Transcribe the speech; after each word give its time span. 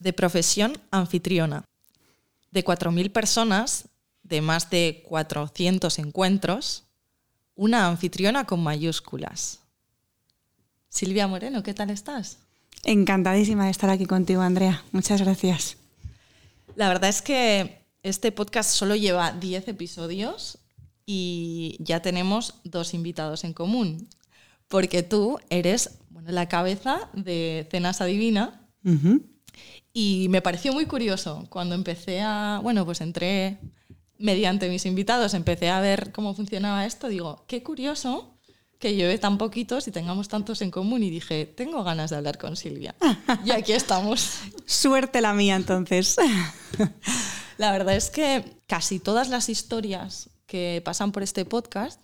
de 0.00 0.12
profesión 0.12 0.78
anfitriona. 0.90 1.64
De 2.50 2.64
4.000 2.64 3.12
personas, 3.12 3.88
de 4.24 4.40
más 4.40 4.70
de 4.70 5.04
400 5.08 5.98
encuentros, 6.00 6.84
una 7.54 7.86
anfitriona 7.86 8.44
con 8.44 8.60
mayúsculas. 8.62 9.60
Silvia 10.88 11.28
Moreno, 11.28 11.62
¿qué 11.62 11.74
tal 11.74 11.90
estás? 11.90 12.38
Encantadísima 12.82 13.66
de 13.66 13.70
estar 13.70 13.90
aquí 13.90 14.06
contigo, 14.06 14.40
Andrea. 14.40 14.82
Muchas 14.90 15.20
gracias. 15.20 15.76
La 16.74 16.88
verdad 16.88 17.10
es 17.10 17.22
que 17.22 17.84
este 18.02 18.32
podcast 18.32 18.70
solo 18.70 18.96
lleva 18.96 19.32
10 19.32 19.68
episodios 19.68 20.58
y 21.04 21.76
ya 21.78 22.00
tenemos 22.00 22.54
dos 22.64 22.94
invitados 22.94 23.44
en 23.44 23.52
común, 23.52 24.08
porque 24.68 25.02
tú 25.02 25.38
eres 25.50 25.98
bueno, 26.08 26.32
la 26.32 26.48
cabeza 26.48 27.10
de 27.12 27.68
Cenas 27.70 28.00
Adivina 28.00 28.66
y 29.92 30.28
me 30.30 30.42
pareció 30.42 30.72
muy 30.72 30.86
curioso 30.86 31.46
cuando 31.50 31.74
empecé 31.74 32.20
a, 32.20 32.60
bueno, 32.62 32.84
pues 32.84 33.00
entré 33.00 33.58
mediante 34.18 34.68
mis 34.68 34.86
invitados, 34.86 35.34
empecé 35.34 35.70
a 35.70 35.80
ver 35.80 36.12
cómo 36.12 36.34
funcionaba 36.34 36.84
esto, 36.84 37.08
digo, 37.08 37.44
qué 37.46 37.62
curioso 37.62 38.36
que 38.78 38.94
lleve 38.94 39.18
tan 39.18 39.36
poquitos 39.36 39.86
y 39.88 39.90
tengamos 39.90 40.28
tantos 40.28 40.62
en 40.62 40.70
común 40.70 41.02
y 41.02 41.10
dije, 41.10 41.44
tengo 41.44 41.84
ganas 41.84 42.10
de 42.10 42.16
hablar 42.16 42.38
con 42.38 42.56
Silvia. 42.56 42.94
y 43.44 43.50
aquí 43.50 43.72
estamos. 43.72 44.38
Suerte 44.64 45.20
la 45.20 45.34
mía 45.34 45.56
entonces. 45.56 46.16
la 47.58 47.72
verdad 47.72 47.94
es 47.94 48.10
que 48.10 48.44
casi 48.66 48.98
todas 48.98 49.28
las 49.28 49.48
historias 49.50 50.30
que 50.46 50.82
pasan 50.84 51.12
por 51.12 51.22
este 51.22 51.44
podcast 51.44 52.02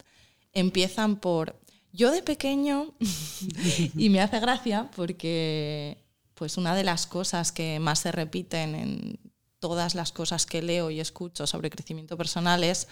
empiezan 0.53 1.17
por 1.17 1.59
yo 1.93 2.11
de 2.11 2.23
pequeño 2.23 2.95
y 3.97 4.11
me 4.11 4.21
hace 4.21 4.39
gracia 4.39 4.91
porque 4.95 6.06
pues 6.37 6.59
una 6.59 6.77
de 6.77 6.85
las 6.85 7.07
cosas 7.07 7.51
que 7.51 7.81
más 7.81 8.01
se 8.01 8.13
repiten 8.13 8.75
en 8.75 9.19
todas 9.59 9.95
las 9.95 10.13
cosas 10.13 10.47
que 10.47 10.63
leo 10.63 10.91
y 10.91 11.01
escucho 11.01 11.47
sobre 11.47 11.71
crecimiento 11.71 12.17
personal 12.17 12.63
es 12.63 12.87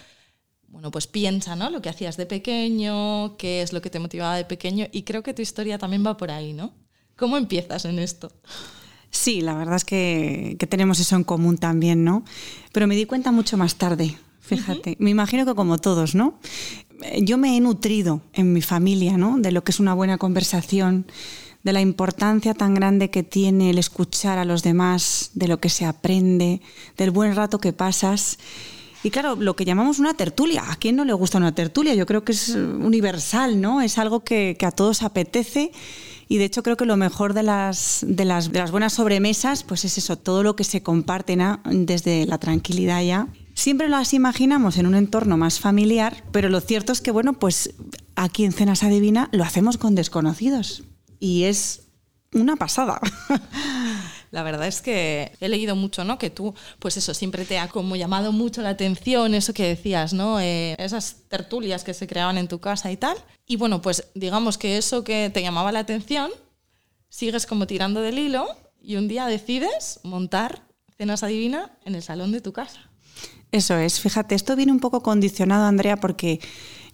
bueno, 0.67 0.91
pues 0.91 1.07
piensa, 1.07 1.55
¿no? 1.55 1.71
Lo 1.71 1.81
que 1.81 1.89
hacías 1.89 2.17
de 2.17 2.27
pequeño, 2.27 3.37
qué 3.37 3.63
es 3.63 3.73
lo 3.73 3.81
que 3.81 3.91
te 3.91 4.01
motivaba 4.01 4.37
de 4.37 4.45
pequeño 4.45 4.87
y 4.91 5.03
creo 5.03 5.23
que 5.23 5.33
tu 5.33 5.41
historia 5.41 5.79
también 5.79 6.05
va 6.05 6.17
por 6.17 6.33
ahí, 6.33 6.53
¿no? 6.53 6.73
¿Cómo 7.17 7.37
empiezas 7.37 7.85
en 7.85 8.01
esto? 8.01 8.33
Sí, 9.11 9.41
la 9.41 9.55
verdad 9.55 9.77
es 9.77 9.85
que, 9.85 10.57
tenemos 10.69 10.99
eso 10.99 11.15
en 11.15 11.23
común 11.23 11.59
también, 11.59 12.03
¿no? 12.03 12.25
Pero 12.73 12.89
me 12.89 12.97
di 12.97 13.07
cuenta 13.07 13.31
mucho 13.31 13.57
más 13.57 13.77
tarde, 13.77 14.17
fíjate. 14.41 14.97
Me 14.99 15.11
imagino 15.11 15.47
que 15.47 15.55
como 15.55 15.79
todos, 15.79 16.17
¿no? 16.17 16.41
Yo 17.23 17.39
me 17.39 17.57
he 17.57 17.61
nutrido 17.61 18.23
en 18.33 18.53
mi 18.53 18.61
familia, 18.61 19.17
¿no? 19.17 19.39
De 19.39 19.53
lo 19.53 19.63
que 19.63 19.71
es 19.71 19.79
una 19.79 19.95
buena 19.95 20.19
conversación, 20.19 21.07
de 21.65 21.73
la 21.73 21.81
importancia 21.81 22.55
tan 22.55 22.75
grande 22.75 23.11
que 23.11 23.23
tiene 23.23 23.71
el 23.71 23.79
escuchar 23.79 24.39
a 24.39 24.45
los 24.45 24.63
demás, 24.63 25.31
de 25.35 25.49
lo 25.49 25.59
que 25.59 25.71
se 25.71 25.87
aprende, 25.87 26.61
del 26.99 27.11
buen 27.11 27.35
rato 27.35 27.59
que 27.59 27.73
pasas. 27.73 28.39
Y 29.03 29.11
claro, 29.11 29.35
lo 29.35 29.57
que 29.57 29.65
llamamos 29.65 29.99
una 29.99 30.15
tertulia, 30.15 30.71
¿a 30.71 30.77
quién 30.77 30.95
no 30.97 31.05
le 31.05 31.15
gusta 31.15 31.39
una 31.39 31.55
tertulia? 31.55 31.95
Yo 31.95 32.07
creo 32.07 32.23
que 32.23 32.33
es 32.33 32.51
universal, 32.51 33.61
¿no? 33.61 33.81
Es 33.81 33.99
algo 33.99 34.25
que, 34.25 34.57
a 34.63 34.71
todos 34.71 35.03
apetece. 35.03 35.73
Y 36.29 36.39
de 36.39 36.45
hecho 36.45 36.63
creo 36.63 36.77
que 36.77 36.87
lo 36.87 36.97
mejor 36.97 37.35
de 37.35 37.43
las, 37.43 38.05
de 38.07 38.25
las, 38.25 38.53
de 38.53 38.59
las 38.59 38.71
buenas 38.71 38.95
sobremesas, 38.95 39.63
pues 39.63 39.85
es 39.85 39.99
eso, 39.99 40.17
todo 40.17 40.43
lo 40.43 40.57
que 40.57 40.65
se 40.65 40.83
comparte 40.83 41.37
desde 41.65 42.27
la 42.27 42.39
tranquilidad 42.39 43.03
ya. 43.03 43.29
Siempre 43.55 43.89
las 43.89 44.15
imaginamos 44.15 44.79
en 44.79 44.87
un 44.87 44.95
entorno 44.95 45.37
más 45.37 45.61
familiar, 45.61 46.25
pero 46.33 46.49
lo 46.49 46.61
cierto 46.61 46.93
es 46.93 47.01
que, 47.01 47.11
bueno, 47.11 47.35
pues 47.35 47.75
aquí 48.17 48.45
en 48.45 48.53
Cenas 48.53 48.83
Adivina 48.83 49.29
lo 49.33 49.45
hacemos 49.45 49.79
con 49.79 49.95
desconocidos 49.95 50.83
y 51.25 51.45
es 51.45 51.87
una 52.35 52.55
pasada. 52.57 53.01
La 54.31 54.43
verdad 54.43 54.67
es 54.67 54.83
que 54.83 55.33
he 55.41 55.49
leído 55.49 55.75
mucho, 55.75 56.05
¿no? 56.05 56.19
Que 56.19 56.29
tú, 56.29 56.55
pues 56.81 56.99
eso, 56.99 57.15
siempre 57.15 57.47
te 57.47 57.59
ha 57.59 57.69
como 57.69 57.97
llamado 57.97 58.31
mucho 58.31 58.61
la 58.61 58.69
atención 58.69 59.33
eso 59.33 59.55
que 59.55 59.67
decías, 59.67 60.13
¿no? 60.13 60.39
Eh, 60.39 60.75
esas 60.79 61.17
tertulias 61.31 61.83
que 61.83 61.95
se 61.95 62.07
creaban 62.07 62.37
en 62.37 62.47
tu 62.47 62.59
casa 62.59 62.93
y 62.93 62.99
tal. 62.99 63.17
Y 63.47 63.57
bueno, 63.57 63.81
pues 63.81 64.09
digamos 64.15 64.59
que 64.59 64.77
eso 64.77 65.03
que 65.03 65.31
te 65.33 65.41
llamaba 65.41 65.73
la 65.73 65.79
atención, 65.79 66.31
sigues 67.09 67.47
como 67.47 67.67
tirando 67.67 68.03
del 68.03 68.19
hilo 68.19 68.47
y 68.83 68.97
un 68.97 69.09
día 69.09 69.25
decides 69.25 70.01
montar 70.03 70.69
Cenas 70.99 71.23
Adivina 71.23 71.71
en 71.87 71.95
el 71.95 72.03
salón 72.03 72.33
de 72.33 72.43
tu 72.43 72.53
casa. 72.53 72.91
Eso 73.51 73.79
es, 73.79 73.99
fíjate, 73.99 74.35
esto 74.35 74.57
viene 74.57 74.73
un 74.73 74.81
poco 74.81 75.03
condicionado, 75.03 75.65
Andrea, 75.65 75.97
porque 75.97 76.41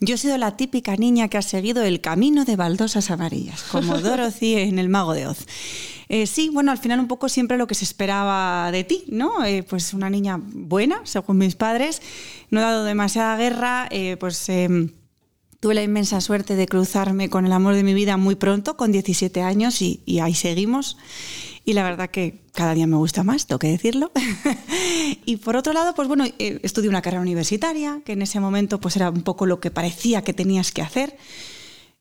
yo 0.01 0.15
he 0.15 0.19
sido 0.19 0.39
la 0.39 0.57
típica 0.57 0.97
niña 0.97 1.29
que 1.29 1.39
ha 1.39 1.43
seguido 1.43 1.83
el 1.83 2.01
camino 2.01 2.45
de 2.45 2.57
baldosas 2.57 3.11
amarillas, 3.11 3.63
como 3.65 3.99
Dorothy 4.01 4.57
en 4.57 4.79
El 4.79 4.89
Mago 4.89 5.13
de 5.13 5.27
Oz. 5.27 5.47
Eh, 6.09 6.27
sí, 6.27 6.49
bueno, 6.49 6.73
al 6.73 6.79
final 6.79 6.99
un 6.99 7.07
poco 7.07 7.29
siempre 7.29 7.57
lo 7.57 7.67
que 7.67 7.75
se 7.75 7.85
esperaba 7.85 8.73
de 8.73 8.83
ti, 8.83 9.05
¿no? 9.09 9.45
Eh, 9.45 9.63
pues 9.63 9.95
una 9.95 10.11
niña 10.11 10.41
buena, 10.43 11.03
según 11.05 11.39
mis 11.39 11.55
padres, 11.55 12.03
no 12.51 12.61
he 12.61 12.63
dado 12.63 12.85
demasiada 12.85 13.37
guerra, 13.37 13.87
eh, 13.91 14.17
pues 14.19 14.49
em, 14.49 14.91
tuve 15.61 15.75
la 15.75 15.83
inmensa 15.83 16.21
suerte 16.21 16.57
de 16.57 16.67
cruzarme 16.67 17.29
con 17.29 17.47
el 17.47 17.53
amor 17.53 17.75
de 17.75 17.85
mi 17.85 17.95
vida 17.95 18.17
muy 18.17 18.35
pronto, 18.35 18.77
con 18.77 18.91
17 18.91 19.43
años, 19.43 19.83
y, 19.83 20.03
y 20.07 20.19
ahí 20.19 20.35
seguimos. 20.35 20.97
Y 21.71 21.73
la 21.73 21.85
verdad 21.85 22.11
que 22.11 22.41
cada 22.53 22.75
día 22.75 22.89
me 22.89 22.97
gusta 22.97 23.23
más, 23.23 23.47
tengo 23.47 23.61
que 23.61 23.69
decirlo. 23.69 24.11
y 25.25 25.37
por 25.37 25.55
otro 25.55 25.73
lado, 25.73 25.95
pues 25.95 26.09
bueno, 26.09 26.25
eh, 26.25 26.59
estudié 26.65 26.89
una 26.89 27.01
carrera 27.01 27.23
universitaria, 27.23 28.01
que 28.05 28.15
en 28.15 28.23
ese 28.23 28.41
momento 28.41 28.81
pues 28.81 28.97
era 28.97 29.09
un 29.09 29.23
poco 29.23 29.47
lo 29.47 29.61
que 29.61 29.71
parecía 29.71 30.23
que 30.23 30.33
tenías 30.33 30.73
que 30.73 30.83
hacer. 30.83 31.17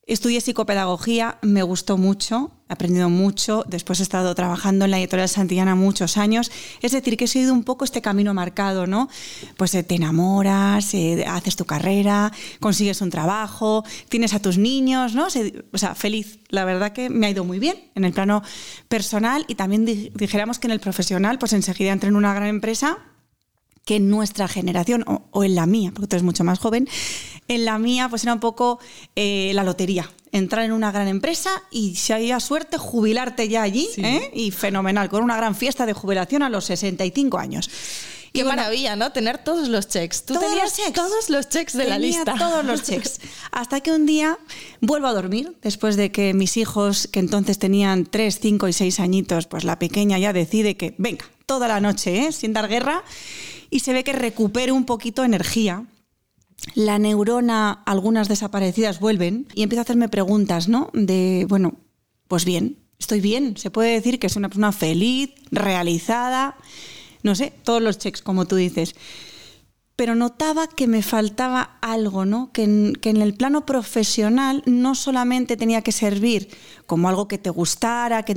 Estudié 0.09 0.42
psicopedagogía, 0.42 1.38
me 1.44 1.62
gustó 1.62 1.96
mucho, 1.96 2.50
he 2.68 2.74
aprendido 2.74 3.12
mucho, 3.12 3.64
después 3.68 4.00
he 4.00 4.03
estado 4.03 4.34
trabajando 4.34 4.86
en 4.86 4.92
la 4.92 4.97
editorial 4.97 5.30
Santillana 5.30 5.75
muchos 5.75 6.18
años, 6.18 6.52
es 6.81 6.94
decir, 6.94 7.16
que 7.16 7.25
he 7.25 7.28
seguido 7.28 7.53
un 7.53 7.64
poco 7.64 7.86
este 7.86 8.02
camino 8.02 8.34
marcado, 8.34 8.88
¿no? 8.88 9.08
Pues 9.56 9.75
eh, 9.75 9.84
te 9.84 9.94
enamoras, 9.94 10.96
eh, 10.96 11.24
haces 11.28 11.56
tu 11.56 11.66
carrera, 11.66 12.31
consigues 12.59 13.02
un 13.02 13.12
trabajo, 13.12 13.86
tienes 14.09 14.34
a 14.34 14.40
tus 14.40 14.58
niños, 14.58 15.14
¿no? 15.14 15.28
o 15.28 15.78
sea, 15.78 15.94
feliz. 15.94 16.40
La 16.50 16.66
verdad 16.66 16.91
que 16.91 17.12
me 17.12 17.28
ha 17.28 17.30
ido 17.30 17.44
muy 17.44 17.59
bien 17.59 17.91
en 17.94 18.03
el 18.03 18.12
plano 18.12 18.41
personal 18.88 19.46
y 19.47 19.53
también 19.53 19.86
dijéramos 19.86 20.58
que 20.58 20.66
en 20.66 20.72
el 20.72 20.80
profesional, 20.80 21.38
pues 21.38 21.53
enseguida 21.53 21.91
entré 21.91 22.09
en 22.09 22.16
una 22.16 22.34
gran 22.34 22.47
empresa 22.47 22.97
que 23.90 23.96
en 23.96 24.08
nuestra 24.08 24.47
generación, 24.47 25.03
o, 25.08 25.44
en 25.44 25.56
la 25.56 25.66
mía, 25.66 25.91
porque 25.91 26.08
tú 26.08 26.16
eres 26.16 26.24
mucho 26.24 26.44
más 26.44 26.59
joven, 26.59 26.88
en 27.49 27.65
la 27.65 27.77
mía 27.77 28.07
pues 28.07 28.23
era 28.23 28.33
un 28.33 28.39
poco 28.39 28.79
eh, 29.15 29.51
la 29.53 29.63
lotería. 29.63 30.09
Entrar 30.31 30.63
en 30.63 30.71
una 30.71 30.91
gran 30.91 31.07
empresa 31.07 31.49
y 31.71 31.95
si 31.95 32.13
había 32.13 32.39
suerte 32.39 32.77
jubilarte 32.77 33.49
ya 33.49 33.63
allí, 33.63 33.89
¿eh? 33.97 34.29
y 34.33 34.51
fenomenal, 34.51 35.09
con 35.09 35.23
una 35.23 35.35
gran 35.35 35.55
fiesta 35.55 35.85
de 35.85 35.93
jubilación 35.93 36.43
a 36.43 36.49
los 36.49 36.65
65 36.65 37.37
años. 37.37 37.69
Qué 38.31 38.43
maravilla, 38.43 38.95
¿no? 38.95 39.11
Tener 39.11 39.39
todos 39.39 39.67
los 39.69 39.87
checks. 39.87 40.23
Tú 40.23 40.35
todos 40.35 40.47
tenías 40.47 40.77
los 40.77 40.93
todos 40.93 41.29
los 41.29 41.49
checks 41.49 41.73
de 41.73 41.85
la 41.85 41.97
lista. 41.97 42.35
Todos 42.37 42.63
los 42.63 42.83
checks. 42.83 43.19
Hasta 43.51 43.81
que 43.81 43.91
un 43.91 44.05
día 44.05 44.37
vuelvo 44.81 45.07
a 45.07 45.13
dormir, 45.13 45.57
después 45.63 45.95
de 45.95 46.11
que 46.11 46.35
mis 46.35 46.55
hijos, 46.57 47.07
que 47.07 47.19
entonces 47.19 47.57
tenían 47.57 48.05
3, 48.05 48.39
5 48.39 48.67
y 48.67 48.73
6 48.73 48.99
añitos, 48.99 49.47
pues 49.47 49.63
la 49.63 49.79
pequeña 49.79 50.19
ya 50.19 50.31
decide 50.31 50.77
que, 50.77 50.93
venga, 50.99 51.25
toda 51.47 51.67
la 51.67 51.79
noche, 51.79 52.27
¿eh? 52.27 52.31
sin 52.31 52.53
dar 52.53 52.67
guerra 52.67 53.03
y 53.71 53.79
se 53.79 53.93
ve 53.93 54.03
que 54.03 54.13
recupera 54.13 54.73
un 54.73 54.85
poquito 54.85 55.23
energía. 55.23 55.85
La 56.75 57.00
neurona, 57.00 57.84
algunas 57.86 58.28
desaparecidas 58.28 59.00
vuelven 59.00 59.47
y 59.53 59.64
empiezo 59.64 59.81
a 59.81 59.84
hacerme 59.84 60.09
preguntas, 60.09 60.68
¿no? 60.68 60.90
De, 60.94 61.46
bueno, 61.50 61.75
pues 62.28 62.46
bien, 62.46 62.78
estoy 63.00 63.22
bien, 63.22 63.58
se 63.58 63.72
puede 63.72 63.94
decir 63.94 64.20
que 64.20 64.28
es 64.28 64.36
una 64.36 64.50
persona 64.50 64.72
feliz, 64.72 65.31
realizada, 65.52 66.58
no 67.24 67.36
sé, 67.36 67.53
todos 67.64 67.81
los 67.81 67.97
checks, 67.97 68.22
como 68.22 68.46
tú 68.46 68.56
dices. 68.56 68.96
Pero 69.96 70.16
notaba 70.16 70.68
que 70.68 70.88
me 70.88 71.02
faltaba 71.02 71.78
algo, 71.81 72.25
¿no? 72.25 72.52
Que 72.53 72.64
en, 72.64 72.94
que 72.94 73.09
en 73.09 73.22
el 73.22 73.34
plano 73.34 73.66
profesional 73.66 74.64
no 74.66 74.96
solamente 74.96 75.58
tenía 75.58 75.81
que 75.81 75.91
servir 75.91 76.50
como 76.86 77.09
algo 77.09 77.28
que 77.28 77.38
te 77.38 77.50
gustara, 77.50 78.24
que 78.24 78.36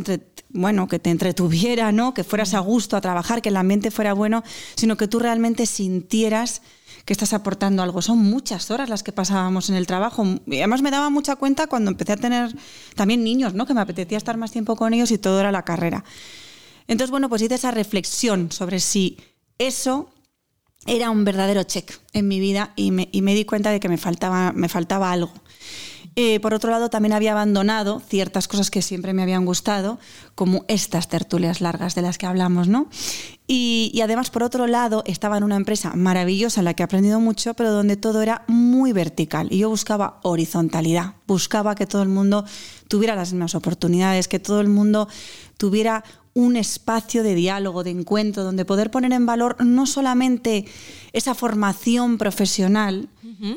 bueno, 0.48 0.88
que 0.88 0.98
te 0.98 1.10
entretuviera, 1.10 1.92
¿no? 1.92 2.14
Que 2.14 2.24
fueras 2.24 2.54
a 2.54 2.58
gusto 2.58 2.96
a 2.96 3.00
trabajar, 3.00 3.42
que 3.42 3.48
el 3.48 3.56
ambiente 3.56 3.90
fuera 3.90 4.12
bueno, 4.12 4.42
sino 4.74 4.96
que 4.96 5.08
tú 5.08 5.18
realmente 5.18 5.66
sintieras 5.66 6.62
que 7.04 7.12
estás 7.12 7.32
aportando 7.32 7.82
algo. 7.82 8.02
Son 8.02 8.18
muchas 8.18 8.70
horas 8.70 8.88
las 8.88 9.02
que 9.02 9.12
pasábamos 9.12 9.70
en 9.70 9.76
el 9.76 9.86
trabajo. 9.86 10.24
Y 10.46 10.58
además 10.58 10.82
me 10.82 10.90
daba 10.90 11.10
mucha 11.10 11.36
cuenta 11.36 11.66
cuando 11.66 11.90
empecé 11.90 12.12
a 12.12 12.16
tener 12.16 12.54
también 12.94 13.24
niños, 13.24 13.54
¿no? 13.54 13.66
Que 13.66 13.74
me 13.74 13.80
apetecía 13.80 14.18
estar 14.18 14.36
más 14.36 14.52
tiempo 14.52 14.76
con 14.76 14.94
ellos 14.94 15.10
y 15.10 15.18
todo 15.18 15.40
era 15.40 15.52
la 15.52 15.64
carrera. 15.64 16.04
Entonces, 16.86 17.10
bueno, 17.10 17.28
pues 17.28 17.42
hice 17.42 17.54
esa 17.54 17.70
reflexión 17.70 18.52
sobre 18.52 18.80
si 18.80 19.18
eso 19.58 20.10
era 20.86 21.10
un 21.10 21.24
verdadero 21.24 21.62
check 21.62 21.92
en 22.12 22.28
mi 22.28 22.40
vida 22.40 22.72
y 22.76 22.90
me, 22.90 23.08
y 23.12 23.22
me 23.22 23.34
di 23.34 23.44
cuenta 23.44 23.70
de 23.70 23.80
que 23.80 23.88
me 23.88 23.98
faltaba, 23.98 24.52
me 24.52 24.68
faltaba 24.68 25.12
algo. 25.12 25.32
Eh, 26.14 26.40
por 26.40 26.52
otro 26.52 26.70
lado, 26.70 26.90
también 26.90 27.12
había 27.12 27.32
abandonado 27.32 28.00
ciertas 28.00 28.46
cosas 28.46 28.70
que 28.70 28.82
siempre 28.82 29.14
me 29.14 29.22
habían 29.22 29.46
gustado, 29.46 29.98
como 30.34 30.64
estas 30.68 31.08
tertulias 31.08 31.60
largas 31.60 31.94
de 31.94 32.02
las 32.02 32.18
que 32.18 32.26
hablamos, 32.26 32.68
¿no? 32.68 32.88
Y, 33.46 34.00
además, 34.02 34.30
por 34.30 34.42
otro 34.42 34.66
lado, 34.66 35.02
estaba 35.06 35.36
en 35.36 35.44
una 35.44 35.56
empresa 35.56 35.92
maravillosa 35.94 36.60
en 36.60 36.66
la 36.66 36.74
que 36.74 36.82
he 36.82 36.84
aprendido 36.84 37.20
mucho, 37.20 37.54
pero 37.54 37.72
donde 37.72 37.96
todo 37.96 38.22
era 38.22 38.44
muy 38.46 38.92
vertical. 38.92 39.48
Y 39.50 39.58
yo 39.58 39.68
buscaba 39.68 40.20
horizontalidad, 40.22 41.14
buscaba 41.26 41.74
que 41.74 41.86
todo 41.86 42.02
el 42.02 42.08
mundo 42.08 42.44
tuviera 42.88 43.16
las 43.16 43.32
mismas 43.32 43.54
oportunidades, 43.54 44.28
que 44.28 44.38
todo 44.38 44.60
el 44.60 44.68
mundo 44.68 45.08
tuviera 45.56 46.04
un 46.34 46.56
espacio 46.56 47.22
de 47.22 47.34
diálogo, 47.34 47.84
de 47.84 47.90
encuentro, 47.90 48.42
donde 48.42 48.64
poder 48.64 48.90
poner 48.90 49.12
en 49.12 49.26
valor 49.26 49.56
no 49.64 49.86
solamente 49.86 50.64
esa 51.12 51.34
formación 51.34 52.16
profesional, 52.16 53.08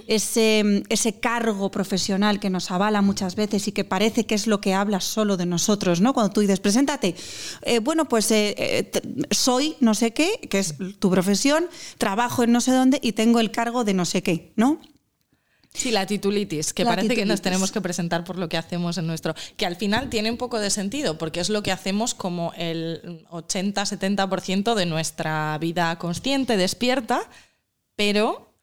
ese, 0.07 0.83
ese, 0.89 1.19
cargo 1.19 1.69
profesional 1.69 2.39
que 2.39 2.49
nos 2.49 2.71
avala 2.71 3.01
muchas 3.01 3.35
veces 3.35 3.67
y 3.67 3.71
que 3.71 3.83
parece 3.83 4.25
que 4.25 4.35
es 4.35 4.47
lo 4.47 4.59
que 4.59 4.73
habla 4.73 4.99
solo 4.99 5.37
de 5.37 5.45
nosotros, 5.45 6.01
¿no? 6.01 6.13
Cuando 6.13 6.33
tú 6.33 6.41
dices, 6.41 6.59
preséntate, 6.59 7.15
eh, 7.61 7.79
bueno, 7.79 8.05
pues 8.05 8.31
eh, 8.31 8.55
eh, 8.57 8.91
soy 9.29 9.75
no 9.79 9.93
sé 9.93 10.11
qué, 10.11 10.39
que 10.49 10.59
es 10.59 10.75
tu 10.99 11.09
profesión, 11.11 11.67
trabajo 11.97 12.43
en 12.43 12.51
no 12.51 12.61
sé 12.61 12.71
dónde 12.71 12.99
y 13.01 13.11
tengo 13.11 13.39
el 13.39 13.51
cargo 13.51 13.83
de 13.83 13.93
no 13.93 14.05
sé 14.05 14.23
qué, 14.23 14.51
¿no? 14.55 14.79
Sí, 15.75 15.91
la 15.91 16.05
titulitis, 16.05 16.73
que 16.73 16.85
parece 16.85 17.15
que 17.15 17.25
nos 17.25 17.41
tenemos 17.41 17.71
que 17.71 17.81
presentar 17.81 18.23
por 18.23 18.37
lo 18.37 18.47
que 18.47 18.57
hacemos 18.57 18.97
en 18.97 19.07
nuestro. 19.07 19.35
Que 19.57 19.65
al 19.65 19.75
final 19.75 20.09
tiene 20.09 20.31
un 20.31 20.37
poco 20.37 20.59
de 20.59 20.69
sentido, 20.69 21.17
porque 21.17 21.41
es 21.41 21.49
lo 21.49 21.63
que 21.63 21.71
hacemos 21.71 22.13
como 22.13 22.53
el 22.57 23.25
80-70% 23.29 24.73
de 24.73 24.85
nuestra 24.85 25.57
vida 25.59 25.97
consciente, 25.97 26.57
despierta, 26.57 27.29
pero 27.95 28.54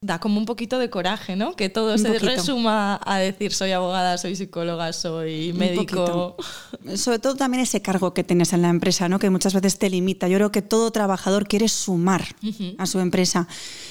da 0.00 0.20
como 0.20 0.38
un 0.38 0.46
poquito 0.46 0.78
de 0.78 0.90
coraje, 0.90 1.34
¿no? 1.34 1.56
Que 1.56 1.68
todo 1.68 1.98
se 1.98 2.20
resuma 2.20 3.00
a 3.04 3.18
decir 3.18 3.52
soy 3.52 3.72
abogada, 3.72 4.16
soy 4.16 4.36
psicóloga, 4.36 4.92
soy 4.92 5.52
médico. 5.54 6.36
Sobre 6.94 7.18
todo 7.18 7.34
también 7.34 7.64
ese 7.64 7.82
cargo 7.82 8.14
que 8.14 8.22
tienes 8.22 8.52
en 8.52 8.62
la 8.62 8.68
empresa, 8.68 9.08
¿no? 9.08 9.18
Que 9.18 9.28
muchas 9.28 9.54
veces 9.54 9.76
te 9.76 9.90
limita. 9.90 10.28
Yo 10.28 10.36
creo 10.36 10.52
que 10.52 10.62
todo 10.62 10.92
trabajador 10.92 11.48
quiere 11.48 11.66
sumar 11.66 12.24
a 12.78 12.86
su 12.86 13.00
empresa 13.00 13.48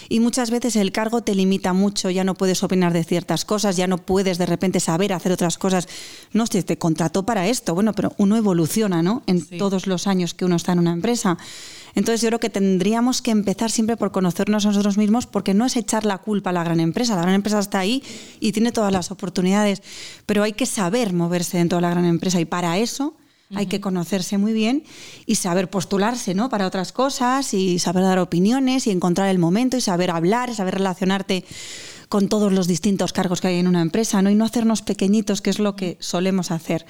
y 0.07 0.21
muchas 0.21 0.49
veces 0.49 0.77
el 0.77 0.93
cargo 0.93 1.23
te 1.23 1.35
limita 1.35 1.73
mucho, 1.73 2.09
ya 2.09 2.23
no 2.23 2.35
puedes 2.35 2.63
opinar 2.63 2.93
de 2.93 3.03
ciertas 3.03 3.43
cosas, 3.43 3.75
ya 3.75 3.87
no 3.87 3.97
puedes 3.97 4.37
de 4.37 4.45
repente 4.45 4.79
saber 4.79 5.11
hacer 5.11 5.33
otras 5.33 5.57
cosas. 5.57 5.89
No 6.31 6.47
sé, 6.47 6.63
te 6.63 6.77
contrató 6.77 7.25
para 7.25 7.47
esto, 7.47 7.75
bueno, 7.75 7.91
pero 7.91 8.13
uno 8.17 8.37
evoluciona, 8.37 9.03
¿no? 9.03 9.23
En 9.27 9.45
todos 9.57 9.87
los 9.87 10.07
años 10.07 10.33
que 10.33 10.45
uno 10.45 10.55
está 10.55 10.71
en 10.71 10.79
una 10.79 10.93
empresa. 10.93 11.37
Entonces 11.97 12.21
yo 12.21 12.29
creo 12.29 12.39
que 12.39 12.51
tendríamos 12.51 13.23
que 13.23 13.31
empezar 13.31 13.71
siempre 13.71 13.97
por 13.97 14.11
conocernos 14.11 14.63
a 14.63 14.69
nosotros 14.69 14.99
mismos 14.99 15.25
porque 15.25 15.55
no 15.55 15.65
es 15.65 15.75
echar 15.75 16.05
la 16.05 16.19
culpa 16.19 16.51
a 16.51 16.53
la 16.53 16.63
gran 16.63 16.79
empresa. 16.79 17.15
La 17.15 17.23
gran 17.23 17.33
empresa 17.33 17.57
está 17.57 17.79
ahí 17.79 18.03
y 18.39 18.51
tiene 18.51 18.71
todas 18.71 18.93
las 18.93 19.09
oportunidades, 19.09 19.81
pero 20.27 20.43
hay 20.43 20.53
que 20.53 20.67
saber 20.67 21.11
moverse 21.13 21.57
dentro 21.57 21.79
de 21.79 21.81
la 21.81 21.89
gran 21.89 22.05
empresa 22.05 22.39
y 22.39 22.45
para 22.45 22.77
eso 22.77 23.15
hay 23.55 23.65
que 23.65 23.81
conocerse 23.81 24.37
muy 24.37 24.53
bien 24.53 24.83
y 25.25 25.35
saber 25.35 25.71
postularse 25.71 26.35
¿no? 26.35 26.49
para 26.49 26.67
otras 26.67 26.91
cosas 26.91 27.55
y 27.55 27.79
saber 27.79 28.03
dar 28.03 28.19
opiniones 28.19 28.85
y 28.85 28.91
encontrar 28.91 29.29
el 29.29 29.39
momento 29.39 29.75
y 29.75 29.81
saber 29.81 30.11
hablar 30.11 30.51
y 30.51 30.53
saber 30.53 30.75
relacionarte 30.75 31.45
con 32.09 32.29
todos 32.29 32.53
los 32.53 32.67
distintos 32.67 33.11
cargos 33.11 33.41
que 33.41 33.47
hay 33.47 33.57
en 33.57 33.67
una 33.67 33.81
empresa 33.81 34.21
¿no? 34.21 34.29
y 34.29 34.35
no 34.35 34.45
hacernos 34.45 34.83
pequeñitos, 34.83 35.41
que 35.41 35.49
es 35.49 35.57
lo 35.57 35.75
que 35.75 35.97
solemos 35.99 36.51
hacer. 36.51 36.85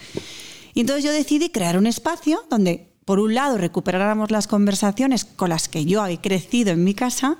Y 0.74 0.82
entonces 0.82 1.06
yo 1.06 1.14
decidí 1.14 1.48
crear 1.48 1.78
un 1.78 1.88
espacio 1.88 2.44
donde 2.50 2.87
por 3.08 3.22
un 3.22 3.36
lado, 3.36 3.58
recuperáramos 3.58 4.32
las 4.32 4.48
conversaciones 4.48 5.24
con 5.24 5.48
las 5.48 5.70
que 5.70 5.86
yo 5.86 6.06
he 6.06 6.20
crecido 6.20 6.72
en 6.72 6.84
mi 6.84 6.94
casa 6.94 7.38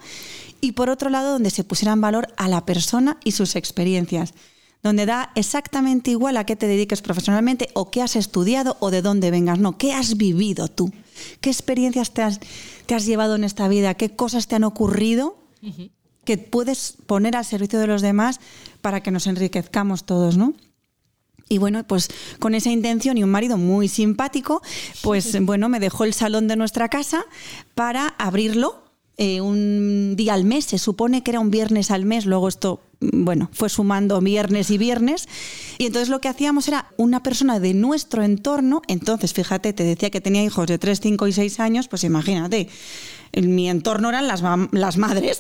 y 0.62 0.72
por 0.72 0.90
otro 0.90 1.10
lado, 1.10 1.34
donde 1.34 1.50
se 1.50 1.66
pusiera 1.66 1.92
en 1.92 2.00
valor 2.00 2.30
a 2.38 2.48
la 2.48 2.66
persona 2.66 3.18
y 3.26 3.34
sus 3.34 3.58
experiencias, 3.58 4.34
donde 4.82 5.06
da 5.06 5.34
exactamente 5.36 6.12
igual 6.12 6.38
a 6.38 6.46
qué 6.46 6.56
te 6.56 6.68
dediques 6.68 7.02
profesionalmente 7.02 7.68
o 7.74 7.92
qué 7.92 8.02
has 8.02 8.16
estudiado 8.16 8.78
o 8.80 8.92
de 8.92 9.02
dónde 9.02 9.30
vengas, 9.30 9.60
no, 9.60 9.78
qué 9.78 9.92
has 9.92 10.16
vivido 10.16 10.70
tú, 10.70 10.94
qué 11.42 11.50
experiencias 11.50 12.14
te 12.14 12.22
has, 12.22 12.40
te 12.86 12.96
has 12.96 13.06
llevado 13.06 13.36
en 13.36 13.44
esta 13.44 13.68
vida, 13.68 13.96
qué 13.96 14.16
cosas 14.16 14.48
te 14.48 14.56
han 14.56 14.64
ocurrido 14.64 15.36
que 16.24 16.38
puedes 16.38 16.96
poner 17.08 17.36
al 17.36 17.44
servicio 17.44 17.78
de 17.78 17.88
los 17.88 18.02
demás 18.02 18.40
para 18.80 19.04
que 19.04 19.12
nos 19.12 19.28
enriquezcamos 19.28 20.06
todos, 20.06 20.38
¿no? 20.38 20.54
Y 21.50 21.60
bueno, 21.60 21.86
pues 21.86 22.10
con 22.40 22.56
esa 22.56 22.72
intención 22.72 23.18
y 23.18 23.24
un 23.24 23.30
marido 23.30 23.58
muy 23.58 23.88
simpático, 23.88 24.62
pues 25.02 25.40
bueno, 25.42 25.70
me 25.70 25.80
dejó 25.80 26.04
el 26.04 26.14
salón 26.14 26.48
de 26.48 26.56
nuestra 26.56 26.90
casa 26.90 27.26
para 27.74 28.08
abrirlo 28.18 28.88
eh, 29.20 29.42
un 29.42 30.16
día 30.16 30.36
al 30.36 30.44
mes, 30.44 30.66
se 30.66 30.78
supone 30.78 31.24
que 31.24 31.32
era 31.32 31.40
un 31.40 31.50
viernes 31.50 31.90
al 31.90 32.06
mes, 32.06 32.28
luego 32.28 32.48
esto, 32.48 32.82
bueno, 33.00 33.50
fue 33.52 33.68
sumando 33.68 34.22
viernes 34.22 34.70
y 34.70 34.78
viernes, 34.78 35.28
y 35.80 35.88
entonces 35.88 36.10
lo 36.10 36.22
que 36.22 36.28
hacíamos 36.28 36.68
era 36.68 36.92
una 36.98 37.24
persona 37.24 37.60
de 37.60 37.74
nuestro 37.74 38.22
entorno, 38.22 38.84
entonces 38.88 39.34
fíjate, 39.34 39.74
te 39.74 39.84
decía 39.84 40.12
que 40.12 40.22
tenía 40.22 40.44
hijos 40.44 40.68
de 40.68 40.78
3, 40.78 41.00
5 41.02 41.28
y 41.28 41.34
6 41.34 41.60
años, 41.60 41.88
pues 41.88 42.04
imagínate, 42.04 42.70
en 43.32 43.56
mi 43.56 43.70
entorno 43.70 44.10
eran 44.10 44.28
las, 44.28 44.44
las 44.72 44.98
madres 44.98 45.40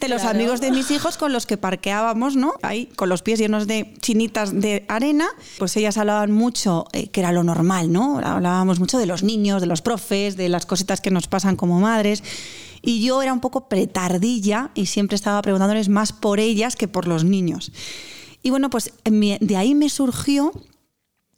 de, 0.00 0.08
los 0.08 0.24
amigos 0.24 0.60
de 0.60 0.70
mis 0.70 0.90
hijos 0.90 1.16
con 1.16 1.32
los 1.32 1.46
que 1.46 1.56
parqueábamos, 1.56 2.36
¿no? 2.36 2.54
Ahí, 2.62 2.86
con 2.96 3.08
los 3.08 3.22
pies 3.22 3.38
llenos 3.38 3.66
de 3.66 3.94
chinitas 4.00 4.60
de 4.60 4.84
arena, 4.88 5.28
pues 5.58 5.76
ellas 5.76 5.96
hablaban 5.96 6.32
mucho, 6.32 6.86
eh, 6.92 7.08
que 7.08 7.20
era 7.20 7.32
lo 7.32 7.44
normal, 7.44 7.92
¿no? 7.92 8.18
Hablábamos 8.18 8.80
mucho 8.80 8.98
de 8.98 9.06
los 9.06 9.22
niños, 9.22 9.60
de 9.60 9.66
los 9.66 9.82
profes, 9.82 10.36
de 10.36 10.48
las 10.48 10.66
cositas 10.66 11.00
que 11.00 11.10
nos 11.10 11.26
pasan 11.26 11.56
como 11.56 11.80
madres. 11.80 12.22
Y 12.82 13.04
yo 13.04 13.22
era 13.22 13.32
un 13.32 13.40
poco 13.40 13.68
pretardilla 13.68 14.70
y 14.74 14.86
siempre 14.86 15.14
estaba 15.14 15.40
preguntándoles 15.40 15.88
más 15.88 16.12
por 16.12 16.38
ellas 16.38 16.76
que 16.76 16.86
por 16.86 17.08
los 17.08 17.24
niños. 17.24 17.72
Y 18.42 18.50
bueno, 18.50 18.68
pues 18.68 18.92
de 19.04 19.56
ahí 19.56 19.74
me 19.74 19.88
surgió 19.88 20.52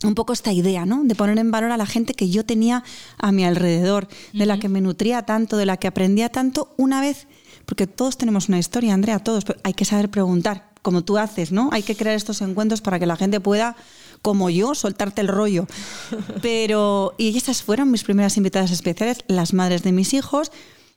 un 0.05 0.15
poco 0.15 0.33
esta 0.33 0.53
idea, 0.53 0.85
¿no? 0.85 1.03
De 1.05 1.15
poner 1.15 1.39
en 1.39 1.51
valor 1.51 1.71
a 1.71 1.77
la 1.77 1.87
gente 1.87 2.15
que 2.15 2.29
yo 2.29 2.45
tenía 2.45 2.85
a 3.19 3.33
mi 3.33 3.45
alrededor, 3.45 4.09
de 4.33 4.47
la 4.47 4.59
que 4.59 4.69
me 4.69 4.81
nutría 4.81 5.23
tanto, 5.23 5.57
de 5.57 5.67
la 5.67 5.77
que 5.77 5.89
aprendía 5.89 6.29
tanto, 6.29 6.75
una 6.77 7.01
vez, 7.01 7.27
porque 7.65 7.87
todos 7.87 8.17
tenemos 8.19 8.49
una 8.49 8.59
historia, 8.59 8.95
Andrea, 8.95 9.19
todos, 9.19 9.45
pero 9.45 9.59
hay 9.65 9.75
que 9.75 9.85
saber 9.85 10.11
preguntar, 10.11 10.71
como 10.83 11.03
tú 11.03 11.19
haces, 11.19 11.51
¿no? 11.51 11.69
Hay 11.73 11.83
que 11.83 11.97
crear 11.97 12.15
estos 12.15 12.41
encuentros 12.43 12.81
para 12.81 13.01
que 13.01 13.07
la 13.07 13.17
gente 13.17 13.41
pueda, 13.41 13.75
como 14.23 14.51
yo, 14.51 14.77
soltarte 14.77 15.21
el 15.21 15.27
rollo. 15.27 15.67
Pero, 16.43 17.13
y 17.19 17.37
esas 17.37 17.65
fueron 17.65 17.91
mis 17.91 18.05
primeras 18.05 18.37
invitadas 18.37 18.71
especiales, 18.71 19.25
las 19.27 19.53
madres 19.53 19.83
de 19.83 19.91
mis 19.91 20.15
hijos, 20.15 20.53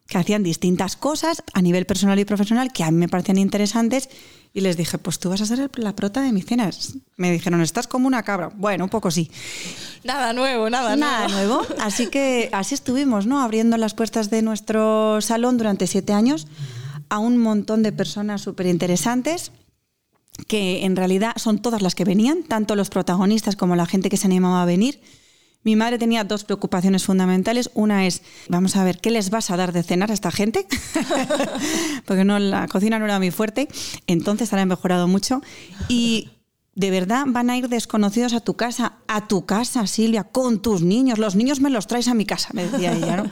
que 0.09 0.17
hacían 0.17 0.43
distintas 0.43 0.95
cosas 0.95 1.43
a 1.53 1.61
nivel 1.61 1.85
personal 1.85 2.19
y 2.19 2.25
profesional 2.25 2.73
que 2.73 2.83
a 2.83 2.91
mí 2.91 2.97
me 2.97 3.07
parecían 3.07 3.37
interesantes 3.37 4.09
y 4.51 4.61
les 4.61 4.75
dije, 4.75 4.97
pues 4.97 5.19
tú 5.19 5.29
vas 5.29 5.41
a 5.41 5.45
ser 5.45 5.69
la 5.75 5.95
prota 5.95 6.21
de 6.21 6.31
mis 6.31 6.45
cenas. 6.45 6.95
Me 7.15 7.31
dijeron, 7.31 7.61
estás 7.61 7.87
como 7.87 8.07
una 8.07 8.23
cabra. 8.23 8.49
Bueno, 8.55 8.85
un 8.85 8.89
poco 8.89 9.11
sí. 9.11 9.29
Nada 10.03 10.33
nuevo, 10.33 10.69
nada, 10.71 10.95
nada 10.95 11.27
nuevo. 11.27 11.61
Así 11.79 12.07
que 12.07 12.49
así 12.51 12.73
estuvimos, 12.73 13.27
¿no? 13.27 13.41
Abriendo 13.41 13.77
las 13.77 13.93
puertas 13.93 14.31
de 14.31 14.41
nuestro 14.41 15.21
salón 15.21 15.57
durante 15.57 15.85
siete 15.85 16.13
años 16.13 16.47
a 17.09 17.19
un 17.19 17.37
montón 17.37 17.83
de 17.83 17.91
personas 17.91 18.41
súper 18.41 18.65
interesantes 18.65 19.51
que 20.47 20.85
en 20.85 20.95
realidad 20.95 21.33
son 21.35 21.59
todas 21.59 21.81
las 21.81 21.93
que 21.93 22.05
venían, 22.05 22.43
tanto 22.43 22.75
los 22.75 22.89
protagonistas 22.89 23.55
como 23.55 23.75
la 23.75 23.85
gente 23.85 24.09
que 24.09 24.17
se 24.17 24.25
animaba 24.25 24.63
a 24.63 24.65
venir. 24.65 24.99
Mi 25.63 25.75
madre 25.75 25.97
tenía 25.97 26.23
dos 26.23 26.45
preocupaciones 26.45 27.03
fundamentales. 27.03 27.69
Una 27.73 28.07
es, 28.07 28.21
vamos 28.47 28.75
a 28.75 28.83
ver, 28.83 28.99
¿qué 28.99 29.11
les 29.11 29.29
vas 29.29 29.51
a 29.51 29.57
dar 29.57 29.73
de 29.73 29.83
cenar 29.83 30.09
a 30.09 30.13
esta 30.13 30.31
gente? 30.31 30.65
Porque 32.05 32.23
no, 32.23 32.39
la 32.39 32.67
cocina 32.67 32.97
no 32.97 33.05
era 33.05 33.19
muy 33.19 33.31
fuerte. 33.31 33.67
Entonces 34.07 34.53
ahora 34.53 34.65
mejorado 34.65 35.07
mucho. 35.07 35.41
Y 35.89 36.29
de 36.75 36.91
verdad 36.91 37.25
van 37.27 37.49
a 37.49 37.57
ir 37.57 37.67
desconocidos 37.67 38.31
a 38.33 38.39
tu 38.39 38.55
casa, 38.55 38.93
a 39.07 39.27
tu 39.27 39.45
casa, 39.45 39.85
Silvia, 39.85 40.23
con 40.23 40.61
tus 40.61 40.81
niños. 40.81 41.19
Los 41.19 41.35
niños 41.35 41.59
me 41.59 41.69
los 41.69 41.87
traes 41.87 42.07
a 42.07 42.13
mi 42.13 42.25
casa, 42.25 42.49
me 42.53 42.65
decía 42.65 42.93
ella. 42.93 43.29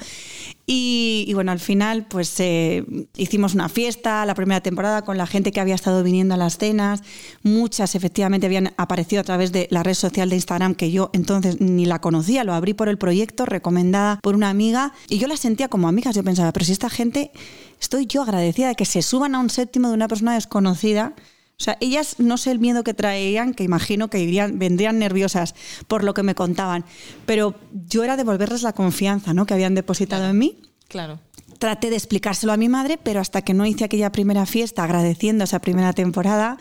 Y, 0.70 1.32
bueno, 1.34 1.54
al 1.54 1.62
final 1.62 2.08
pues 2.10 2.38
eh, 2.42 2.84
hicimos 3.16 3.54
una 3.54 3.70
fiesta 3.70 4.26
la 4.26 4.36
primera 4.36 4.60
temporada 4.60 5.02
con 5.02 5.18
la 5.18 5.26
gente 5.26 5.54
que 5.54 5.62
había 5.62 5.76
estado 5.76 6.04
viniendo 6.04 6.34
a 6.34 6.38
las 6.38 6.58
cenas. 6.58 7.04
Muchas 7.42 7.96
efectivamente 7.96 8.48
habían 8.48 8.74
aparecido 8.76 9.22
a 9.22 9.24
través 9.24 9.54
de 9.54 9.70
la 9.72 9.82
red 9.84 9.94
social 9.94 10.30
de 10.30 10.36
Instagram 10.36 10.76
que 10.76 10.92
yo 10.92 11.10
entonces 11.14 11.62
ni 11.62 11.86
la 11.86 12.02
conocía, 12.02 12.44
lo 12.44 12.54
abrí 12.54 12.74
por 12.74 12.90
el 12.90 12.98
proyecto, 12.98 13.46
recomendada 13.46 14.20
por 14.22 14.36
una 14.36 14.50
amiga 14.50 14.92
y 15.08 15.20
yo 15.20 15.28
la 15.28 15.38
sentía 15.38 15.70
como 15.70 15.88
amigas. 15.88 16.14
Yo 16.14 16.24
pensaba, 16.26 16.52
pero 16.52 16.66
si 16.66 16.74
esta 16.74 16.90
gente, 16.90 17.32
estoy 17.80 18.06
yo 18.06 18.24
agradecida 18.24 18.68
de 18.68 18.76
que 18.76 18.84
se 18.84 19.02
suban 19.02 19.36
a 19.36 19.40
un 19.40 19.50
séptimo 19.50 19.88
de 19.88 19.94
una 19.94 20.10
persona 20.10 20.34
desconocida. 20.34 21.16
O 21.60 21.64
sea, 21.64 21.76
ellas 21.82 22.20
no 22.20 22.38
sé 22.38 22.52
el 22.52 22.60
miedo 22.60 22.84
que 22.84 22.94
traían, 22.94 23.56
que 23.56 23.64
imagino 23.64 24.10
que 24.10 24.20
irían, 24.20 24.60
vendrían 24.60 25.00
nerviosas 25.00 25.56
por 25.88 26.04
lo 26.04 26.14
que 26.14 26.22
me 26.22 26.36
contaban, 26.36 26.86
pero 27.26 27.56
yo 27.72 28.04
era 28.04 28.16
devolverles 28.16 28.62
la 28.62 28.74
confianza 28.74 29.34
¿no? 29.34 29.48
que 29.48 29.56
habían 29.56 29.74
depositado 29.74 30.30
en 30.30 30.38
mí. 30.38 30.60
Claro. 30.88 31.20
Traté 31.58 31.90
de 31.90 31.96
explicárselo 31.96 32.54
a 32.54 32.58
mi 32.58 32.70
madre, 32.70 33.00
pero 33.02 33.20
hasta 33.20 33.42
que 33.42 33.56
no 33.56 33.66
hice 33.66 33.86
aquella 33.86 34.12
primera 34.12 34.46
fiesta 34.46 34.84
agradeciendo 34.84 35.46
esa 35.46 35.60
primera 35.60 35.94
temporada 35.94 36.60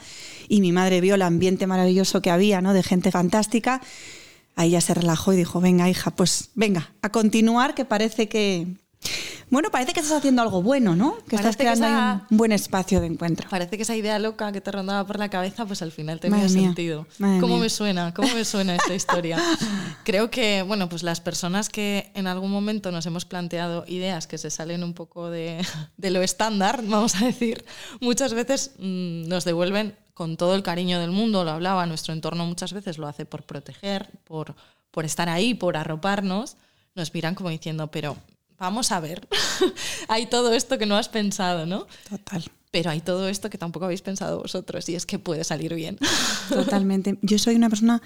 y 0.49 0.63
mi 0.63 0.73
madre 0.73 1.03
vio 1.03 1.17
el 1.17 1.23
ambiente 1.23 1.67
maravilloso 1.67 2.23
que 2.23 2.31
había, 2.31 2.63
¿no? 2.63 2.73
de 2.73 2.83
gente 2.83 3.11
fantástica, 3.11 3.83
ahí 4.55 4.71
ya 4.71 4.81
se 4.81 4.95
relajó 4.95 5.35
y 5.35 5.37
dijo, 5.37 5.61
venga 5.61 5.91
hija, 5.91 6.11
pues 6.11 6.49
venga, 6.55 6.95
a 7.03 7.11
continuar, 7.11 7.75
que 7.75 7.85
parece 7.85 8.31
que, 8.31 8.79
bueno, 9.49 9.71
parece 9.71 9.93
que 9.93 10.01
estás 10.01 10.19
haciendo 10.19 10.43
algo 10.43 10.61
bueno, 10.61 10.97
¿no? 10.97 11.19
Que 11.29 11.37
estás 11.37 11.57
creando 11.57 11.87
un 12.31 12.37
buen 12.37 12.51
espacio 12.51 13.01
de 13.01 13.07
encuentro. 13.07 13.49
Parece 13.49 13.77
que 13.77 13.83
esa 13.83 13.95
idea 13.95 14.19
loca 14.19 14.51
que 14.51 14.61
te 14.61 14.73
rondaba 14.73 15.07
por 15.07 15.19
la 15.19 15.29
cabeza, 15.29 15.65
pues 15.67 15.83
al 15.83 15.93
final 15.93 16.19
tenía 16.19 16.49
sentido. 16.49 17.07
¿Cómo 17.19 17.59
me 17.59 17.71
suena? 17.71 18.13
¿Cómo 18.13 18.29
me 18.35 18.45
suena 18.45 18.75
esta 18.75 18.95
historia? 18.95 19.41
Creo 20.05 20.31
que, 20.31 20.63
bueno, 20.63 20.89
pues 20.89 21.03
las 21.03 21.21
personas 21.21 21.69
que 21.69 22.11
en 22.15 22.27
algún 22.27 22.51
momento 22.51 22.91
nos 22.91 23.07
hemos 23.07 23.25
planteado 23.25 23.85
ideas 23.87 24.27
que 24.27 24.39
se 24.39 24.51
salen 24.51 24.83
un 24.83 24.95
poco 24.95 25.31
de, 25.31 25.65
lo 25.99 26.23
estándar, 26.23 26.83
vamos 26.85 27.15
a 27.17 27.27
decir, 27.27 27.65
muchas 28.01 28.35
veces 28.35 28.73
mm, 28.79 29.29
nos 29.29 29.45
devuelven 29.45 29.97
con 30.15 30.37
todo 30.37 30.55
el 30.55 30.63
cariño 30.63 30.99
del 30.99 31.11
mundo, 31.11 31.45
lo 31.45 31.51
hablaba, 31.53 31.87
nuestro 31.87 32.15
entorno 32.15 32.47
muchas 32.47 32.73
veces 32.73 32.99
lo 32.99 33.07
hace 33.07 33.27
por 33.27 33.43
proteger, 33.45 34.09
por, 34.25 34.57
por 34.91 35.05
estar 35.05 35.29
ahí, 35.29 35.55
por 35.55 35.77
arroparnos 35.77 36.57
nos 36.97 37.13
miran 37.13 37.35
como 37.35 37.51
diciendo, 37.51 37.89
pero 37.89 38.17
vamos 38.59 38.93
a 38.93 39.01
ver, 39.01 39.27
hay 40.09 40.27
todo 40.27 40.53
esto 40.53 40.79
que 40.79 40.87
no 40.87 40.97
has 40.97 41.09
pensado, 41.09 41.67
¿no? 41.67 41.87
Total. 42.09 42.45
Pero 42.71 42.91
hay 42.91 43.01
todo 43.01 43.29
esto 43.29 43.49
que 43.49 43.59
tampoco 43.59 43.87
habéis 43.87 44.03
pensado 44.03 44.41
vosotros 44.41 44.89
y 44.89 44.95
es 44.95 45.07
que 45.07 45.19
puede 45.19 45.45
salir 45.45 45.75
bien. 45.75 45.99
Totalmente. 46.49 47.19
Yo 47.23 47.39
soy 47.39 47.55
una 47.55 47.69
persona, 47.69 48.03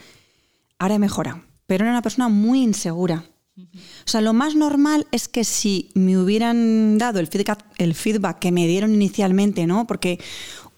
ahora 0.79 0.95
he 0.95 0.99
mejorado, 0.99 1.43
pero 1.67 1.85
era 1.85 1.93
una 1.93 2.03
persona 2.03 2.29
muy 2.29 2.63
insegura. 2.63 3.25
O 3.59 4.09
sea, 4.09 4.21
lo 4.21 4.33
más 4.33 4.55
normal 4.55 5.07
es 5.13 5.29
que 5.29 5.45
si 5.45 5.91
me 5.95 6.17
hubieran 6.17 6.99
dado 6.99 7.21
el 7.21 7.27
feedback, 7.27 7.65
el 7.79 7.95
feedback 7.95 8.39
que 8.39 8.53
me 8.53 8.67
dieron 8.67 8.95
inicialmente, 8.95 9.67
¿no? 9.67 9.87
Porque 9.87 10.19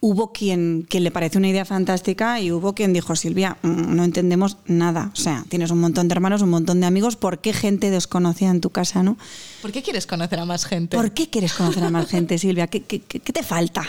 hubo 0.05 0.33
quien, 0.33 0.85
quien 0.89 1.05
le 1.05 1.13
pareció 1.13 1.39
una 1.39 1.49
idea 1.49 1.65
fantástica 1.65 2.41
y 2.41 2.51
hubo 2.51 2.75
quien 2.75 2.93
dijo, 2.93 3.15
Silvia, 3.15 3.57
mm, 3.63 3.95
no 3.95 4.03
entendemos 4.03 4.57
nada. 4.67 5.13
O 5.13 5.17
sea, 5.17 5.45
tienes 5.49 5.71
un 5.71 5.79
montón 5.79 6.09
de 6.09 6.13
hermanos, 6.13 6.43
un 6.43 6.51
montón 6.51 6.81
de 6.81 6.87
amigos, 6.87 7.15
¿por 7.15 7.39
qué 7.39 7.53
gente 7.53 7.89
desconocida 7.89 8.51
en 8.51 8.61
tu 8.61 8.71
casa, 8.71 9.05
no? 9.05 9.17
¿Por 9.63 9.71
qué 9.71 9.81
quieres 9.81 10.09
conocer 10.09 10.41
a 10.41 10.45
más 10.45 10.65
gente? 10.65 10.97
¿Por 10.97 11.13
qué 11.13 11.31
quieres 11.31 11.53
conocer 11.53 11.85
a 11.85 11.91
más 11.91 12.09
gente, 12.09 12.37
Silvia? 12.37 12.67
¿Qué, 12.67 12.83
qué, 12.83 13.01
qué 13.01 13.33
te 13.33 13.45
falta? 13.45 13.87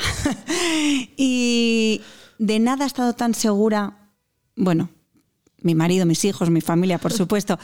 y 1.18 2.00
de 2.38 2.60
nada 2.60 2.84
he 2.84 2.88
estado 2.88 3.14
tan 3.14 3.34
segura, 3.34 4.12
bueno, 4.56 4.92
mi 5.64 5.76
marido, 5.76 6.06
mis 6.06 6.24
hijos, 6.26 6.50
mi 6.50 6.62
familia, 6.62 6.98
por 6.98 7.12
supuesto, 7.14 7.58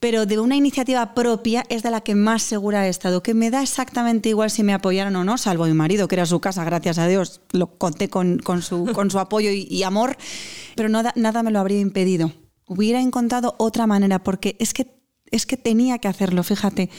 pero 0.00 0.26
de 0.26 0.40
una 0.40 0.56
iniciativa 0.56 1.14
propia 1.14 1.64
es 1.68 1.82
de 1.82 1.90
la 1.90 2.00
que 2.00 2.14
más 2.14 2.42
segura 2.42 2.86
he 2.86 2.90
estado, 2.90 3.22
que 3.22 3.34
me 3.34 3.50
da 3.50 3.62
exactamente 3.62 4.28
igual 4.28 4.50
si 4.50 4.62
me 4.62 4.74
apoyaron 4.74 5.14
o 5.16 5.24
no, 5.24 5.38
salvo 5.38 5.66
mi 5.66 5.74
marido, 5.74 6.08
que 6.08 6.16
era 6.16 6.26
su 6.26 6.40
casa, 6.40 6.64
gracias 6.64 6.98
a 6.98 7.06
Dios, 7.06 7.40
lo 7.52 7.78
conté 7.78 8.08
con, 8.08 8.38
con, 8.38 8.62
su, 8.62 8.86
con 8.94 9.10
su, 9.10 9.18
apoyo 9.18 9.50
y, 9.50 9.66
y 9.70 9.84
amor, 9.84 10.16
pero 10.74 10.88
nada, 10.88 11.12
nada 11.16 11.42
me 11.42 11.50
lo 11.50 11.60
habría 11.60 11.80
impedido. 11.80 12.32
Hubiera 12.66 13.00
encontrado 13.00 13.54
otra 13.58 13.86
manera, 13.86 14.22
porque 14.22 14.56
es 14.58 14.72
que, 14.72 14.94
es 15.30 15.46
que 15.46 15.56
tenía 15.56 15.98
que 15.98 16.08
hacerlo, 16.08 16.42
fíjate. 16.42 16.90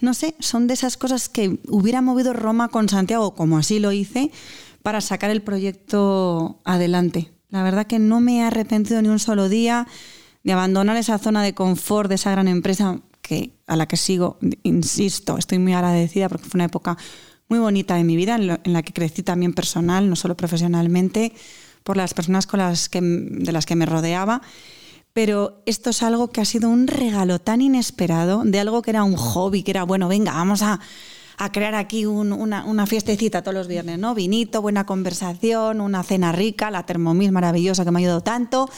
No 0.00 0.14
sé, 0.14 0.34
son 0.38 0.66
de 0.66 0.74
esas 0.74 0.96
cosas 0.96 1.28
que 1.28 1.58
hubiera 1.68 2.00
movido 2.00 2.32
Roma 2.32 2.68
con 2.68 2.88
Santiago, 2.88 3.34
como 3.34 3.58
así 3.58 3.80
lo 3.80 3.92
hice, 3.92 4.30
para 4.82 5.00
sacar 5.00 5.30
el 5.30 5.42
proyecto 5.42 6.60
adelante. 6.64 7.32
La 7.50 7.62
verdad 7.62 7.86
que 7.86 7.98
no 7.98 8.20
me 8.20 8.38
he 8.38 8.42
arrepentido 8.42 9.02
ni 9.02 9.08
un 9.08 9.18
solo 9.18 9.48
día 9.48 9.86
de 10.42 10.52
abandonar 10.52 10.96
esa 10.96 11.18
zona 11.18 11.42
de 11.42 11.54
confort 11.54 12.08
de 12.08 12.14
esa 12.14 12.30
gran 12.30 12.48
empresa 12.48 13.00
que, 13.22 13.52
a 13.66 13.76
la 13.76 13.86
que 13.86 13.96
sigo, 13.96 14.38
insisto, 14.62 15.36
estoy 15.36 15.58
muy 15.58 15.72
agradecida 15.72 16.28
porque 16.28 16.46
fue 16.48 16.58
una 16.58 16.64
época 16.64 16.96
muy 17.48 17.58
bonita 17.58 17.96
de 17.96 18.04
mi 18.04 18.16
vida 18.16 18.36
en, 18.36 18.72
la 18.72 18.82
que 18.82 18.92
crecí 18.92 19.22
también 19.22 19.52
personal, 19.52 20.08
no 20.08 20.16
solo 20.16 20.36
profesionalmente, 20.36 21.32
por 21.82 21.96
las 21.96 22.14
personas 22.14 22.46
con 22.46 22.60
las 22.60 22.88
que, 22.88 23.00
de 23.00 23.52
las 23.52 23.66
que 23.66 23.76
me 23.76 23.86
rodeaba. 23.86 24.40
Pero 25.12 25.60
esto 25.66 25.90
es 25.90 26.04
algo 26.04 26.30
que 26.30 26.40
ha 26.40 26.44
sido 26.44 26.68
un 26.68 26.86
regalo 26.86 27.40
tan 27.40 27.60
inesperado, 27.60 28.44
de 28.44 28.60
algo 28.60 28.82
que 28.82 28.90
era 28.90 29.02
un 29.02 29.16
hobby, 29.16 29.64
que 29.64 29.72
era, 29.72 29.82
bueno, 29.82 30.06
venga, 30.06 30.32
vamos 30.32 30.62
a, 30.62 30.78
a 31.40 31.50
crear 31.50 31.74
aquí 31.74 32.04
un, 32.04 32.34
una, 32.34 32.66
una, 32.66 32.86
fiestecita 32.86 33.40
todos 33.40 33.54
los 33.54 33.66
viernes, 33.66 33.98
¿no? 33.98 34.14
Vinito, 34.14 34.60
buena 34.60 34.84
conversación, 34.84 35.80
una 35.80 36.02
cena 36.02 36.32
rica, 36.32 36.70
la 36.70 36.84
Thermomix 36.84 37.32
maravillosa 37.32 37.82
que 37.82 37.90
me 37.90 37.98
ha 37.98 38.00
ayudado 38.00 38.20
tanto. 38.20 38.68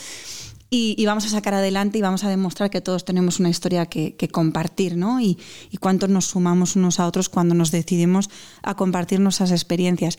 Y, 0.69 0.95
y, 0.97 1.05
vamos 1.05 1.25
a 1.25 1.29
sacar 1.29 1.53
adelante 1.53 1.97
y 1.97 2.01
vamos 2.01 2.23
a 2.23 2.29
demostrar 2.29 2.69
que 2.69 2.79
todos 2.79 3.03
tenemos 3.03 3.41
una 3.41 3.49
historia 3.49 3.85
que, 3.87 4.15
que 4.15 4.29
compartir, 4.29 4.95
¿no? 4.95 5.19
Y, 5.19 5.37
y 5.71 5.77
cuántos 5.77 6.09
nos 6.09 6.25
sumamos 6.27 6.77
unos 6.77 7.01
a 7.01 7.05
otros 7.05 7.27
cuando 7.27 7.53
nos 7.53 7.69
decidimos 7.69 8.29
a 8.61 8.75
compartir 8.75 9.19
nuestras 9.19 9.51
experiencias. 9.51 10.17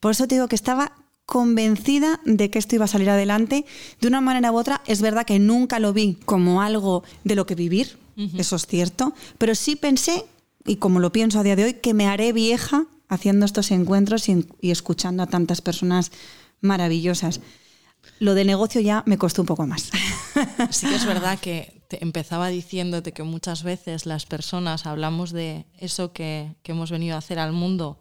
Por 0.00 0.12
eso 0.12 0.26
te 0.26 0.36
digo 0.36 0.48
que 0.48 0.56
estaba 0.56 0.92
convencida 1.26 2.20
de 2.24 2.50
que 2.50 2.58
esto 2.58 2.74
iba 2.74 2.86
a 2.86 2.88
salir 2.88 3.10
adelante. 3.10 3.66
De 4.00 4.08
una 4.08 4.22
manera 4.22 4.50
u 4.50 4.56
otra, 4.56 4.80
es 4.86 5.02
verdad 5.02 5.26
que 5.26 5.38
nunca 5.38 5.78
lo 5.78 5.92
vi 5.92 6.16
como 6.24 6.62
algo 6.62 7.04
de 7.24 7.34
lo 7.34 7.44
que 7.44 7.54
vivir, 7.54 7.98
uh 8.16 8.22
-huh. 8.22 8.40
eso 8.40 8.56
es 8.56 8.66
cierto, 8.66 9.12
pero 9.36 9.54
sí 9.54 9.76
pensé 9.76 10.24
y 10.66 10.76
como 10.76 11.00
lo 11.00 11.12
pienso 11.12 11.38
a 11.38 11.42
día 11.42 11.56
de 11.56 11.64
hoy, 11.64 11.74
que 11.74 11.94
me 11.94 12.06
haré 12.06 12.32
vieja 12.32 12.86
haciendo 13.08 13.46
estos 13.46 13.70
encuentros 13.70 14.28
y, 14.28 14.46
escuchando 14.62 15.22
a 15.22 15.26
tantas 15.26 15.60
personas 15.60 16.12
maravillosas. 16.60 17.40
Lo 18.18 18.34
de 18.34 18.44
negocio 18.44 18.80
ya 18.80 19.02
me 19.06 19.18
costó 19.18 19.42
un 19.42 19.46
poco 19.46 19.66
más. 19.66 19.90
Sí 20.70 20.86
que 20.86 20.94
es 20.94 21.06
verdad 21.06 21.38
que 21.38 21.82
te 21.88 22.02
empezaba 22.02 22.48
diciéndote 22.48 23.12
que 23.12 23.22
muchas 23.22 23.62
veces 23.62 24.04
las 24.04 24.26
personas 24.26 24.86
hablamos 24.86 25.32
de 25.32 25.64
eso 25.78 26.12
que 26.12 26.56
hemos 26.64 26.90
venido 26.90 27.14
a 27.14 27.18
hacer 27.18 27.38
al 27.38 27.52
mundo 27.52 28.00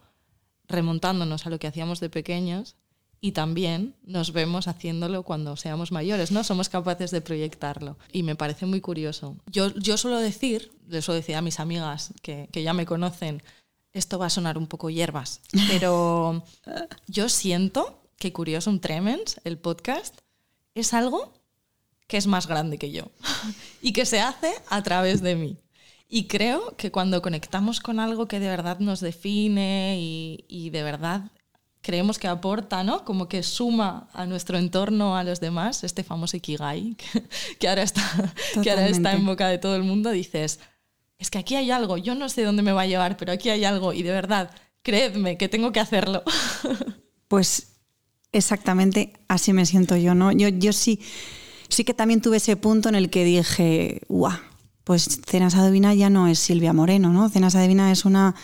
remontándonos 0.67 1.45
a 1.45 1.49
lo 1.49 1.59
que 1.59 1.67
hacíamos 1.67 1.99
de 1.99 2.09
pequeños 2.09 2.75
y 3.25 3.31
también 3.31 3.95
nos 4.03 4.33
vemos 4.33 4.67
haciéndolo 4.67 5.23
cuando 5.23 5.57
seamos 5.57 5.91
mayores, 5.91 6.31
¿no? 6.31 6.43
Somos 6.43 6.69
capaces 6.69 7.09
de 7.09 7.21
proyectarlo. 7.21 7.97
Y 8.11 8.21
me 8.21 8.35
parece 8.35 8.67
muy 8.67 8.81
curioso. 8.81 9.35
Yo, 9.47 9.73
yo 9.73 9.97
suelo 9.97 10.19
decir, 10.19 10.71
le 10.87 11.01
suelo 11.01 11.21
decir 11.21 11.35
a 11.35 11.41
mis 11.41 11.59
amigas 11.59 12.13
que, 12.21 12.47
que 12.51 12.61
ya 12.61 12.73
me 12.73 12.85
conocen, 12.85 13.41
esto 13.93 14.19
va 14.19 14.27
a 14.27 14.29
sonar 14.29 14.59
un 14.59 14.67
poco 14.67 14.91
hierbas, 14.91 15.41
pero 15.69 16.43
yo 17.07 17.27
siento 17.27 18.03
que 18.19 18.31
Curiosum 18.31 18.79
Tremens, 18.79 19.41
el 19.43 19.57
podcast, 19.57 20.19
es 20.75 20.93
algo 20.93 21.33
que 22.05 22.17
es 22.17 22.27
más 22.27 22.45
grande 22.45 22.77
que 22.77 22.91
yo 22.91 23.05
y 23.81 23.91
que 23.91 24.05
se 24.05 24.19
hace 24.19 24.53
a 24.69 24.83
través 24.83 25.23
de 25.23 25.35
mí. 25.35 25.57
Y 26.07 26.27
creo 26.27 26.77
que 26.77 26.91
cuando 26.91 27.23
conectamos 27.23 27.79
con 27.79 27.99
algo 27.99 28.27
que 28.27 28.39
de 28.39 28.49
verdad 28.49 28.77
nos 28.77 28.99
define 28.99 29.97
y, 29.99 30.45
y 30.47 30.69
de 30.69 30.83
verdad 30.83 31.31
creemos 31.85 32.17
que 32.17 32.27
aporta, 32.27 32.83
¿no? 32.83 33.05
Como 33.05 33.29
que 33.29 33.43
suma 33.43 34.09
a 34.11 34.25
nuestro 34.25 34.57
entorno, 34.57 35.15
a 35.15 35.23
los 35.23 35.39
demás, 35.39 35.83
este 35.83 36.03
famoso 36.03 36.35
Ikigai, 36.35 36.95
que, 36.97 37.23
que, 37.59 37.69
ahora, 37.69 37.83
está, 37.83 38.01
que 38.63 38.71
ahora 38.71 38.87
está 38.87 39.13
en 39.13 39.23
boca 39.23 39.47
de 39.47 39.59
todo 39.59 39.75
el 39.75 39.83
mundo, 39.83 40.09
dices, 40.09 40.59
es 41.19 41.29
que 41.29 41.37
aquí 41.37 41.53
hay 41.55 41.69
algo, 41.69 41.97
yo 41.97 42.15
no 42.15 42.27
sé 42.27 42.41
dónde 42.41 42.63
me 42.63 42.71
va 42.71 42.81
a 42.81 42.87
llevar, 42.87 43.17
pero 43.17 43.31
aquí 43.31 43.51
hay 43.51 43.65
algo 43.65 43.93
y 43.93 44.01
de 44.01 44.09
verdad, 44.09 44.49
creedme 44.81 45.37
que 45.37 45.47
tengo 45.47 45.71
que 45.71 45.79
hacerlo. 45.79 46.23
Pues 47.27 47.79
exactamente 48.31 49.13
así 49.27 49.51
me 49.51 49.65
siento 49.65 49.97
yo, 49.97 50.13
¿no? 50.13 50.31
Yo, 50.31 50.47
yo 50.47 50.71
sí, 50.73 50.99
sí 51.69 51.83
que 51.83 51.95
también 51.95 52.21
tuve 52.21 52.37
ese 52.37 52.55
punto 52.55 52.87
en 52.87 52.93
el 52.93 53.09
que 53.09 53.25
dije, 53.25 54.01
guau, 54.07 54.37
pues 54.83 55.21
Cenas 55.25 55.55
Adivina 55.55 55.95
ya 55.95 56.11
no 56.11 56.27
es 56.27 56.37
Silvia 56.37 56.71
Moreno, 56.71 57.09
¿no? 57.11 57.27
Cenas 57.27 57.55
Adivina 57.55 57.91
es 57.91 58.05
una 58.05 58.35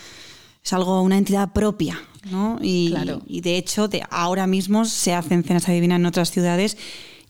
es 0.63 0.73
algo, 0.73 1.01
una 1.01 1.17
entidad 1.17 1.53
propia, 1.53 1.99
¿no? 2.29 2.59
Y, 2.61 2.89
claro. 2.91 3.21
y 3.27 3.41
de 3.41 3.57
hecho, 3.57 3.87
de 3.87 4.03
ahora 4.09 4.47
mismo 4.47 4.85
se 4.85 5.13
hacen 5.13 5.43
cenas 5.43 5.67
adivina 5.67 5.95
en 5.95 6.05
otras 6.05 6.31
ciudades. 6.31 6.77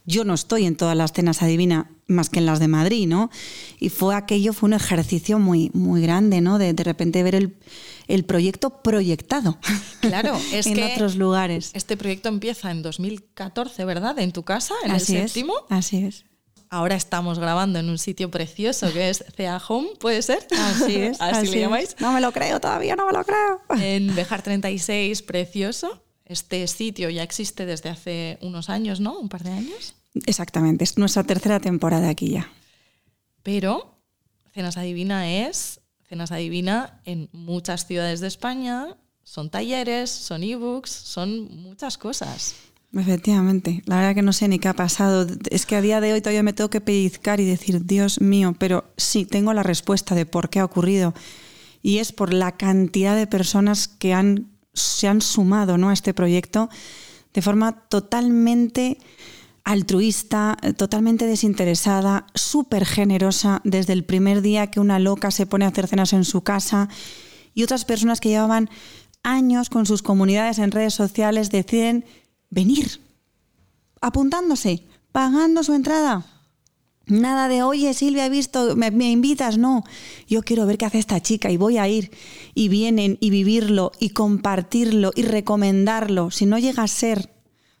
Yo 0.04 0.24
no 0.24 0.34
estoy 0.34 0.66
en 0.66 0.76
todas 0.76 0.96
las 0.96 1.12
cenas 1.12 1.42
adivina 1.42 1.90
más 2.08 2.28
que 2.28 2.40
en 2.40 2.46
las 2.46 2.58
de 2.58 2.68
Madrid, 2.68 3.06
¿no? 3.06 3.30
Y 3.78 3.88
fue 3.88 4.14
aquello, 4.14 4.52
fue 4.52 4.68
un 4.68 4.74
ejercicio 4.74 5.38
muy, 5.38 5.70
muy 5.74 6.02
grande, 6.02 6.40
¿no? 6.40 6.58
De 6.58 6.74
de 6.74 6.84
repente 6.84 7.22
ver 7.22 7.34
el, 7.34 7.56
el 8.08 8.24
proyecto 8.24 8.82
proyectado. 8.82 9.58
Claro, 10.02 10.36
es 10.52 10.66
en 10.66 10.74
que 10.74 10.84
otros 10.84 11.14
lugares. 11.14 11.70
Este 11.74 11.96
proyecto 11.96 12.28
empieza 12.28 12.72
en 12.72 12.82
2014, 12.82 13.84
¿verdad? 13.84 14.18
En 14.18 14.32
tu 14.32 14.42
casa, 14.42 14.74
en 14.84 14.90
así 14.90 15.14
el 15.14 15.28
séptimo. 15.28 15.54
Es, 15.70 15.76
así 15.76 15.98
es. 15.98 16.24
Ahora 16.72 16.96
estamos 16.96 17.38
grabando 17.38 17.80
en 17.80 17.90
un 17.90 17.98
sitio 17.98 18.30
precioso 18.30 18.90
que 18.94 19.10
es 19.10 19.22
Cea 19.36 19.60
Home, 19.68 19.90
¿puede 20.00 20.22
ser? 20.22 20.46
Así 20.58 20.96
es. 20.96 21.20
así, 21.20 21.36
así 21.40 21.48
le 21.48 21.60
llamáis. 21.60 21.90
Es. 21.90 22.00
No 22.00 22.12
me 22.14 22.20
lo 22.22 22.32
creo 22.32 22.60
todavía, 22.60 22.96
no 22.96 23.04
me 23.04 23.12
lo 23.12 23.22
creo. 23.24 23.60
En 23.78 24.14
Bejar 24.14 24.40
36, 24.40 25.20
precioso. 25.20 26.02
Este 26.24 26.66
sitio 26.66 27.10
ya 27.10 27.24
existe 27.24 27.66
desde 27.66 27.90
hace 27.90 28.38
unos 28.40 28.70
años, 28.70 29.00
¿no? 29.00 29.18
Un 29.18 29.28
par 29.28 29.42
de 29.42 29.50
años. 29.50 29.96
Exactamente, 30.24 30.84
es 30.84 30.96
nuestra 30.96 31.24
tercera 31.24 31.60
temporada 31.60 32.08
aquí 32.08 32.30
ya. 32.30 32.50
Pero 33.42 33.98
Cenas 34.54 34.78
Adivina 34.78 35.30
es 35.30 35.82
Cenas 36.08 36.32
Adivina 36.32 37.02
en 37.04 37.28
muchas 37.32 37.86
ciudades 37.86 38.20
de 38.20 38.28
España. 38.28 38.96
Son 39.24 39.50
talleres, 39.50 40.08
son 40.08 40.42
ebooks, 40.42 40.90
son 40.90 41.54
muchas 41.54 41.98
cosas. 41.98 42.54
Efectivamente, 42.94 43.82
la 43.86 43.96
verdad 43.96 44.14
que 44.14 44.22
no 44.22 44.34
sé 44.34 44.48
ni 44.48 44.58
qué 44.58 44.68
ha 44.68 44.74
pasado. 44.74 45.26
Es 45.50 45.64
que 45.64 45.76
a 45.76 45.80
día 45.80 46.02
de 46.02 46.12
hoy 46.12 46.20
todavía 46.20 46.42
me 46.42 46.52
tengo 46.52 46.68
que 46.68 46.82
pellizcar 46.82 47.40
y 47.40 47.46
decir, 47.46 47.86
Dios 47.86 48.20
mío, 48.20 48.54
pero 48.58 48.84
sí, 48.98 49.24
tengo 49.24 49.54
la 49.54 49.62
respuesta 49.62 50.14
de 50.14 50.26
por 50.26 50.50
qué 50.50 50.58
ha 50.58 50.64
ocurrido. 50.64 51.14
Y 51.80 51.98
es 51.98 52.12
por 52.12 52.34
la 52.34 52.52
cantidad 52.52 53.16
de 53.16 53.26
personas 53.26 53.88
que 53.88 54.12
han, 54.12 54.50
se 54.74 55.08
han 55.08 55.22
sumado 55.22 55.78
¿no? 55.78 55.88
a 55.88 55.94
este 55.94 56.12
proyecto 56.12 56.68
de 57.32 57.40
forma 57.40 57.72
totalmente 57.88 58.98
altruista, 59.64 60.58
totalmente 60.76 61.26
desinteresada, 61.26 62.26
súper 62.34 62.84
generosa, 62.84 63.62
desde 63.64 63.94
el 63.94 64.04
primer 64.04 64.42
día 64.42 64.66
que 64.66 64.80
una 64.80 64.98
loca 64.98 65.30
se 65.30 65.46
pone 65.46 65.64
a 65.64 65.68
hacer 65.68 65.86
cenas 65.86 66.12
en 66.12 66.24
su 66.24 66.42
casa 66.42 66.88
y 67.54 67.62
otras 67.62 67.84
personas 67.84 68.20
que 68.20 68.28
llevaban 68.28 68.68
años 69.22 69.70
con 69.70 69.86
sus 69.86 70.02
comunidades 70.02 70.58
en 70.58 70.72
redes 70.72 70.94
sociales 70.94 71.50
deciden 71.50 72.04
venir, 72.52 73.00
apuntándose, 74.00 74.84
pagando 75.10 75.64
su 75.64 75.72
entrada. 75.72 76.26
Nada 77.06 77.48
de, 77.48 77.64
oye 77.64 77.94
Silvia, 77.94 78.26
he 78.26 78.30
visto, 78.30 78.76
me, 78.76 78.92
me, 78.92 79.10
invitas, 79.10 79.58
no. 79.58 79.82
Yo 80.28 80.42
quiero 80.42 80.66
ver 80.66 80.78
qué 80.78 80.84
hace 80.84 81.00
esta 81.00 81.20
chica 81.20 81.50
y 81.50 81.56
voy 81.56 81.78
a 81.78 81.88
ir. 81.88 82.12
Y 82.54 82.68
vienen 82.68 83.18
y 83.20 83.30
vivirlo 83.30 83.90
y 83.98 84.10
compartirlo 84.10 85.10
y 85.16 85.22
recomendarlo. 85.22 86.30
Si 86.30 86.46
no 86.46 86.58
llega 86.58 86.84
a 86.84 86.88
ser 86.88 87.30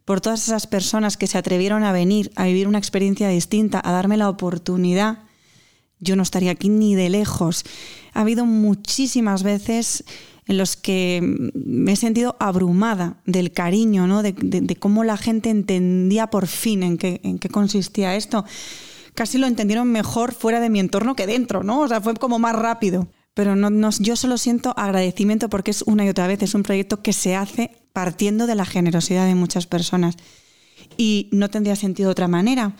por 0.04 0.20
todas 0.20 0.48
esas 0.48 0.66
personas 0.66 1.16
que 1.16 1.28
se 1.28 1.38
atrevieron 1.38 1.84
a 1.84 1.92
venir, 1.92 2.32
a 2.34 2.46
vivir 2.46 2.66
una 2.66 2.78
experiencia 2.78 3.28
distinta, 3.28 3.80
a 3.84 3.92
darme 3.92 4.16
la 4.16 4.28
oportunidad, 4.28 5.20
yo 6.00 6.16
no 6.16 6.24
estaría 6.24 6.50
aquí 6.50 6.68
ni 6.68 6.96
de 6.96 7.10
lejos. 7.10 7.64
Ha 8.12 8.22
habido 8.22 8.44
muchísimas 8.44 9.44
veces 9.44 10.04
en 10.46 10.58
los 10.58 10.76
que 10.76 11.20
me 11.54 11.92
he 11.92 11.96
sentido 11.96 12.36
abrumada 12.40 13.20
del 13.26 13.52
cariño, 13.52 14.06
¿no? 14.06 14.22
de, 14.22 14.76
cómo 14.78 15.04
la 15.04 15.16
gente 15.16 15.50
entendía 15.50 16.28
por 16.28 16.46
fin 16.46 16.82
en 16.82 16.98
qué, 16.98 17.48
consistía 17.50 18.16
esto. 18.16 18.44
Casi 19.14 19.38
lo 19.38 19.46
entendieron 19.46 19.92
mejor 19.92 20.32
fuera 20.32 20.60
de 20.60 20.70
mi 20.70 20.80
entorno 20.80 21.14
que 21.14 21.26
dentro, 21.26 21.62
¿no? 21.62 21.80
O 21.80 21.88
sea, 21.88 22.00
fue 22.00 22.14
como 22.14 22.38
más 22.38 22.56
rápido. 22.56 23.08
Pero 23.34 23.56
no, 23.56 23.90
yo 23.98 24.16
solo 24.16 24.36
siento 24.36 24.74
agradecimiento 24.76 25.48
porque 25.48 25.70
es 25.70 25.82
una 25.82 26.04
y 26.04 26.08
otra 26.08 26.26
vez, 26.26 26.42
es 26.42 26.54
un 26.54 26.62
proyecto 26.62 27.02
que 27.02 27.12
se 27.12 27.34
hace 27.34 27.70
partiendo 27.92 28.46
de 28.46 28.54
la 28.54 28.64
generosidad 28.64 29.26
de 29.26 29.34
muchas 29.34 29.66
personas 29.66 30.16
y 30.96 31.28
no 31.32 31.50
tendría 31.50 31.76
sentido 31.76 32.08
de 32.08 32.12
otra 32.12 32.28
manera, 32.28 32.74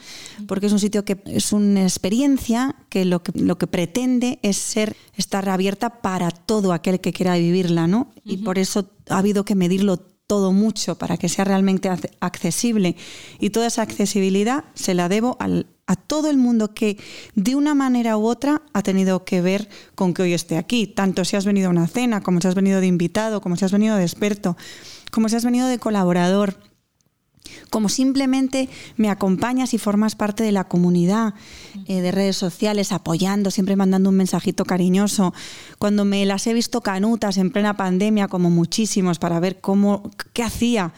porque 0.47 0.67
es 0.67 0.73
un 0.73 0.79
sitio 0.79 1.05
que 1.05 1.19
es 1.27 1.53
una 1.53 1.83
experiencia 1.83 2.77
que 2.89 3.05
lo 3.05 3.23
que, 3.23 3.33
lo 3.39 3.59
que 3.59 3.67
pretende 3.67 4.39
es 4.43 4.57
ser, 4.57 4.97
estar 5.17 5.49
abierta 5.49 6.01
para 6.01 6.31
todo 6.31 6.73
aquel 6.73 7.01
que 7.01 7.13
quiera 7.13 7.37
vivirla, 7.37 7.87
¿no? 7.87 8.13
Y 8.25 8.39
por 8.39 8.59
eso 8.59 8.91
ha 9.09 9.19
habido 9.19 9.45
que 9.45 9.55
medirlo 9.55 9.99
todo 10.33 10.53
mucho 10.53 10.97
para 10.97 11.19
que 11.19 11.29
sea 11.29 11.45
realmente 11.45 11.91
accesible. 12.21 12.97
Y 13.39 13.51
toda 13.51 13.67
esa 13.67 13.83
accesibilidad 13.83 14.65
se 14.73 14.95
la 14.95 15.11
debo 15.11 15.37
a 15.39 15.97
todo 15.97 16.31
el 16.31 16.39
mundo 16.39 16.73
que 16.73 16.97
de 17.35 17.55
una 17.55 17.75
manera 17.75 18.17
u 18.17 18.27
otra 18.27 18.63
ha 18.73 18.83
tenido 18.83 19.27
que 19.27 19.43
ver 19.43 19.69
con 19.95 20.15
que 20.15 20.23
hoy 20.23 20.33
esté 20.33 20.57
aquí, 20.57 20.87
tanto 20.87 21.27
si 21.27 21.37
has 21.37 21.45
venido 21.45 21.69
a 21.69 21.71
una 21.71 21.87
cena, 21.87 22.23
como 22.23 22.41
si 22.41 22.49
has 22.49 22.55
venido 22.55 22.81
de 22.81 22.87
invitado, 22.87 23.43
como 23.43 23.57
si 23.57 23.67
has 23.67 23.73
venido 23.73 23.97
de 23.97 24.05
experto, 24.05 24.57
como 25.11 25.29
si 25.29 25.37
has 25.37 25.45
venido 25.45 25.67
de 25.67 25.79
colaborador 25.79 26.57
como 27.71 27.89
simplemente 27.89 28.69
me 28.97 29.09
acompañas 29.09 29.75
y 29.75 29.79
formas 29.79 30.15
parte 30.15 30.45
de 30.45 30.53
la 30.53 30.65
comunidad 30.65 31.35
eh, 31.87 32.01
de 32.01 32.13
redes 32.13 32.37
sociales, 32.37 32.93
apoyando, 32.93 33.51
siempre 33.51 33.77
mandando 33.77 34.11
un 34.11 34.17
mensajito 34.17 34.65
cariñoso. 34.65 35.33
Cuando 35.79 36.05
me 36.05 36.25
las 36.27 36.47
he 36.47 36.55
visto 36.55 36.81
canutas 36.81 37.39
en 37.39 37.51
plena 37.51 37.77
pandemia, 37.77 38.29
como 38.29 38.51
muchísimos, 38.51 39.19
para 39.19 39.41
ver 39.41 39.61
cómo, 39.61 40.11
qué 40.33 40.43
hacía. 40.43 40.93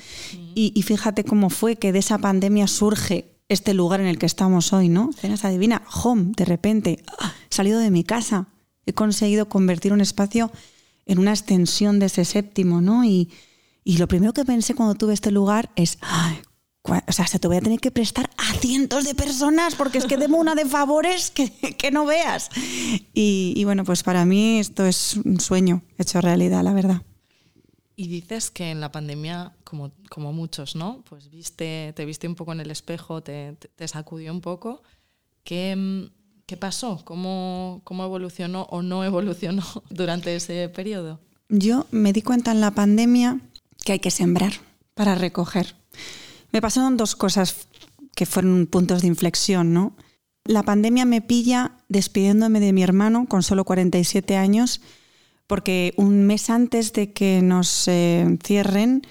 Y, 0.56 0.80
fíjate 0.82 1.24
cómo 1.24 1.50
fue 1.50 1.76
que 1.76 1.92
de 1.92 1.98
esa 1.98 2.18
pandemia 2.18 2.68
surge 2.68 3.32
este 3.48 3.74
lugar 3.74 4.00
en 4.00 4.06
el 4.06 4.18
que 4.18 4.26
estamos 4.26 4.72
hoy, 4.72 4.88
¿no? 4.88 5.10
Cenas 5.12 5.44
Adivina, 5.44 5.82
home, 6.02 6.32
de 6.36 6.44
repente, 6.44 7.02
¡ah! 7.18 7.34
salido 7.50 7.80
de 7.80 7.90
mi 7.90 8.04
casa, 8.04 8.46
he 8.86 8.92
conseguido 8.92 9.48
convertir 9.48 9.92
un 9.92 10.00
espacio 10.00 10.50
en 11.06 11.18
una 11.18 11.32
extensión 11.32 11.98
de 11.98 12.06
ese 12.06 12.24
séptimo, 12.24 12.80
¿no? 12.80 13.04
Y, 13.04 13.30
y 13.84 13.98
lo 13.98 14.08
primero 14.08 14.32
que 14.32 14.44
pensé 14.44 14.74
cuando 14.74 14.94
tuve 14.94 15.12
este 15.12 15.30
lugar 15.30 15.70
es, 15.76 15.98
o 16.86 17.12
sea, 17.12 17.26
se 17.26 17.38
te 17.38 17.48
voy 17.48 17.58
a 17.58 17.60
tener 17.60 17.80
que 17.80 17.90
prestar 17.90 18.30
a 18.38 18.54
cientos 18.54 19.04
de 19.04 19.14
personas 19.14 19.74
porque 19.74 19.98
es 19.98 20.06
que 20.06 20.16
debo 20.16 20.38
una 20.38 20.54
de 20.54 20.64
favores 20.64 21.30
que, 21.30 21.50
que 21.50 21.90
no 21.90 22.06
veas. 22.06 22.48
Y, 23.12 23.62
bueno, 23.64 23.84
pues 23.84 24.02
para 24.02 24.24
mí 24.24 24.58
esto 24.58 24.86
es 24.86 25.16
un 25.16 25.38
sueño 25.38 25.82
hecho 25.98 26.20
realidad, 26.22 26.62
la 26.64 26.72
verdad. 26.72 27.02
Y 27.96 28.08
dices 28.08 28.50
que 28.50 28.70
en 28.70 28.80
la 28.80 28.90
pandemia, 28.90 29.52
como, 29.64 29.92
como 30.08 30.32
muchos, 30.32 30.74
¿no? 30.76 31.04
Pues 31.08 31.30
viste, 31.30 31.92
te 31.94 32.04
viste 32.04 32.26
un 32.26 32.34
poco 32.34 32.52
en 32.52 32.60
el 32.60 32.70
espejo, 32.70 33.22
te, 33.22 33.56
te, 33.76 33.86
sacudió 33.86 34.32
un 34.32 34.40
poco. 34.40 34.82
¿Qué, 35.44 36.10
¿Qué 36.46 36.56
pasó? 36.56 37.02
¿Cómo, 37.04 37.82
¿Cómo 37.84 38.04
evolucionó 38.04 38.62
o 38.70 38.82
no 38.82 39.04
evolucionó 39.04 39.62
durante 39.90 40.34
ese 40.34 40.68
periodo? 40.70 41.20
Yo 41.48 41.86
me 41.90 42.12
di 42.12 42.22
cuenta 42.22 42.50
en 42.50 42.60
la 42.60 42.72
pandemia 42.72 43.40
que 43.84 43.92
hay 43.92 43.98
que 44.00 44.10
sembrar 44.10 44.52
para 44.94 45.14
recoger. 45.14 45.76
Me 46.52 46.60
pasaron 46.60 46.96
dos 46.96 47.16
cosas 47.16 47.68
que 48.14 48.26
fueron 48.26 48.66
puntos 48.66 49.02
de 49.02 49.08
inflexión, 49.08 49.72
¿no? 49.72 49.96
La 50.44 50.62
pandemia 50.62 51.04
me 51.04 51.20
pilla 51.20 51.72
despidiéndome 51.88 52.60
de 52.60 52.72
mi 52.72 52.82
hermano 52.82 53.26
con 53.26 53.42
solo 53.42 53.64
47 53.64 54.36
años, 54.36 54.80
porque 55.46 55.94
un 55.96 56.26
mes 56.26 56.50
antes 56.50 56.92
de 56.92 57.12
que 57.12 57.42
nos 57.42 57.88
eh, 57.88 58.38
cierren, 58.44 59.02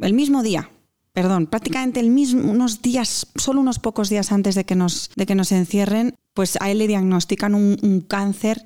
el 0.00 0.12
mismo 0.12 0.42
día, 0.42 0.70
perdón, 1.12 1.46
prácticamente 1.46 2.00
el 2.00 2.10
mismo, 2.10 2.50
unos 2.50 2.82
días, 2.82 3.26
solo 3.36 3.60
unos 3.60 3.78
pocos 3.78 4.10
días 4.10 4.32
antes 4.32 4.54
de 4.54 4.64
que 4.64 4.74
nos, 4.74 5.10
de 5.16 5.26
que 5.26 5.34
nos 5.34 5.50
encierren, 5.50 6.14
pues 6.34 6.58
a 6.60 6.70
él 6.70 6.78
le 6.78 6.86
diagnostican 6.86 7.54
un, 7.54 7.78
un 7.82 8.02
cáncer, 8.02 8.62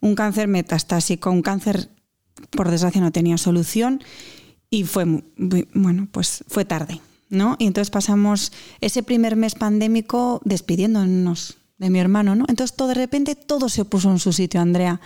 un 0.00 0.14
cáncer 0.14 0.48
metastásico, 0.48 1.30
un 1.30 1.42
cáncer, 1.42 1.90
por 2.50 2.70
desgracia, 2.70 3.00
no 3.02 3.12
tenía 3.12 3.36
solución 3.36 4.02
y 4.76 4.84
fue, 4.84 5.06
bueno, 5.72 6.06
pues 6.12 6.44
fue 6.48 6.66
tarde, 6.66 7.00
¿no? 7.30 7.56
Y 7.58 7.66
entonces 7.66 7.88
pasamos 7.88 8.52
ese 8.82 9.02
primer 9.02 9.34
mes 9.34 9.54
pandémico 9.54 10.42
despidiéndonos 10.44 11.56
de 11.78 11.88
mi 11.88 11.98
hermano, 11.98 12.34
¿no? 12.34 12.44
Entonces 12.46 12.76
todo 12.76 12.88
de 12.88 12.94
repente 12.94 13.36
todo 13.36 13.70
se 13.70 13.86
puso 13.86 14.10
en 14.10 14.18
su 14.18 14.34
sitio, 14.34 14.60
Andrea. 14.60 15.00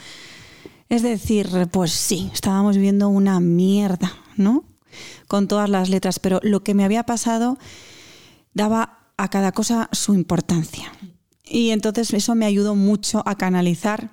Es 0.89 1.03
decir, 1.03 1.49
pues 1.71 1.93
sí, 1.93 2.31
estábamos 2.35 2.75
viviendo 2.75 3.09
una 3.11 3.39
mierda, 3.39 4.13
¿no? 4.37 4.65
Con 5.29 5.47
todas 5.47 5.71
las 5.71 5.89
letras, 5.89 6.19
pero 6.19 6.41
lo 6.43 6.65
que 6.65 6.75
me 6.75 6.85
había 6.85 7.05
pasado 7.05 7.57
daba 8.53 8.99
a 9.17 9.29
cada 9.31 9.53
cosa 9.53 9.89
su 9.93 10.15
importancia. 10.15 10.93
Y 11.45 11.71
entonces 11.71 12.13
eso 12.13 12.35
me 12.35 12.47
ayudó 12.47 12.75
mucho 12.75 13.23
a 13.25 13.37
canalizar 13.37 14.11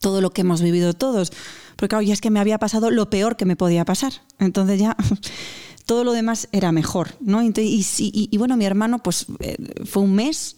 todo 0.00 0.20
lo 0.20 0.28
que 0.28 0.42
hemos 0.42 0.60
vivido 0.60 0.92
todos. 0.92 1.32
Porque 1.78 1.90
claro, 1.90 2.02
ya 2.02 2.12
es 2.12 2.20
que 2.20 2.30
me 2.30 2.40
había 2.40 2.58
pasado 2.58 2.90
lo 2.90 3.08
peor 3.08 3.36
que 3.36 3.44
me 3.44 3.54
podía 3.54 3.84
pasar. 3.84 4.12
Entonces 4.40 4.80
ya 4.80 4.96
todo 5.86 6.02
lo 6.02 6.10
demás 6.10 6.48
era 6.50 6.72
mejor, 6.72 7.10
¿no? 7.20 7.40
y, 7.40 8.36
bueno, 8.36 8.56
mi 8.56 8.64
hermano 8.64 8.98
pues 8.98 9.26
eh, 9.38 9.56
fue 9.84 10.02
un 10.02 10.16
mes, 10.16 10.56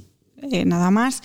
eh, 0.50 0.64
nada 0.64 0.90
más, 0.90 1.22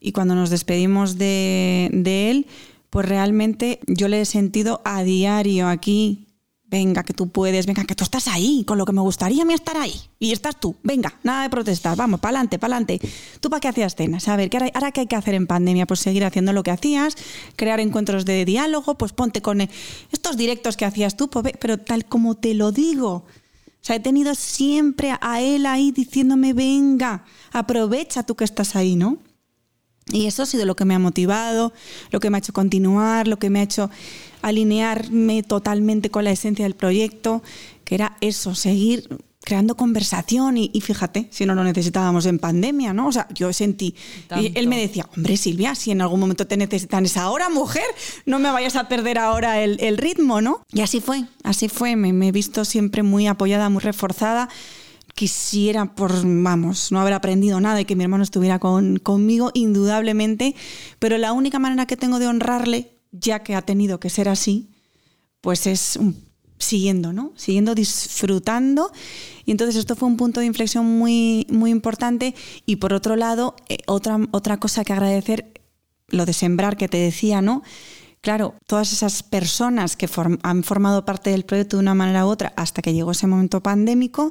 y 0.00 0.12
cuando 0.12 0.34
nos 0.34 0.50
despedimos 0.50 1.16
de, 1.16 1.88
de 1.94 2.30
él, 2.30 2.46
pues 2.90 3.08
realmente 3.08 3.80
yo 3.86 4.08
le 4.08 4.20
he 4.20 4.24
sentido 4.26 4.82
a 4.84 5.02
diario 5.02 5.66
aquí 5.66 6.26
venga, 6.72 7.02
que 7.02 7.12
tú 7.12 7.28
puedes, 7.28 7.66
venga, 7.66 7.84
que 7.84 7.94
tú 7.94 8.02
estás 8.02 8.26
ahí, 8.28 8.64
con 8.64 8.78
lo 8.78 8.86
que 8.86 8.92
me 8.92 9.02
gustaría 9.02 9.42
a 9.42 9.44
mí 9.44 9.52
estar 9.52 9.76
ahí. 9.76 9.92
Y 10.18 10.32
estás 10.32 10.58
tú, 10.58 10.74
venga, 10.82 11.14
nada 11.22 11.42
de 11.42 11.50
protestar, 11.50 11.96
vamos, 11.98 12.18
para 12.18 12.40
adelante. 12.40 12.98
¿Tú 13.40 13.50
para 13.50 13.60
qué 13.60 13.68
hacías 13.68 13.94
cenas? 13.94 14.26
A 14.26 14.36
ver, 14.36 14.48
¿qué 14.48 14.56
ahora, 14.56 14.90
qué 14.90 15.02
hay 15.02 15.06
que 15.06 15.14
hacer 15.14 15.34
en 15.34 15.46
pandemia? 15.46 15.86
Pues 15.86 16.00
seguir 16.00 16.24
haciendo 16.24 16.54
lo 16.54 16.62
que 16.62 16.70
hacías, 16.70 17.14
crear 17.56 17.78
encuentros 17.78 18.24
de 18.24 18.46
diálogo, 18.46 18.94
pues 18.96 19.12
ponte 19.12 19.42
con 19.42 19.60
estos 19.60 20.36
directos 20.38 20.78
que 20.78 20.86
hacías 20.86 21.14
tú, 21.14 21.28
pues 21.28 21.52
pero 21.60 21.76
tal 21.76 22.06
como 22.06 22.36
te 22.36 22.54
lo 22.54 22.72
digo. 22.72 23.12
O 23.12 23.84
sea, 23.84 23.96
he 23.96 24.00
tenido 24.00 24.34
siempre 24.34 25.14
a 25.20 25.42
él 25.42 25.66
ahí 25.66 25.90
diciéndome, 25.90 26.54
venga, 26.54 27.24
aprovecha 27.52 28.22
tú 28.22 28.34
que 28.34 28.44
estás 28.44 28.76
ahí, 28.76 28.96
¿no? 28.96 29.18
Y 30.10 30.26
eso 30.26 30.42
ha 30.42 30.46
sido 30.46 30.64
lo 30.64 30.74
que 30.74 30.84
me 30.84 30.94
ha 30.94 30.98
motivado, 30.98 31.72
lo 32.10 32.20
que 32.20 32.30
me 32.30 32.36
ha 32.36 32.40
hecho 32.40 32.52
continuar, 32.52 33.28
lo 33.28 33.38
que 33.38 33.50
me 33.50 33.60
ha 33.60 33.62
hecho 33.62 33.90
alinearme 34.42 35.42
totalmente 35.42 36.10
con 36.10 36.24
la 36.24 36.32
esencia 36.32 36.64
del 36.64 36.74
proyecto, 36.74 37.42
que 37.84 37.94
era 37.94 38.16
eso, 38.20 38.54
seguir 38.54 39.08
creando 39.44 39.76
conversación 39.76 40.56
y, 40.56 40.80
fíjate, 40.80 41.26
si 41.30 41.46
no 41.46 41.54
lo 41.54 41.64
necesitábamos 41.64 42.26
en 42.26 42.38
pandemia, 42.38 42.92
¿no? 42.92 43.08
O 43.08 43.12
sea, 43.12 43.26
yo 43.34 43.52
sentí, 43.52 43.94
y 44.40 44.52
él 44.56 44.68
me 44.68 44.78
decía, 44.78 45.08
hombre 45.16 45.36
Silvia, 45.36 45.74
si 45.74 45.90
en 45.90 46.00
algún 46.00 46.20
momento 46.20 46.46
te 46.46 46.56
necesitan 46.56 47.04
esa 47.04 47.28
hora, 47.30 47.48
mujer, 47.48 47.84
no 48.24 48.38
me 48.38 48.50
vayas 48.50 48.76
a 48.76 48.88
perder 48.88 49.18
ahora 49.18 49.60
el, 49.60 49.98
ritmo, 49.98 50.40
¿no? 50.40 50.64
Y 50.72 50.80
así 50.80 51.00
fue, 51.00 51.24
así 51.42 51.68
fue, 51.68 51.96
me, 51.96 52.12
me, 52.12 52.28
he 52.28 52.32
visto 52.32 52.64
siempre 52.64 53.02
muy 53.02 53.26
apoyada, 53.26 53.68
muy 53.68 53.80
reforzada 53.80 54.48
quisiera, 55.14 55.94
por, 55.94 56.12
vamos, 56.24 56.90
no 56.92 57.00
haber 57.00 57.12
aprendido 57.12 57.60
nada 57.60 57.80
y 57.80 57.84
que 57.84 57.96
mi 57.96 58.04
hermano 58.04 58.24
estuviera 58.24 58.58
con, 58.58 58.96
conmigo, 58.98 59.50
indudablemente, 59.54 60.54
pero 60.98 61.18
la 61.18 61.32
única 61.32 61.58
manera 61.58 61.86
que 61.86 61.96
tengo 61.96 62.18
de 62.18 62.26
honrarle, 62.26 62.98
ya 63.12 63.42
que 63.42 63.54
ha 63.54 63.62
tenido 63.62 64.00
que 64.00 64.10
ser 64.10 64.28
así, 64.28 64.70
pues 65.40 65.66
es 65.66 65.98
siguiendo, 66.62 67.12
¿no? 67.12 67.32
Siguiendo 67.36 67.74
disfrutando. 67.74 68.92
Y 69.44 69.50
entonces 69.50 69.76
esto 69.76 69.96
fue 69.96 70.08
un 70.08 70.16
punto 70.16 70.40
de 70.40 70.46
inflexión 70.46 70.86
muy, 70.86 71.46
muy 71.50 71.70
importante. 71.70 72.34
Y 72.64 72.76
por 72.76 72.92
otro 72.92 73.16
lado, 73.16 73.56
eh, 73.68 73.78
otra, 73.86 74.18
otra 74.30 74.58
cosa 74.58 74.84
que 74.84 74.92
agradecer, 74.92 75.52
lo 76.08 76.24
de 76.26 76.32
sembrar 76.32 76.76
que 76.76 76.88
te 76.88 76.98
decía, 76.98 77.42
¿no? 77.42 77.62
Claro, 78.20 78.54
todas 78.66 78.92
esas 78.92 79.24
personas 79.24 79.96
que 79.96 80.08
han 80.42 80.62
formado 80.62 81.04
parte 81.04 81.30
del 81.30 81.44
proyecto 81.44 81.76
de 81.76 81.82
una 81.82 81.94
manera 81.94 82.24
u 82.24 82.28
otra 82.28 82.52
hasta 82.56 82.80
que 82.80 82.94
llegó 82.94 83.10
ese 83.10 83.26
momento 83.26 83.60
pandémico, 83.60 84.30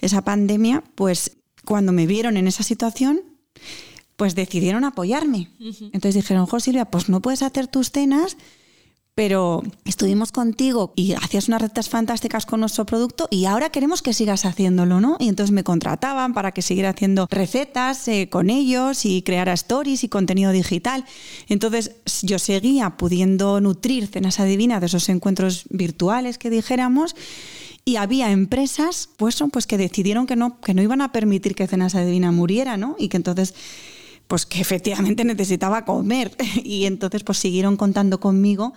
esa 0.00 0.22
pandemia, 0.22 0.84
pues 0.94 1.38
cuando 1.64 1.92
me 1.92 2.06
vieron 2.06 2.36
en 2.36 2.46
esa 2.46 2.62
situación, 2.62 3.20
pues 4.16 4.34
decidieron 4.34 4.84
apoyarme. 4.84 5.50
Entonces 5.92 6.14
dijeron, 6.14 6.46
José 6.46 6.66
Silvia, 6.66 6.84
pues 6.84 7.08
no 7.08 7.22
puedes 7.22 7.42
hacer 7.42 7.68
tus 7.68 7.90
cenas, 7.90 8.36
pero 9.14 9.62
estuvimos 9.84 10.32
contigo 10.32 10.92
y 10.96 11.12
hacías 11.12 11.48
unas 11.48 11.62
recetas 11.62 11.88
fantásticas 11.88 12.46
con 12.46 12.60
nuestro 12.60 12.86
producto 12.86 13.28
y 13.30 13.44
ahora 13.44 13.70
queremos 13.70 14.02
que 14.02 14.12
sigas 14.12 14.44
haciéndolo, 14.44 15.00
¿no? 15.00 15.16
Y 15.18 15.28
entonces 15.28 15.52
me 15.52 15.64
contrataban 15.64 16.32
para 16.32 16.52
que 16.52 16.62
siguiera 16.62 16.90
haciendo 16.90 17.26
recetas 17.30 18.08
eh, 18.08 18.28
con 18.30 18.50
ellos 18.50 19.04
y 19.04 19.22
creara 19.22 19.52
stories 19.52 20.04
y 20.04 20.08
contenido 20.08 20.52
digital. 20.52 21.04
Entonces 21.48 21.96
yo 22.22 22.38
seguía 22.38 22.96
pudiendo 22.96 23.60
nutrir 23.60 24.06
cenas 24.06 24.40
adivinas 24.40 24.80
de 24.80 24.86
esos 24.86 25.08
encuentros 25.08 25.64
virtuales 25.70 26.38
que 26.38 26.50
dijéramos 26.50 27.14
y 27.84 27.96
había 27.96 28.30
empresas 28.30 29.08
pues, 29.16 29.42
pues 29.52 29.66
que 29.66 29.78
decidieron 29.78 30.26
que 30.26 30.36
no, 30.36 30.60
que 30.60 30.74
no 30.74 30.82
iban 30.82 31.00
a 31.00 31.12
permitir 31.12 31.54
que 31.54 31.66
Cenas 31.66 31.94
Adivina 31.94 32.32
muriera, 32.32 32.76
¿no? 32.76 32.96
Y 32.98 33.08
que 33.08 33.16
entonces 33.16 33.54
pues 34.28 34.46
que 34.46 34.60
efectivamente 34.60 35.24
necesitaba 35.26 35.84
comer. 35.84 36.32
Y 36.62 36.84
entonces 36.84 37.24
pues 37.24 37.38
siguieron 37.38 37.76
contando 37.76 38.20
conmigo 38.20 38.72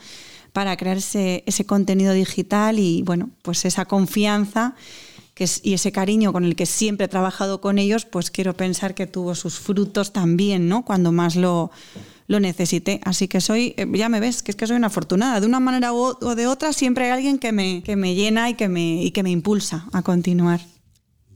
para 0.51 0.77
crear 0.77 0.97
ese, 0.97 1.43
ese 1.45 1.65
contenido 1.65 2.13
digital 2.13 2.79
y 2.79 3.01
bueno, 3.03 3.29
pues 3.41 3.65
esa 3.65 3.85
confianza 3.85 4.75
que 5.33 5.45
es, 5.45 5.61
y 5.63 5.73
ese 5.73 5.91
cariño 5.91 6.31
con 6.31 6.43
el 6.43 6.55
que 6.55 6.67
siempre 6.67 7.05
he 7.05 7.09
trabajado 7.09 7.59
con 7.59 7.79
ellos, 7.79 8.05
pues 8.05 8.29
quiero 8.29 8.55
pensar 8.55 8.93
que 8.93 9.07
tuvo 9.07 9.33
sus 9.33 9.59
frutos 9.59 10.13
también, 10.13 10.69
¿no? 10.69 10.85
Cuando 10.85 11.11
más 11.11 11.35
lo, 11.35 11.71
lo 12.27 12.39
necesité. 12.39 13.01
Así 13.03 13.27
que 13.27 13.41
soy, 13.41 13.73
eh, 13.77 13.87
ya 13.93 14.09
me 14.09 14.19
ves, 14.19 14.43
que 14.43 14.51
es 14.51 14.55
que 14.55 14.67
soy 14.67 14.77
una 14.77 14.87
afortunada. 14.87 15.39
De 15.39 15.47
una 15.47 15.59
manera 15.59 15.93
o 15.93 16.35
de 16.35 16.47
otra 16.47 16.73
siempre 16.73 17.05
hay 17.05 17.11
alguien 17.11 17.39
que 17.39 17.51
me, 17.51 17.83
que 17.83 17.95
me 17.95 18.15
llena 18.15 18.49
y 18.49 18.55
que 18.55 18.69
me, 18.69 19.03
y 19.03 19.11
que 19.11 19.23
me 19.23 19.31
impulsa 19.31 19.87
a 19.93 20.01
continuar. 20.01 20.61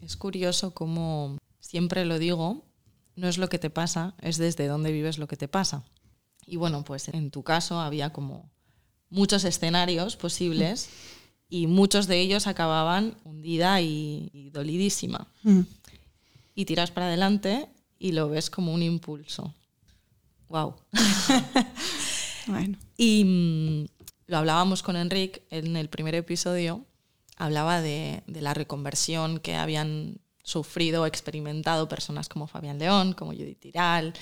Es 0.02 0.16
curioso 0.16 0.72
cómo 0.72 1.38
siempre 1.60 2.06
lo 2.06 2.18
digo, 2.18 2.64
no 3.16 3.28
es 3.28 3.38
lo 3.38 3.50
que 3.50 3.60
te 3.60 3.70
pasa, 3.70 4.16
es 4.22 4.38
desde 4.38 4.68
dónde 4.68 4.92
vives 4.92 5.18
lo 5.18 5.28
que 5.28 5.36
te 5.36 5.48
pasa. 5.48 5.84
Y 6.46 6.56
bueno, 6.56 6.84
pues 6.86 7.10
en 7.10 7.30
tu 7.30 7.44
caso 7.44 7.80
había 7.80 8.14
como 8.14 8.50
muchos 9.10 9.44
escenarios 9.44 10.16
posibles 10.16 10.90
y 11.50 11.68
muchos 11.68 12.08
de 12.08 12.20
ellos 12.20 12.48
acababan 12.48 13.18
hundida 13.24 13.82
y, 13.82 14.50
dolidísima. 14.54 15.28
Mm. 15.44 15.62
Y 16.56 16.66
tiras 16.66 16.92
para 16.92 17.08
adelante 17.08 17.68
y 18.00 18.14
lo 18.14 18.30
ves 18.30 18.50
como 18.50 18.74
un 18.74 18.82
impulso. 18.82 19.54
¡Wow! 20.50 20.76
bueno. 22.48 22.78
Y 22.98 23.24
mm, 23.24 23.86
lo 24.28 24.38
hablábamos 24.38 24.84
con 24.84 24.96
Enrique 24.96 25.46
en 25.50 25.76
el 25.76 25.90
primer 25.90 26.16
episodio, 26.16 26.86
hablaba 27.38 27.82
de, 27.82 28.24
de 28.28 28.42
la 28.42 28.54
reconversión 28.54 29.40
que 29.40 29.56
habían 29.56 30.20
sufrido 30.44 31.04
o 31.04 31.06
experimentado 31.06 31.90
personas 31.90 32.30
como 32.30 32.48
Fabián 32.48 32.80
León, 32.80 33.14
como 33.14 33.32
Judith 33.32 33.60
Tiral. 33.60 34.14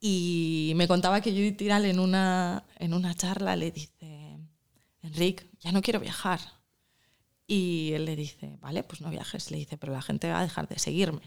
Y 0.00 0.72
me 0.76 0.86
contaba 0.86 1.20
que 1.20 1.32
Judith 1.32 1.56
Tiral 1.56 1.84
en 1.84 1.98
una, 1.98 2.64
en 2.78 2.94
una 2.94 3.14
charla 3.14 3.56
le 3.56 3.72
dice, 3.72 4.38
Enrique, 5.02 5.50
ya 5.60 5.72
no 5.72 5.82
quiero 5.82 5.98
viajar. 5.98 6.40
Y 7.46 7.92
él 7.92 8.04
le 8.04 8.14
dice, 8.16 8.56
vale, 8.60 8.82
pues 8.82 9.00
no 9.00 9.10
viajes. 9.10 9.50
Le 9.50 9.58
dice, 9.58 9.76
pero 9.78 9.92
la 9.92 10.02
gente 10.02 10.30
va 10.30 10.40
a 10.40 10.44
dejar 10.44 10.68
de 10.68 10.78
seguirme. 10.78 11.22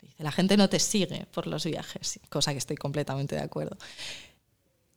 Dice, 0.00 0.22
la 0.22 0.32
gente 0.32 0.56
no 0.56 0.68
te 0.68 0.78
sigue 0.78 1.26
por 1.32 1.46
los 1.46 1.64
viajes, 1.64 2.20
cosa 2.28 2.52
que 2.52 2.58
estoy 2.58 2.76
completamente 2.76 3.34
de 3.34 3.42
acuerdo. 3.42 3.76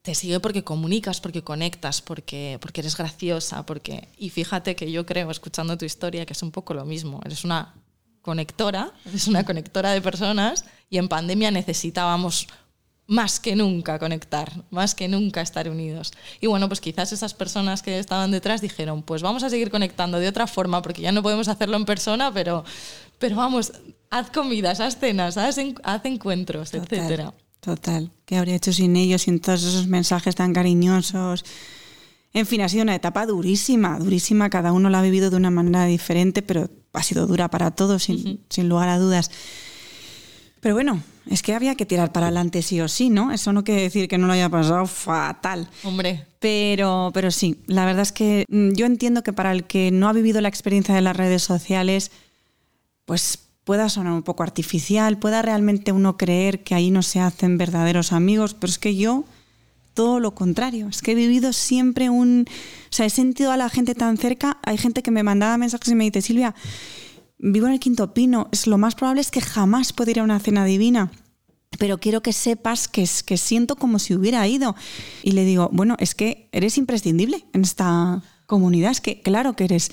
Te 0.02 0.14
sigue 0.14 0.38
porque 0.40 0.62
comunicas, 0.62 1.20
porque 1.20 1.42
conectas, 1.42 2.02
porque, 2.02 2.58
porque 2.60 2.82
eres 2.82 2.96
graciosa, 2.96 3.64
porque... 3.64 4.08
Y 4.18 4.30
fíjate 4.30 4.76
que 4.76 4.92
yo 4.92 5.06
creo, 5.06 5.30
escuchando 5.30 5.78
tu 5.78 5.86
historia, 5.86 6.26
que 6.26 6.34
es 6.34 6.42
un 6.42 6.50
poco 6.50 6.74
lo 6.74 6.84
mismo. 6.84 7.20
Eres 7.24 7.44
una 7.44 7.74
conectora, 8.20 8.92
eres 9.06 9.28
una 9.28 9.44
conectora 9.44 9.92
de 9.92 10.02
personas 10.02 10.64
y 10.90 10.98
en 10.98 11.08
pandemia 11.08 11.50
necesitábamos 11.50 12.48
más 13.06 13.38
que 13.38 13.54
nunca 13.54 13.98
conectar, 13.98 14.50
más 14.70 14.94
que 14.94 15.08
nunca 15.08 15.42
estar 15.42 15.68
unidos. 15.68 16.12
Y 16.40 16.46
bueno, 16.46 16.68
pues 16.68 16.80
quizás 16.80 17.12
esas 17.12 17.34
personas 17.34 17.82
que 17.82 17.98
estaban 17.98 18.30
detrás 18.30 18.60
dijeron, 18.60 19.02
pues 19.02 19.22
vamos 19.22 19.42
a 19.42 19.50
seguir 19.50 19.70
conectando 19.70 20.18
de 20.18 20.28
otra 20.28 20.46
forma, 20.46 20.80
porque 20.80 21.02
ya 21.02 21.12
no 21.12 21.22
podemos 21.22 21.48
hacerlo 21.48 21.76
en 21.76 21.84
persona, 21.84 22.32
pero, 22.32 22.64
pero 23.18 23.36
vamos, 23.36 23.72
haz 24.14 24.30
comidas, 24.30 24.78
haz 24.78 24.96
cenas, 24.98 25.36
haz, 25.36 25.58
encuentros, 26.04 26.72
etc. 26.72 26.84
etcétera. 26.92 27.34
Total, 27.58 28.10
¿qué 28.26 28.36
habría 28.36 28.54
hecho 28.54 28.72
sin 28.72 28.94
ellos, 28.94 29.22
sin 29.22 29.40
todos 29.40 29.64
esos 29.64 29.88
mensajes 29.88 30.36
tan 30.36 30.52
cariñosos? 30.52 31.44
En 32.32 32.46
fin, 32.46 32.60
ha 32.60 32.68
sido 32.68 32.82
una 32.82 32.94
etapa 32.94 33.26
durísima, 33.26 33.98
durísima, 33.98 34.50
cada 34.50 34.72
uno 34.72 34.88
la 34.90 35.00
ha 35.00 35.02
vivido 35.02 35.30
de 35.30 35.36
una 35.36 35.50
manera 35.50 35.86
diferente, 35.86 36.42
pero 36.42 36.70
ha 36.92 37.02
sido 37.02 37.26
dura 37.26 37.48
para 37.48 37.72
todos, 37.72 38.04
sin, 38.04 38.40
sin 38.48 38.68
lugar 38.68 38.88
a 38.88 38.98
dudas. 38.98 39.30
Pero 40.60 40.74
bueno, 40.74 41.02
es 41.28 41.42
que 41.42 41.54
había 41.54 41.74
que 41.74 41.86
tirar 41.86 42.12
para 42.12 42.26
adelante 42.26 42.62
sí 42.62 42.80
o 42.80 42.88
sí, 42.88 43.10
¿no? 43.10 43.32
Eso 43.32 43.52
no 43.52 43.64
quiere 43.64 43.82
decir 43.82 44.08
que 44.08 44.18
no 44.18 44.26
lo 44.26 44.32
haya 44.32 44.48
pasado 44.48 44.86
fatal. 44.86 45.68
Hombre. 45.82 46.26
Pero, 46.38 47.10
pero 47.12 47.30
sí, 47.30 47.62
la 47.66 47.84
verdad 47.84 48.02
es 48.02 48.12
que 48.12 48.44
mm, 48.48 48.72
yo 48.74 48.86
entiendo 48.86 49.22
que 49.22 49.32
para 49.32 49.52
el 49.52 49.64
que 49.64 49.90
no 49.90 50.08
ha 50.08 50.12
vivido 50.12 50.40
la 50.40 50.48
experiencia 50.48 50.94
de 50.94 51.00
las 51.00 51.16
redes 51.16 51.42
sociales, 51.42 52.10
pues 53.06 53.43
pueda 53.64 53.88
sonar 53.88 54.12
un 54.12 54.22
poco 54.22 54.42
artificial, 54.42 55.18
pueda 55.18 55.42
realmente 55.42 55.92
uno 55.92 56.16
creer 56.16 56.62
que 56.62 56.74
ahí 56.74 56.90
no 56.90 57.02
se 57.02 57.20
hacen 57.20 57.58
verdaderos 57.58 58.12
amigos, 58.12 58.54
pero 58.54 58.70
es 58.70 58.78
que 58.78 58.94
yo 58.94 59.24
todo 59.94 60.20
lo 60.20 60.34
contrario, 60.34 60.88
es 60.88 61.02
que 61.02 61.12
he 61.12 61.14
vivido 61.14 61.52
siempre 61.52 62.10
un... 62.10 62.46
O 62.48 62.96
sea, 62.96 63.06
he 63.06 63.10
sentido 63.10 63.52
a 63.52 63.56
la 63.56 63.68
gente 63.68 63.94
tan 63.94 64.16
cerca, 64.18 64.58
hay 64.64 64.76
gente 64.76 65.02
que 65.02 65.10
me 65.10 65.22
mandaba 65.22 65.56
mensajes 65.56 65.88
y 65.88 65.94
me 65.94 66.04
dice, 66.04 66.20
Silvia, 66.20 66.54
vivo 67.38 67.66
en 67.66 67.72
el 67.74 67.80
Quinto 67.80 68.12
Pino, 68.12 68.48
es, 68.52 68.66
lo 68.66 68.76
más 68.76 68.96
probable 68.96 69.20
es 69.20 69.30
que 69.30 69.40
jamás 69.40 69.92
pueda 69.92 70.10
ir 70.10 70.20
a 70.20 70.24
una 70.24 70.40
cena 70.40 70.64
divina 70.64 71.10
pero 71.78 71.98
quiero 71.98 72.22
que 72.22 72.32
sepas 72.32 72.88
que, 72.88 73.08
que 73.26 73.36
siento 73.36 73.74
como 73.74 73.98
si 73.98 74.14
hubiera 74.14 74.46
ido. 74.46 74.76
Y 75.24 75.32
le 75.32 75.44
digo, 75.44 75.70
bueno, 75.72 75.96
es 75.98 76.14
que 76.14 76.48
eres 76.52 76.78
imprescindible 76.78 77.44
en 77.52 77.62
esta 77.62 78.22
comunidad, 78.46 78.92
es 78.92 79.00
que 79.00 79.22
claro 79.22 79.56
que 79.56 79.64
eres 79.64 79.90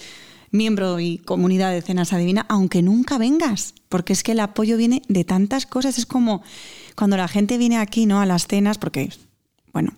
miembro 0.51 0.99
y 0.99 1.17
comunidad 1.19 1.71
de 1.71 1.81
Cenas 1.81 2.13
Adivina, 2.13 2.45
aunque 2.49 2.81
nunca 2.81 3.17
vengas, 3.17 3.73
porque 3.89 4.13
es 4.13 4.23
que 4.23 4.33
el 4.33 4.39
apoyo 4.39 4.77
viene 4.77 5.01
de 5.07 5.23
tantas 5.23 5.65
cosas, 5.65 5.97
es 5.97 6.05
como 6.05 6.43
cuando 6.95 7.17
la 7.17 7.27
gente 7.27 7.57
viene 7.57 7.77
aquí, 7.77 8.05
¿no? 8.05 8.21
A 8.21 8.25
las 8.25 8.47
cenas, 8.47 8.77
porque, 8.77 9.09
bueno, 9.73 9.93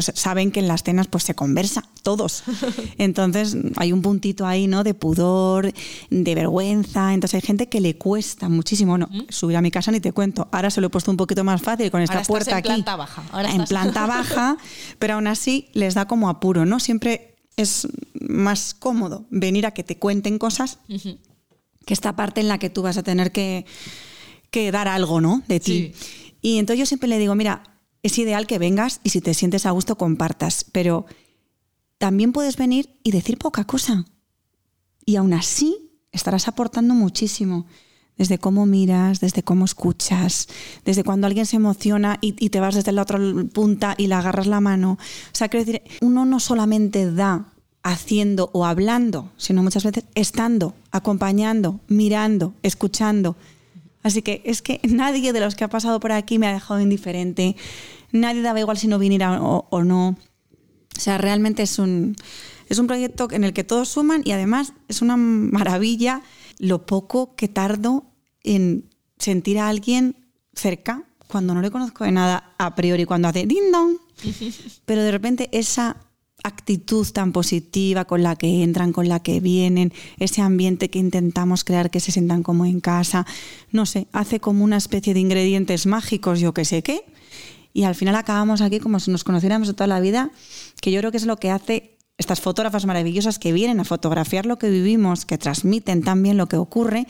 saben 0.00 0.50
que 0.50 0.60
en 0.60 0.68
las 0.68 0.82
cenas 0.82 1.08
pues 1.08 1.24
se 1.24 1.34
conversa, 1.34 1.84
todos. 2.02 2.44
Entonces 2.98 3.56
hay 3.76 3.92
un 3.92 4.02
puntito 4.02 4.46
ahí, 4.46 4.66
¿no? 4.66 4.84
De 4.84 4.94
pudor, 4.94 5.72
de 6.10 6.34
vergüenza. 6.34 7.12
Entonces 7.12 7.34
hay 7.34 7.46
gente 7.46 7.68
que 7.68 7.80
le 7.80 7.96
cuesta 7.96 8.48
muchísimo. 8.48 8.96
No, 8.96 9.08
subir 9.28 9.56
a 9.56 9.62
mi 9.62 9.70
casa 9.70 9.90
ni 9.90 10.00
te 10.00 10.12
cuento. 10.12 10.48
Ahora 10.52 10.70
se 10.70 10.80
lo 10.80 10.86
he 10.86 10.90
puesto 10.90 11.10
un 11.10 11.16
poquito 11.16 11.44
más 11.44 11.60
fácil 11.60 11.90
con 11.90 12.00
esta 12.00 12.22
puerta 12.22 12.56
aquí. 12.56 12.68
En 12.68 12.76
planta 12.76 12.96
baja. 12.96 13.22
en 13.52 13.64
planta 13.64 14.06
baja, 14.06 14.56
pero 14.98 15.14
aún 15.14 15.26
así 15.26 15.68
les 15.72 15.94
da 15.94 16.06
como 16.06 16.28
apuro, 16.28 16.64
¿no? 16.64 16.80
Siempre 16.80 17.31
es 17.56 17.88
más 18.20 18.74
cómodo 18.74 19.26
venir 19.30 19.66
a 19.66 19.72
que 19.72 19.84
te 19.84 19.98
cuenten 19.98 20.38
cosas 20.38 20.78
que 20.88 21.94
esta 21.94 22.16
parte 22.16 22.40
en 22.40 22.48
la 22.48 22.58
que 22.58 22.70
tú 22.70 22.82
vas 22.82 22.96
a 22.96 23.02
tener 23.02 23.32
que, 23.32 23.66
dar 24.72 24.88
algo, 24.88 25.20
¿no? 25.20 25.42
De 25.48 25.60
ti. 25.60 25.92
Y 26.40 26.58
entonces 26.58 26.80
yo 26.80 26.86
siempre 26.86 27.08
le 27.08 27.18
digo, 27.18 27.34
mira, 27.34 27.62
es 28.02 28.18
ideal 28.18 28.46
que 28.46 28.58
vengas 28.58 29.00
y 29.04 29.10
si 29.10 29.20
te 29.20 29.34
sientes 29.34 29.66
a 29.66 29.70
gusto 29.70 29.96
compartas, 29.96 30.64
pero 30.70 31.06
también 31.98 32.32
puedes 32.32 32.56
venir 32.56 32.98
y 33.02 33.12
decir 33.12 33.38
poca 33.38 33.64
cosa. 33.64 34.04
Y 35.04 35.16
aún 35.16 35.32
así 35.32 35.90
estarás 36.10 36.48
aportando 36.48 36.94
muchísimo. 36.94 37.66
Desde 38.18 38.38
cómo 38.38 38.66
miras, 38.66 39.20
desde 39.20 39.42
cómo 39.42 39.64
escuchas, 39.64 40.48
desde 40.84 41.02
cuando 41.02 41.26
alguien 41.26 41.46
se 41.46 41.56
emociona 41.56 42.18
y, 42.20 42.32
te 42.50 42.60
vas 42.60 42.74
desde 42.74 42.92
la 42.92 43.02
otra 43.02 43.18
punta 43.52 43.94
y 43.96 44.06
le 44.06 44.14
agarras 44.14 44.46
la 44.46 44.60
mano. 44.60 44.92
O 44.92 45.34
sea, 45.34 45.48
quiero 45.48 45.64
decir, 45.64 45.82
uno 46.02 46.24
no 46.24 46.38
solamente 46.38 47.10
da 47.10 47.46
haciendo 47.82 48.50
o 48.52 48.64
hablando, 48.64 49.32
sino 49.36 49.62
muchas 49.62 49.84
veces 49.84 50.04
estando, 50.14 50.74
acompañando, 50.90 51.80
mirando, 51.88 52.54
escuchando. 52.62 53.36
Así 54.02 54.22
que 54.22 54.42
es 54.44 54.62
que 54.62 54.80
nadie 54.88 55.32
de 55.32 55.40
los 55.40 55.54
que 55.54 55.64
ha 55.64 55.68
pasado 55.68 56.00
por 56.00 56.12
aquí 56.12 56.38
me 56.38 56.46
ha 56.46 56.52
dejado 56.52 56.80
indiferente. 56.80 57.56
Nadie 58.12 58.42
daba 58.42 58.60
igual 58.60 58.76
si 58.76 58.88
no 58.88 58.98
viniera 58.98 59.40
o, 59.40 59.84
no. 59.84 60.16
O 60.96 61.00
sea, 61.00 61.18
realmente 61.18 61.62
es 61.62 61.78
un, 61.78 62.14
es 62.68 62.78
un 62.78 62.86
proyecto 62.86 63.28
en 63.30 63.44
el 63.44 63.52
que 63.52 63.64
todos 63.64 63.88
suman 63.88 64.22
y 64.24 64.32
además 64.32 64.74
es 64.88 65.00
una 65.00 65.16
maravilla 65.16 66.22
lo 66.62 66.86
poco 66.86 67.34
que 67.34 67.48
tardo 67.48 68.04
en 68.44 68.88
sentir 69.18 69.58
a 69.58 69.68
alguien 69.68 70.14
cerca 70.54 71.02
cuando 71.26 71.54
no 71.54 71.60
le 71.60 71.72
conozco 71.72 72.04
de 72.04 72.12
nada 72.12 72.54
a 72.56 72.76
priori, 72.76 73.04
cuando 73.04 73.26
hace 73.26 73.46
ding 73.46 73.72
dong. 73.72 73.96
Pero 74.86 75.02
de 75.02 75.10
repente 75.10 75.48
esa 75.50 75.96
actitud 76.44 77.04
tan 77.12 77.32
positiva 77.32 78.04
con 78.04 78.22
la 78.22 78.36
que 78.36 78.62
entran, 78.62 78.92
con 78.92 79.08
la 79.08 79.20
que 79.20 79.40
vienen, 79.40 79.92
ese 80.18 80.40
ambiente 80.40 80.88
que 80.88 81.00
intentamos 81.00 81.64
crear 81.64 81.90
que 81.90 81.98
se 81.98 82.12
sientan 82.12 82.44
como 82.44 82.64
en 82.64 82.80
casa, 82.80 83.26
no 83.72 83.84
sé, 83.84 84.06
hace 84.12 84.38
como 84.38 84.62
una 84.62 84.76
especie 84.76 85.14
de 85.14 85.20
ingredientes 85.20 85.86
mágicos, 85.86 86.38
yo 86.38 86.54
que 86.54 86.64
sé 86.64 86.82
qué, 86.82 87.04
y 87.72 87.84
al 87.84 87.96
final 87.96 88.14
acabamos 88.14 88.60
aquí 88.60 88.78
como 88.78 89.00
si 89.00 89.10
nos 89.10 89.24
conociéramos 89.24 89.66
de 89.66 89.74
toda 89.74 89.88
la 89.88 90.00
vida, 90.00 90.30
que 90.80 90.92
yo 90.92 91.00
creo 91.00 91.10
que 91.10 91.16
es 91.16 91.26
lo 91.26 91.38
que 91.38 91.50
hace 91.50 91.96
estas 92.18 92.40
fotógrafas 92.40 92.86
maravillosas 92.86 93.38
que 93.38 93.52
vienen 93.52 93.80
a 93.80 93.84
fotografiar 93.84 94.46
lo 94.46 94.58
que 94.58 94.70
vivimos, 94.70 95.24
que 95.24 95.38
transmiten 95.38 96.02
también 96.02 96.36
lo 96.36 96.46
que 96.46 96.56
ocurre, 96.56 97.06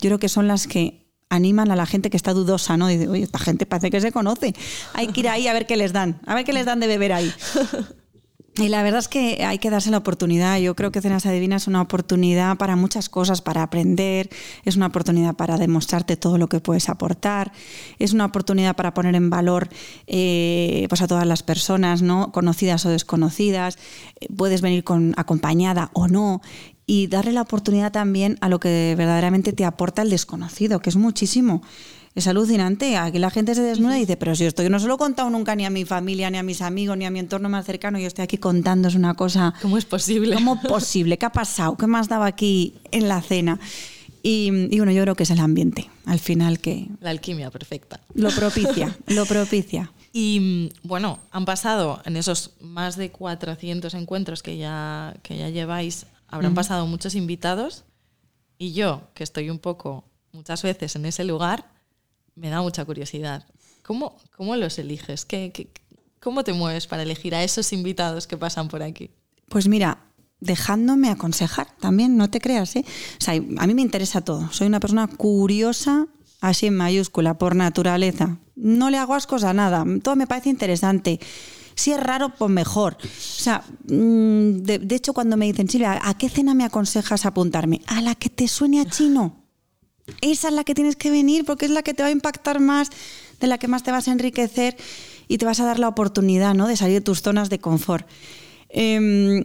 yo 0.00 0.08
creo 0.08 0.18
que 0.18 0.28
son 0.28 0.48
las 0.48 0.66
que 0.66 1.08
animan 1.30 1.70
a 1.70 1.76
la 1.76 1.86
gente 1.86 2.10
que 2.10 2.16
está 2.16 2.32
dudosa, 2.32 2.76
¿no? 2.76 2.88
Dice, 2.88 3.08
oye, 3.08 3.24
esta 3.24 3.38
gente 3.38 3.66
parece 3.66 3.90
que 3.90 4.00
se 4.00 4.12
conoce. 4.12 4.54
Hay 4.94 5.08
que 5.08 5.20
ir 5.20 5.28
ahí 5.28 5.46
a 5.46 5.52
ver 5.52 5.66
qué 5.66 5.76
les 5.76 5.92
dan, 5.92 6.20
a 6.26 6.34
ver 6.34 6.44
qué 6.44 6.52
les 6.52 6.66
dan 6.66 6.80
de 6.80 6.86
beber 6.86 7.12
ahí. 7.12 7.32
Y 8.58 8.68
la 8.68 8.82
verdad 8.82 8.98
es 8.98 9.06
que 9.06 9.44
hay 9.44 9.58
que 9.58 9.70
darse 9.70 9.90
la 9.92 9.98
oportunidad. 9.98 10.58
Yo 10.58 10.74
creo 10.74 10.90
que 10.90 11.00
Cenas 11.00 11.26
Adivinas 11.26 11.62
es 11.62 11.68
una 11.68 11.80
oportunidad 11.80 12.56
para 12.56 12.74
muchas 12.74 13.08
cosas, 13.08 13.40
para 13.40 13.62
aprender, 13.62 14.28
es 14.64 14.74
una 14.74 14.86
oportunidad 14.86 15.36
para 15.36 15.58
demostrarte 15.58 16.16
todo 16.16 16.38
lo 16.38 16.48
que 16.48 16.58
puedes 16.58 16.88
aportar, 16.88 17.52
es 18.00 18.12
una 18.12 18.24
oportunidad 18.24 18.74
para 18.74 18.94
poner 18.94 19.14
en 19.14 19.30
valor 19.30 19.68
eh, 20.08 20.86
pues 20.88 21.02
a 21.02 21.06
todas 21.06 21.26
las 21.26 21.44
personas, 21.44 22.02
¿no? 22.02 22.32
conocidas 22.32 22.84
o 22.84 22.90
desconocidas. 22.90 23.78
Puedes 24.36 24.60
venir 24.60 24.82
con, 24.82 25.14
acompañada 25.16 25.90
o 25.92 26.08
no 26.08 26.42
y 26.84 27.06
darle 27.06 27.32
la 27.32 27.42
oportunidad 27.42 27.92
también 27.92 28.38
a 28.40 28.48
lo 28.48 28.58
que 28.58 28.94
verdaderamente 28.96 29.52
te 29.52 29.66
aporta 29.66 30.02
el 30.02 30.10
desconocido, 30.10 30.80
que 30.80 30.90
es 30.90 30.96
muchísimo. 30.96 31.62
Es 32.14 32.26
alucinante. 32.26 32.96
Aquí 32.96 33.18
la 33.18 33.30
gente 33.30 33.54
se 33.54 33.62
desnuda 33.62 33.96
y 33.96 34.00
dice, 34.00 34.16
pero 34.16 34.34
si 34.34 34.44
esto 34.44 34.62
yo 34.62 34.70
no 34.70 34.80
se 34.80 34.86
lo 34.86 34.94
he 34.94 34.98
contado 34.98 35.30
nunca 35.30 35.54
ni 35.54 35.64
a 35.64 35.70
mi 35.70 35.84
familia, 35.84 36.30
ni 36.30 36.38
a 36.38 36.42
mis 36.42 36.62
amigos, 36.62 36.96
ni 36.96 37.04
a 37.04 37.10
mi 37.10 37.18
entorno 37.18 37.48
más 37.48 37.66
cercano, 37.66 37.98
yo 37.98 38.06
estoy 38.06 38.24
aquí 38.24 38.38
contándos 38.38 38.94
una 38.94 39.14
cosa. 39.14 39.54
¿Cómo 39.62 39.78
es 39.78 39.84
posible? 39.84 40.34
¿Cómo 40.34 40.54
es 40.62 40.68
posible? 40.68 41.18
¿Qué 41.18 41.26
ha 41.26 41.32
pasado? 41.32 41.76
¿Qué 41.76 41.86
más 41.86 42.08
daba 42.08 42.26
aquí 42.26 42.74
en 42.90 43.08
la 43.08 43.22
cena? 43.22 43.60
Y, 44.22 44.50
y, 44.74 44.78
bueno, 44.78 44.90
yo 44.92 45.02
creo 45.02 45.14
que 45.14 45.22
es 45.22 45.30
el 45.30 45.38
ambiente, 45.38 45.88
al 46.04 46.18
final 46.18 46.58
que... 46.58 46.88
La 47.00 47.10
alquimia 47.10 47.50
perfecta. 47.50 48.00
Lo 48.14 48.30
propicia, 48.30 48.96
lo 49.06 49.24
propicia. 49.26 49.92
Y 50.12 50.70
bueno, 50.82 51.20
han 51.30 51.44
pasado 51.44 52.00
en 52.04 52.16
esos 52.16 52.54
más 52.60 52.96
de 52.96 53.10
400 53.10 53.94
encuentros 53.94 54.42
que 54.42 54.56
ya, 54.56 55.14
que 55.22 55.36
ya 55.36 55.50
lleváis, 55.50 56.06
habrán 56.26 56.54
pasado 56.54 56.86
muchos 56.86 57.14
invitados 57.14 57.84
y 58.58 58.72
yo, 58.72 59.02
que 59.14 59.22
estoy 59.22 59.50
un 59.50 59.58
poco 59.58 60.04
muchas 60.32 60.62
veces 60.62 60.96
en 60.96 61.06
ese 61.06 61.24
lugar, 61.24 61.70
me 62.38 62.50
da 62.50 62.62
mucha 62.62 62.84
curiosidad. 62.84 63.44
¿Cómo, 63.82 64.16
cómo 64.36 64.56
los 64.56 64.78
eliges? 64.78 65.24
¿Qué, 65.24 65.70
cómo 66.20 66.44
te 66.44 66.52
mueves 66.52 66.86
para 66.86 67.02
elegir 67.02 67.34
a 67.34 67.42
esos 67.42 67.72
invitados 67.72 68.26
que 68.26 68.36
pasan 68.36 68.68
por 68.68 68.82
aquí? 68.82 69.10
Pues 69.48 69.68
mira, 69.68 69.98
dejándome 70.40 71.10
aconsejar 71.10 71.68
también, 71.80 72.16
no 72.16 72.30
te 72.30 72.40
creas, 72.40 72.76
¿eh? 72.76 72.84
O 73.20 73.24
sea, 73.24 73.34
a 73.34 73.66
mí 73.66 73.74
me 73.74 73.82
interesa 73.82 74.20
todo. 74.20 74.50
Soy 74.52 74.66
una 74.66 74.80
persona 74.80 75.06
curiosa, 75.06 76.06
así 76.40 76.66
en 76.66 76.76
mayúscula, 76.76 77.38
por 77.38 77.56
naturaleza. 77.56 78.38
No 78.56 78.90
le 78.90 78.98
hago 78.98 79.14
ascos 79.14 79.44
a 79.44 79.52
nada, 79.54 79.84
todo 80.02 80.16
me 80.16 80.26
parece 80.26 80.50
interesante. 80.50 81.20
Si 81.74 81.92
es 81.92 82.00
raro, 82.00 82.34
pues 82.36 82.50
mejor. 82.50 82.98
O 83.00 83.08
sea, 83.40 83.62
mm, 83.84 84.62
de, 84.62 84.80
de 84.80 84.94
hecho, 84.96 85.12
cuando 85.12 85.36
me 85.36 85.46
dicen, 85.46 85.68
Silvia, 85.68 86.00
¿a 86.02 86.18
qué 86.18 86.28
cena 86.28 86.52
me 86.52 86.64
aconsejas 86.64 87.24
apuntarme? 87.24 87.82
A 87.86 88.02
la 88.02 88.16
que 88.16 88.28
te 88.28 88.48
suene 88.48 88.80
a 88.80 88.84
chino. 88.84 89.47
Esa 90.20 90.48
es 90.48 90.54
la 90.54 90.64
que 90.64 90.74
tienes 90.74 90.96
que 90.96 91.10
venir 91.10 91.44
porque 91.44 91.66
es 91.66 91.70
la 91.70 91.82
que 91.82 91.94
te 91.94 92.02
va 92.02 92.08
a 92.08 92.12
impactar 92.12 92.60
más, 92.60 92.90
de 93.40 93.46
la 93.46 93.58
que 93.58 93.68
más 93.68 93.82
te 93.82 93.90
vas 93.90 94.08
a 94.08 94.12
enriquecer 94.12 94.76
y 95.28 95.38
te 95.38 95.44
vas 95.44 95.60
a 95.60 95.64
dar 95.64 95.78
la 95.78 95.88
oportunidad 95.88 96.54
¿no? 96.54 96.66
de 96.66 96.76
salir 96.76 96.94
de 96.96 97.00
tus 97.00 97.22
zonas 97.22 97.50
de 97.50 97.58
confort. 97.58 98.06
Eh, 98.70 98.96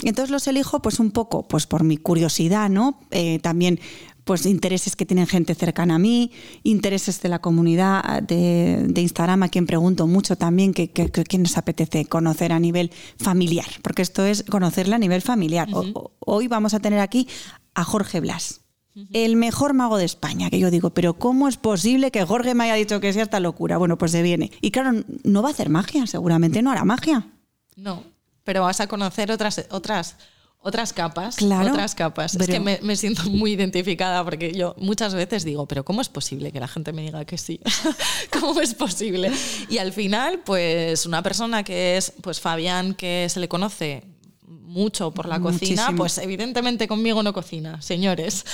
entonces 0.04 0.30
los 0.30 0.48
elijo 0.48 0.82
pues 0.82 1.00
un 1.00 1.12
poco 1.12 1.48
pues 1.48 1.66
por 1.66 1.84
mi 1.84 1.98
curiosidad, 1.98 2.70
¿no? 2.70 3.00
Eh, 3.12 3.40
también 3.40 3.80
pues 4.24 4.46
intereses 4.46 4.96
que 4.96 5.06
tienen 5.06 5.28
gente 5.28 5.54
cercana 5.54 5.96
a 5.96 6.00
mí, 6.00 6.32
intereses 6.64 7.22
de 7.22 7.30
la 7.30 7.40
comunidad 7.40 8.22
de, 8.24 8.86
de 8.88 9.02
Instagram, 9.02 9.44
a 9.44 9.50
quien 9.50 9.66
pregunto 9.66 10.08
mucho 10.08 10.38
también 10.38 10.74
que, 10.74 10.92
que, 10.92 11.10
que, 11.10 11.38
nos 11.38 11.58
apetece 11.58 12.06
conocer 12.06 12.54
a 12.54 12.60
nivel 12.60 12.92
familiar, 13.18 13.66
porque 13.82 14.02
esto 14.02 14.26
es 14.26 14.44
conocerla 14.44 14.96
a 14.96 15.00
nivel 15.00 15.22
familiar. 15.22 15.68
Uh 15.70 15.84
-huh. 15.84 16.12
Hoy 16.20 16.48
vamos 16.48 16.74
a 16.74 16.80
tener 16.80 17.00
aquí 17.00 17.28
a 17.76 17.84
Jorge 17.84 18.22
Blas. 18.22 18.63
El 19.12 19.36
mejor 19.36 19.74
mago 19.74 19.98
de 19.98 20.06
España, 20.06 20.50
que 20.50 20.60
yo 20.60 20.70
digo, 20.70 20.92
pero 20.92 21.16
¿cómo 21.16 21.48
es 21.48 21.58
posible 21.58 22.12
que 22.12 22.26
Jorge 22.26 22.54
me 22.54 22.66
haya 22.66 22.76
dicho 22.76 23.00
que 23.00 23.12
sea 23.12 23.24
esta 23.24 23.40
locura? 23.40 23.78
Bueno, 23.78 23.98
pues 23.98 24.12
se 24.12 24.22
viene. 24.22 24.52
Y 24.62 24.70
claro, 24.70 25.04
no 25.24 25.42
va 25.42 25.50
a 25.50 25.52
hacer 25.52 25.70
magia, 25.70 26.06
seguramente 26.06 26.62
no 26.62 26.72
hará 26.72 26.86
magia. 26.86 27.28
No, 27.76 28.04
pero 28.44 28.62
vas 28.62 28.82
a 28.82 28.88
conocer 28.88 29.32
otras, 29.32 29.66
otras, 29.72 30.16
otras 30.60 30.94
capas. 30.94 31.38
Claro, 31.38 31.72
otras 31.72 31.96
capas. 31.96 32.34
Pero... 32.34 32.44
Es 32.44 32.50
que 32.50 32.60
me, 32.60 32.80
me, 32.84 32.96
siento 32.96 33.24
muy 33.32 33.54
identificada 33.54 34.24
porque 34.24 34.54
yo 34.54 34.76
muchas 34.78 35.16
veces 35.16 35.44
digo, 35.44 35.68
pero 35.68 35.84
¿cómo 35.84 36.02
es 36.02 36.10
posible 36.10 36.52
que 36.52 36.60
la 36.60 36.68
gente 36.68 36.94
me 36.94 37.02
diga 37.02 37.26
que 37.26 37.40
sí? 37.40 37.60
¿Cómo 38.40 38.62
es 38.62 38.76
posible? 38.76 39.32
Y 39.70 39.80
al 39.80 39.92
final, 39.92 40.42
pues 40.46 41.08
una 41.08 41.24
persona 41.24 41.64
que 41.64 41.98
es 41.98 42.14
pues 42.22 42.40
Fabián, 42.40 42.94
que 42.94 43.28
se 43.30 43.40
le 43.40 43.48
conoce 43.48 44.13
mucho 44.64 45.12
por 45.12 45.28
la 45.28 45.40
Muchísimo. 45.40 45.78
cocina, 45.78 45.98
pues 45.98 46.18
evidentemente 46.18 46.88
conmigo 46.88 47.22
no 47.24 47.34
cocina, 47.34 47.82
señores. 47.82 48.46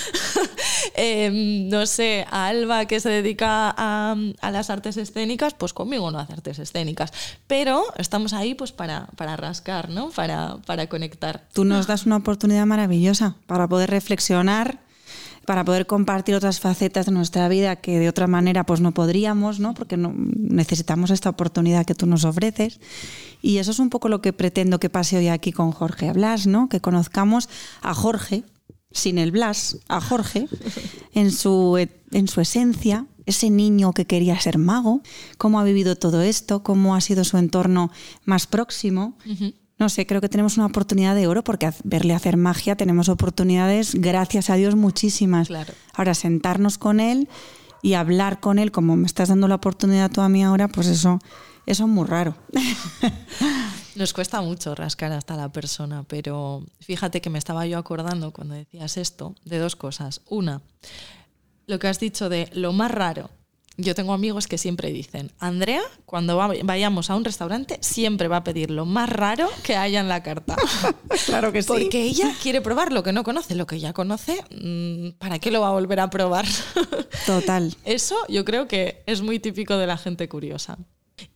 eh, 0.95 1.67
no 1.69 1.85
sé, 1.85 2.25
a 2.29 2.47
Alba 2.47 2.85
que 2.85 2.99
se 2.99 3.09
dedica 3.09 3.73
a, 3.77 4.15
a, 4.41 4.51
las 4.51 4.69
artes 4.69 4.97
escénicas, 4.97 5.53
pues 5.53 5.73
conmigo 5.73 6.11
no 6.11 6.19
hace 6.19 6.33
artes 6.33 6.59
escénicas. 6.59 7.11
Pero 7.47 7.83
estamos 7.97 8.33
ahí 8.33 8.55
pues 8.55 8.71
para, 8.71 9.07
para 9.15 9.37
rascar, 9.37 9.89
¿no? 9.89 10.09
Para, 10.09 10.57
para 10.65 10.87
conectar. 10.87 11.47
Tú 11.53 11.65
nos 11.65 11.87
das 11.87 12.05
una 12.05 12.17
oportunidad 12.17 12.65
maravillosa 12.65 13.35
para 13.45 13.67
poder 13.67 13.89
reflexionar 13.89 14.88
para 15.45 15.63
poder 15.63 15.85
compartir 15.85 16.35
otras 16.35 16.59
facetas 16.59 17.05
de 17.05 17.11
nuestra 17.11 17.47
vida 17.49 17.75
que 17.75 17.99
de 17.99 18.09
otra 18.09 18.27
manera 18.27 18.65
pues 18.65 18.81
no 18.81 18.93
podríamos, 18.93 19.59
¿no? 19.59 19.73
porque 19.73 19.97
necesitamos 19.97 21.11
esta 21.11 21.29
oportunidad 21.29 21.85
que 21.85 21.95
tú 21.95 22.05
nos 22.05 22.25
ofreces. 22.25 22.79
Y 23.41 23.57
eso 23.57 23.71
es 23.71 23.79
un 23.79 23.89
poco 23.89 24.09
lo 24.09 24.21
que 24.21 24.33
pretendo 24.33 24.79
que 24.79 24.89
pase 24.89 25.17
hoy 25.17 25.27
aquí 25.27 25.51
con 25.51 25.71
Jorge 25.71 26.11
Blas, 26.11 26.47
¿no? 26.47 26.69
que 26.69 26.81
conozcamos 26.81 27.49
a 27.81 27.93
Jorge, 27.93 28.43
sin 28.91 29.17
el 29.17 29.31
Blas, 29.31 29.77
a 29.87 30.01
Jorge, 30.01 30.47
en 31.13 31.31
su, 31.31 31.77
en 32.11 32.27
su 32.27 32.41
esencia, 32.41 33.05
ese 33.25 33.49
niño 33.49 33.93
que 33.93 34.05
quería 34.05 34.39
ser 34.39 34.57
mago, 34.57 35.01
cómo 35.37 35.59
ha 35.59 35.63
vivido 35.63 35.95
todo 35.95 36.21
esto, 36.21 36.63
cómo 36.63 36.95
ha 36.95 37.01
sido 37.01 37.23
su 37.23 37.37
entorno 37.37 37.91
más 38.25 38.47
próximo. 38.47 39.17
No 39.79 39.87
sé, 39.87 40.05
creo 40.05 40.19
que 40.19 40.27
tenemos 40.27 40.57
una 40.57 40.65
oportunidad 40.65 41.15
de 41.15 41.27
oro 41.27 41.43
porque 41.43 41.71
verle 41.85 42.13
hacer 42.13 42.35
magia 42.35 42.75
tenemos 42.75 43.07
oportunidades, 43.07 43.95
gracias 43.95 44.49
a 44.49 44.55
Dios, 44.55 44.75
muchísimas. 44.75 45.47
Claro. 45.47 45.73
Ahora, 45.93 46.13
sentarnos 46.13 46.77
con 46.77 46.99
él 46.99 47.29
y 47.81 47.93
hablar 47.93 48.41
con 48.41 48.59
él, 48.59 48.71
como 48.71 48.97
me 48.97 49.07
estás 49.07 49.29
dando 49.29 49.47
la 49.47 49.55
oportunidad 49.55 50.11
tú 50.11 50.19
a 50.19 50.27
mí 50.27 50.43
ahora, 50.43 50.67
pues 50.67 50.87
eso, 50.87 51.19
eso 51.65 51.83
es 51.85 51.89
muy 51.89 52.05
raro. 52.05 52.35
Nos 53.95 54.11
cuesta 54.11 54.41
mucho 54.41 54.75
rascar 54.75 55.13
hasta 55.13 55.37
la 55.37 55.49
persona, 55.49 56.03
pero 56.03 56.63
fíjate 56.81 57.21
que 57.21 57.29
me 57.29 57.39
estaba 57.39 57.65
yo 57.65 57.77
acordando 57.77 58.31
cuando 58.31 58.55
decías 58.55 58.97
esto 58.97 59.33
de 59.45 59.59
dos 59.59 59.77
cosas. 59.77 60.21
Una, 60.27 60.61
lo 61.67 61.79
que 61.79 61.87
has 61.87 62.01
dicho 62.01 62.27
de 62.27 62.49
lo 62.53 62.73
más 62.73 62.91
raro 62.91 63.29
yo 63.79 63.95
tengo 63.95 64.13
amigos 64.13 64.47
que 64.47 64.57
siempre 64.57 64.91
dicen, 64.91 65.31
Andrea, 65.39 65.81
cuando 66.05 66.37
vayamos 66.37 67.09
a 67.09 67.15
un 67.15 67.23
restaurante, 67.23 67.77
siempre 67.81 68.27
va 68.27 68.37
a 68.37 68.43
pedir 68.43 68.71
lo 68.71 68.85
más 68.85 69.09
raro 69.09 69.49
que 69.63 69.75
haya 69.75 69.99
en 70.01 70.09
la 70.09 70.21
carta. 70.21 70.55
claro 71.25 71.51
que 71.51 71.61
sí. 71.61 71.67
Porque 71.67 72.03
ella 72.03 72.35
quiere 72.41 72.61
probar 72.61 72.91
lo 72.91 73.03
que 73.03 73.13
no 73.13 73.23
conoce, 73.23 73.55
lo 73.55 73.67
que 73.67 73.79
ya 73.79 73.93
conoce, 73.93 74.43
mm, 74.51 75.17
¿para 75.17 75.39
qué 75.39 75.49
lo 75.49 75.61
va 75.61 75.69
a 75.69 75.71
volver 75.71 76.01
a 76.01 76.09
probar? 76.09 76.45
Total. 77.25 77.75
Eso 77.85 78.17
yo 78.27 78.43
creo 78.43 78.67
que 78.67 79.01
es 79.05 79.21
muy 79.21 79.39
típico 79.39 79.77
de 79.77 79.87
la 79.87 79.97
gente 79.97 80.27
curiosa. 80.27 80.77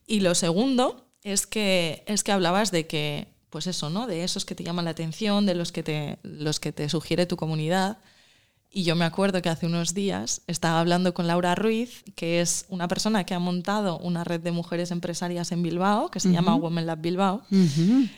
Y 0.06 0.20
lo 0.20 0.36
segundo 0.36 1.08
es 1.24 1.48
que, 1.48 2.04
es 2.08 2.24
que 2.24 2.34
hablabas 2.34 2.72
de 2.72 2.88
que, 2.88 3.28
pues 3.50 3.68
eso, 3.68 3.90
¿no? 3.90 4.06
De 4.06 4.24
esos 4.24 4.46
que 4.46 4.56
te 4.56 4.64
llaman 4.64 4.86
la 4.86 4.92
atención, 4.92 5.46
de 5.46 5.56
los 5.56 5.72
que 5.72 5.84
te, 5.84 6.18
los 6.24 6.60
que 6.60 6.74
te 6.74 6.90
sugiere 6.90 7.26
tu 7.26 7.38
comunidad. 7.38 8.00
Y 8.76 8.86
yo 8.86 8.96
me 8.96 9.06
acuerdo 9.06 9.40
que 9.44 9.50
hace 9.50 9.68
unos 9.68 9.94
días 9.94 10.42
estaba 10.48 10.80
hablando 10.80 11.14
con 11.14 11.28
Laura 11.28 11.54
Ruiz, 11.54 12.04
que 12.16 12.42
es 12.42 12.66
una 12.70 12.88
persona 12.88 13.24
que 13.24 13.36
ha 13.36 13.40
montado 13.40 14.00
una 14.00 14.24
red 14.24 14.40
de 14.40 14.52
mujeres 14.52 14.90
empresarias 14.90 15.52
en 15.52 15.62
Bilbao, 15.62 16.10
que 16.10 16.20
se 16.20 16.30
uh 16.30 16.32
-huh. 16.32 16.34
llama 16.34 16.56
Women 16.56 16.88
Lab 16.88 17.00
Bilbao. 17.00 17.44
Uh 17.52 17.56
-huh. 17.56 18.10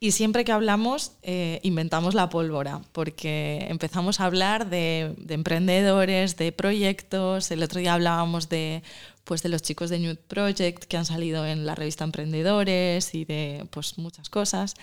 Y 0.00 0.12
siempre 0.12 0.46
que 0.46 0.52
hablamos, 0.52 1.12
eh, 1.22 1.60
inventamos 1.62 2.14
la 2.14 2.30
pólvora, 2.30 2.80
porque 2.92 3.66
empezamos 3.68 4.20
a 4.20 4.24
hablar 4.24 4.70
de, 4.70 5.14
de, 5.18 5.34
emprendedores, 5.34 6.38
de 6.38 6.52
proyectos. 6.52 7.50
El 7.50 7.62
otro 7.62 7.78
día 7.78 7.92
hablábamos 7.92 8.48
de, 8.48 8.82
pues, 9.24 9.42
de 9.42 9.50
los 9.50 9.60
chicos 9.60 9.90
de 9.90 9.98
New 9.98 10.16
Project 10.26 10.84
que 10.84 10.96
han 10.96 11.04
salido 11.04 11.44
en 11.44 11.66
la 11.66 11.74
revista 11.74 12.04
Emprendedores 12.04 13.14
y 13.14 13.26
de 13.26 13.66
pues, 13.70 13.98
muchas 13.98 14.30
cosas. 14.30 14.74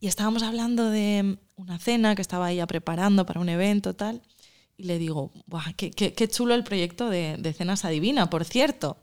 Y 0.00 0.06
estábamos 0.06 0.42
hablando 0.42 0.88
de 0.88 1.36
una 1.56 1.78
cena 1.78 2.14
que 2.14 2.22
estaba 2.22 2.50
ella 2.50 2.66
preparando 2.66 3.26
para 3.26 3.40
un 3.40 3.50
evento, 3.50 3.94
tal 3.94 4.22
y 4.76 4.84
le 4.84 4.98
digo, 4.98 5.32
qué, 5.76 5.90
qué, 5.90 6.12
qué, 6.12 6.28
chulo 6.28 6.54
el 6.54 6.64
proyecto 6.64 7.08
de, 7.08 7.36
de, 7.38 7.52
Cenas 7.52 7.84
Adivina, 7.84 8.28
por 8.28 8.44
cierto. 8.44 8.98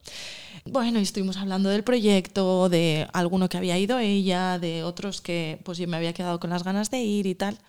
Bueno, 0.66 1.00
y 1.00 1.04
estuvimos 1.04 1.38
hablando 1.38 1.70
del 1.70 1.84
proyecto, 1.84 2.70
de 2.70 3.08
alguno 3.12 3.50
que 3.50 3.58
había 3.58 3.78
ido 3.78 4.00
ella, 4.00 4.60
de 4.60 4.84
otros 4.84 5.20
que 5.22 5.60
pues 5.66 5.78
yo 5.78 5.88
me 5.88 5.98
había 5.98 6.14
quedado 6.14 6.40
con 6.40 6.52
las 6.52 6.64
ganas 6.64 6.92
de 6.92 7.02
ir 7.02 7.26
y 7.26 7.36
tal. 7.36 7.60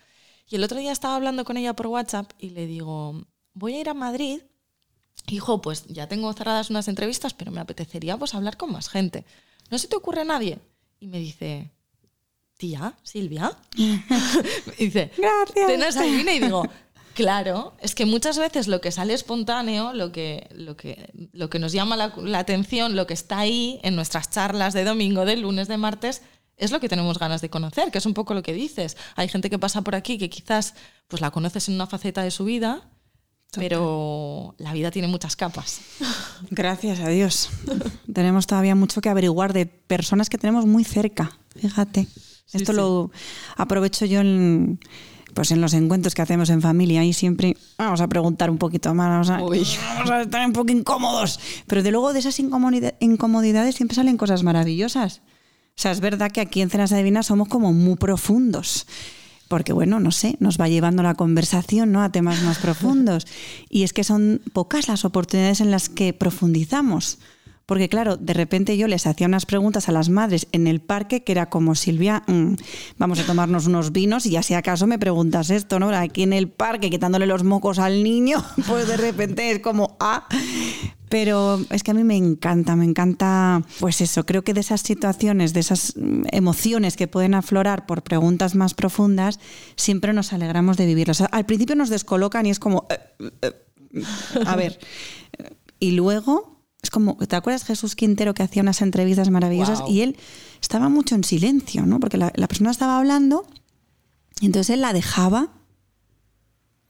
Y 0.47 0.55
el 0.55 0.63
otro 0.63 0.77
día 0.77 0.91
estaba 0.91 1.15
hablando 1.15 1.43
con 1.43 1.57
ella 1.57 1.75
por 1.75 1.87
WhatsApp 1.87 2.31
y 2.39 2.51
le 2.51 2.67
digo, 2.67 3.25
voy 3.53 3.75
a 3.75 3.81
ir 3.81 3.89
a 3.89 3.93
Madrid. 3.93 4.41
Hijo, 5.27 5.61
pues 5.61 5.85
ya 5.87 6.07
tengo 6.07 6.31
cerradas 6.33 6.69
unas 6.69 6.87
entrevistas, 6.87 7.33
pero 7.33 7.51
me 7.51 7.59
apetecería 7.59 8.17
pues 8.17 8.35
hablar 8.35 8.57
con 8.57 8.71
más 8.71 8.89
gente. 8.89 9.25
¿No 9.71 9.79
se 9.79 9.87
te 9.87 9.95
ocurre 9.95 10.23
nadie? 10.23 10.59
Y 10.99 11.07
me 11.07 11.19
dice, 11.19 11.71
tía, 12.57 12.95
Silvia. 13.01 13.57
me 13.75 14.75
dice, 14.77 15.11
gracias. 15.17 15.67
Cenas 15.67 15.97
Adivina 15.97 16.33
y 16.33 16.39
digo, 16.39 16.63
Claro, 17.15 17.77
es 17.79 17.95
que 17.95 18.05
muchas 18.05 18.37
veces 18.37 18.67
lo 18.67 18.81
que 18.81 18.91
sale 18.91 19.13
espontáneo, 19.13 19.93
lo 19.93 20.11
que, 20.11 20.49
lo 20.51 20.75
que, 20.75 21.09
lo 21.31 21.49
que 21.49 21.59
nos 21.59 21.71
llama 21.71 21.95
la, 21.95 22.13
la, 22.17 22.39
atención, 22.39 22.97
lo 22.97 23.07
que 23.07 23.13
está 23.13 23.39
ahí 23.39 23.79
en 23.83 23.95
nuestras 23.95 24.29
charlas 24.29 24.73
de 24.73 24.83
domingo, 24.83 25.23
de 25.23 25.37
lunes, 25.37 25.69
de 25.69 25.77
martes, 25.77 26.21
es 26.57 26.71
lo 26.71 26.81
que 26.81 26.89
tenemos 26.89 27.17
ganas 27.17 27.39
de 27.39 27.49
conocer, 27.49 27.89
que 27.89 27.99
es 27.99 28.05
un 28.05 28.13
poco 28.13 28.33
lo 28.33 28.43
que 28.43 28.53
dices. 28.53 28.97
Hay 29.15 29.29
gente 29.29 29.49
que 29.49 29.57
pasa 29.57 29.81
por 29.81 29.95
aquí 29.95 30.17
que 30.17 30.29
quizás 30.29 30.73
pues, 31.07 31.21
la 31.21 31.31
conoces 31.31 31.69
en 31.69 31.75
una 31.75 31.87
faceta 31.87 32.21
de 32.21 32.31
su 32.31 32.43
vida, 32.43 32.89
pero 33.53 34.55
la 34.57 34.73
vida 34.73 34.91
tiene 34.91 35.07
muchas 35.07 35.37
capas. 35.37 35.79
Gracias 36.49 36.99
a 36.99 37.07
Dios. 37.07 37.49
tenemos 38.13 38.45
todavía 38.45 38.75
mucho 38.75 38.99
que 38.99 39.07
averiguar 39.07 39.53
de 39.53 39.65
personas 39.65 40.29
que 40.29 40.37
tenemos 40.37 40.65
muy 40.65 40.83
cerca, 40.83 41.37
fíjate. 41.55 42.07
Sí, 42.45 42.57
Esto 42.57 42.73
sí. 42.73 42.77
lo 42.77 43.11
aprovecho 43.55 44.05
yo 44.05 44.19
en 44.19 44.79
pues 45.35 45.51
en 45.51 45.61
los 45.61 45.73
encuentros 45.73 46.15
que 46.15 46.23
hacemos 46.23 46.49
en 46.49 46.61
familia, 46.61 47.01
ahí 47.01 47.13
siempre 47.13 47.55
vamos 47.77 48.01
a 48.01 48.07
preguntar 48.07 48.49
un 48.49 48.57
poquito 48.57 48.95
más, 48.95 49.09
vamos 49.09 49.29
a, 49.29 49.37
vamos 49.41 50.11
a 50.11 50.21
estar 50.21 50.45
un 50.45 50.53
poco 50.53 50.71
incómodos. 50.71 51.39
Pero 51.67 51.83
de 51.83 51.91
luego 51.91 52.13
de 52.13 52.19
esas 52.19 52.39
incomodidades, 52.39 52.95
incomodidades 53.01 53.75
siempre 53.75 53.95
salen 53.95 54.17
cosas 54.17 54.43
maravillosas. 54.43 55.21
O 55.77 55.77
sea, 55.81 55.91
es 55.91 55.99
verdad 55.99 56.31
que 56.31 56.41
aquí 56.41 56.61
en 56.61 56.69
Cenas 56.69 56.93
Adivinas 56.93 57.27
somos 57.27 57.49
como 57.49 57.73
muy 57.73 57.97
profundos 57.97 58.87
porque 59.47 59.73
bueno, 59.73 59.99
no 59.99 60.11
sé, 60.11 60.37
nos 60.39 60.59
va 60.59 60.67
llevando 60.67 61.03
la 61.03 61.13
conversación 61.13 61.91
¿no? 61.91 62.01
a 62.01 62.11
temas 62.11 62.41
más 62.41 62.57
profundos. 62.57 63.27
Y 63.69 63.83
es 63.83 63.93
que 63.93 64.03
son 64.03 64.41
pocas 64.53 64.87
las 64.87 65.05
oportunidades 65.05 65.61
en 65.61 65.69
las 65.69 65.87
que 65.89 66.13
profundizamos. 66.13 67.19
Porque 67.65 67.89
claro, 67.89 68.15
de 68.15 68.33
repente 68.33 68.77
yo 68.77 68.87
les 68.87 69.07
hacía 69.07 69.25
unas 69.25 69.47
preguntas 69.47 69.89
a 69.89 69.91
las 69.91 70.09
madres 70.09 70.47
en 70.51 70.67
el 70.67 70.81
parque 70.81 71.23
que 71.23 71.31
era 71.31 71.49
como, 71.49 71.73
Silvia, 71.73 72.23
mm, 72.27 72.53
vamos 72.97 73.19
a 73.19 73.25
tomarnos 73.25 73.65
unos 73.65 73.91
vinos 73.91 74.27
y 74.27 74.31
ya 74.31 74.43
si 74.43 74.53
acaso 74.53 74.85
me 74.85 74.99
preguntas 74.99 75.49
esto, 75.49 75.79
¿no? 75.79 75.89
Aquí 75.89 76.23
en 76.23 76.33
el 76.33 76.47
parque 76.47 76.91
quitándole 76.91 77.25
los 77.25 77.43
mocos 77.43 77.79
al 77.79 78.03
niño, 78.03 78.43
pues 78.67 78.87
de 78.87 78.97
repente 78.97 79.49
es 79.49 79.59
como, 79.61 79.97
ah, 79.99 80.27
pero 81.09 81.59
es 81.71 81.81
que 81.81 81.91
a 81.91 81.93
mí 81.95 82.03
me 82.03 82.17
encanta, 82.17 82.75
me 82.75 82.85
encanta, 82.85 83.63
pues 83.79 83.99
eso, 83.99 84.27
creo 84.27 84.43
que 84.43 84.53
de 84.53 84.59
esas 84.59 84.81
situaciones, 84.81 85.53
de 85.53 85.61
esas 85.61 85.93
mm, 85.95 86.25
emociones 86.31 86.95
que 86.95 87.07
pueden 87.07 87.33
aflorar 87.33 87.87
por 87.87 88.03
preguntas 88.03 88.53
más 88.53 88.75
profundas, 88.75 89.39
siempre 89.75 90.13
nos 90.13 90.33
alegramos 90.33 90.77
de 90.77 90.85
vivirlas. 90.85 91.21
al 91.21 91.45
principio 91.47 91.75
nos 91.75 91.89
descolocan 91.89 92.45
y 92.45 92.51
es 92.51 92.59
como, 92.59 92.85
eh, 92.91 93.31
eh, 93.41 93.53
a 94.45 94.55
ver, 94.55 94.77
y 95.79 95.91
luego 95.91 96.54
es 96.85 96.91
como, 96.91 97.17
¿te 97.17 97.35
acuerdas 97.35 97.63
Jesús 97.63 97.95
Quintero 97.95 98.33
que 98.35 98.43
hacía 98.43 98.61
unas 98.61 98.81
entrevistas 98.81 99.31
maravillosas 99.31 99.81
y 99.87 100.01
él 100.01 100.17
estaba 100.61 100.87
mucho 100.87 101.15
en 101.15 101.23
silencio, 101.23 101.85
¿no? 101.85 101.99
Porque 101.99 102.17
la, 102.17 102.31
persona 102.31 102.69
estaba 102.69 102.99
hablando 102.99 103.47
y 104.39 104.45
entonces 104.45 104.75
él 104.75 104.81
la 104.81 104.93
dejaba 104.93 105.49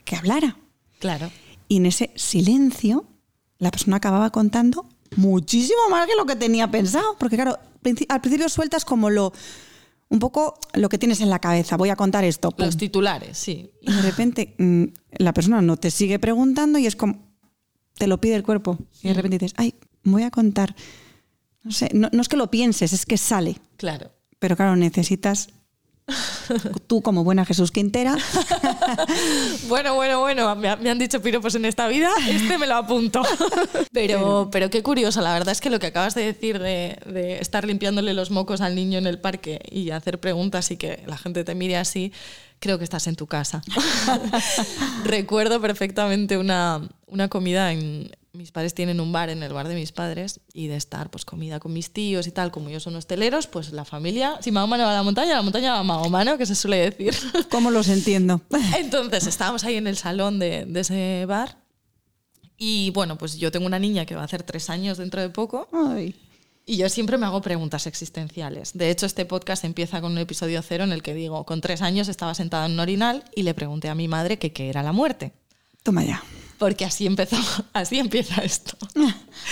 que 0.04 0.18
hablara. 0.18 0.58
Claro. 1.00 1.32
Y 1.70 1.78
en 1.78 1.86
ese 1.86 2.12
silencio 2.16 3.06
la 3.58 3.72
persona 3.72 3.98
acababa 3.98 4.32
contando 4.32 4.86
muchísimo 5.16 5.80
más 5.90 6.08
que 6.08 6.16
lo 6.18 6.26
que 6.26 6.36
tenía 6.36 6.70
pensado. 6.70 7.16
Porque 7.18 7.38
claro, 7.38 7.58
al 8.10 8.22
principio 8.22 8.50
sueltas 8.50 8.84
como 8.84 9.10
lo 9.10 9.32
un 10.10 10.20
poco 10.20 10.60
lo 10.74 10.90
que 10.90 10.98
tienes 10.98 11.22
en 11.22 11.30
la 11.30 11.40
cabeza. 11.40 11.78
Voy 11.78 11.90
a 11.90 11.96
contar 11.96 12.26
esto. 12.26 12.54
Los 12.58 12.78
titulares, 12.78 13.38
sí. 13.38 13.72
Y 13.82 13.94
de 13.94 14.02
repente 14.02 14.56
mm, 14.58 14.84
la 15.18 15.34
persona 15.34 15.62
no 15.62 15.78
te 15.78 15.90
sigue 15.90 16.20
preguntando 16.20 16.78
y 16.78 16.86
es 16.86 16.96
como, 16.96 17.25
te 17.98 18.08
lo 18.08 18.20
pide 18.20 18.36
el 18.36 18.44
cuerpo. 18.44 18.78
Y 19.02 19.10
de 19.10 19.14
repente 19.14 19.38
dices, 19.38 19.54
ay, 19.58 19.76
voy 20.04 20.24
a 20.24 20.32
contar. 20.32 20.76
No 21.64 21.72
sé, 21.72 21.90
no, 21.94 22.10
es 22.12 22.30
que 22.30 22.38
lo 22.38 22.52
pienses, 22.52 22.94
es 22.94 23.06
que 23.06 23.18
sale. 23.18 23.58
Claro. 23.78 24.12
Pero 24.40 24.56
claro, 24.56 24.76
necesitas 24.76 25.50
tú 26.88 27.02
como 27.02 27.24
buena 27.24 27.46
Jesús 27.46 27.72
Quintera. 27.72 28.16
bueno, 29.68 29.96
bueno, 29.96 30.20
bueno, 30.20 30.56
me, 30.56 30.70
han 30.70 31.00
dicho 31.00 31.22
piropos 31.22 31.56
en 31.56 31.66
esta 31.66 31.88
vida, 31.88 32.12
este 32.30 32.58
me 32.58 32.68
lo 32.68 32.76
apunto. 32.76 33.24
pero, 33.92 34.50
pero 34.52 34.70
qué 34.70 34.84
curioso, 34.84 35.22
la 35.22 35.34
verdad 35.34 35.52
es 35.52 35.62
que 35.62 35.72
lo 35.72 35.80
que 35.80 35.88
acabas 35.88 36.14
de 36.14 36.24
decir 36.24 36.60
de, 36.60 37.00
de, 37.08 37.40
estar 37.40 37.66
limpiándole 37.66 38.14
los 38.14 38.30
mocos 38.30 38.62
al 38.62 38.76
niño 38.76 39.00
en 39.00 39.08
el 39.08 39.20
parque 39.20 39.60
y 39.72 39.90
hacer 39.90 40.20
preguntas 40.20 40.70
y 40.70 40.78
que 40.78 41.02
la 41.08 41.18
gente 41.18 41.44
te 41.44 41.56
mire 41.56 41.78
así, 41.78 42.12
creo 42.66 42.80
que 42.80 42.84
estás 42.84 43.06
en 43.06 43.16
tu 43.16 43.28
casa. 43.28 43.62
Recuerdo 45.04 45.62
perfectamente 45.62 46.36
una, 46.40 46.90
una 47.06 47.28
comida 47.28 47.72
en, 47.72 48.10
mis 48.34 48.52
padres 48.52 48.74
tienen 48.74 49.00
un 49.00 49.12
bar 49.12 49.30
en 49.30 49.44
el 49.44 49.54
bar 49.54 49.68
de 49.68 49.76
mis 49.76 49.92
padres 49.92 50.40
y 50.52 50.66
de 50.66 50.76
estar 50.76 51.12
pues 51.12 51.26
comida 51.26 51.60
con 51.60 51.74
mis 51.74 51.92
tíos 51.92 52.26
y 52.26 52.32
tal, 52.32 52.50
como 52.50 52.70
ellos 52.70 52.82
son 52.82 52.96
hosteleros, 52.96 53.46
pues 53.46 53.72
la 53.72 53.86
familia, 53.86 54.40
si 54.42 54.52
Mahoma 54.52 54.80
no 54.80 54.86
va 54.86 54.94
a 54.94 54.96
la 54.96 55.04
montaña, 55.04 55.36
la 55.36 55.44
montaña 55.44 55.74
va 55.74 55.80
a 55.82 55.84
Mahoma, 55.84 56.26
¿no? 56.26 56.40
Que 56.40 56.48
se 56.48 56.56
suele 56.56 56.78
decir. 56.78 57.14
¿Cómo 57.52 57.70
los 57.70 57.88
entiendo? 57.88 58.42
Entonces 58.80 59.28
estábamos 59.28 59.64
ahí 59.64 59.76
en 59.76 59.86
el 59.86 59.96
salón 59.96 60.40
de, 60.40 60.66
de, 60.66 60.80
ese 60.80 61.26
bar 61.28 61.60
y 62.58 62.90
bueno, 62.96 63.16
pues 63.16 63.38
yo 63.38 63.52
tengo 63.52 63.68
una 63.68 63.78
niña 63.78 64.08
que 64.08 64.16
va 64.16 64.24
a 64.24 64.26
hacer 64.26 64.42
tres 64.42 64.72
años 64.72 64.98
dentro 64.98 65.22
de 65.22 65.30
poco. 65.30 65.68
Ay. 65.72 66.16
Y 66.66 66.78
yo 66.78 66.90
siempre 66.90 67.18
me 67.18 67.26
hago 67.28 67.42
preguntas 67.42 67.86
existenciales. 67.86 68.74
De 68.74 68.90
hecho, 68.90 69.06
este 69.06 69.26
podcast 69.26 69.64
empieza 69.64 70.02
con 70.02 70.14
un 70.14 70.18
episodio 70.18 70.62
cero 70.62 70.84
en 70.84 70.92
el 70.92 71.04
que 71.04 71.14
digo, 71.14 71.46
con 71.46 71.62
tres 71.62 71.82
años 71.82 72.08
estaba 72.08 72.34
sentada 72.34 72.66
en 72.66 72.74
un 72.74 72.80
orinal 72.80 73.24
y 73.36 73.44
le 73.44 73.54
pregunté 73.54 73.90
a 73.90 73.96
mi 73.96 74.08
madre 74.08 74.40
que 74.40 74.52
qué 74.52 74.70
era 74.70 74.82
la 74.82 74.92
muerte. 74.92 75.34
Toma 75.84 76.04
ya 76.04 76.24
porque 76.58 76.86
así 76.86 77.06
empezó, 77.06 77.38
así 77.74 78.00
empieza 78.00 78.42
esto. 78.44 78.78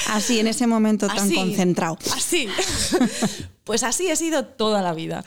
Así, 0.10 0.40
en 0.40 0.48
ese 0.48 0.68
momento 0.68 1.08
tan 1.08 1.32
concentrado. 1.32 1.98
Así. 2.16 2.48
Pues 3.64 3.84
así 3.84 4.10
he 4.10 4.16
sido 4.18 4.44
toda 4.46 4.82
la 4.82 4.94
vida. 4.94 5.24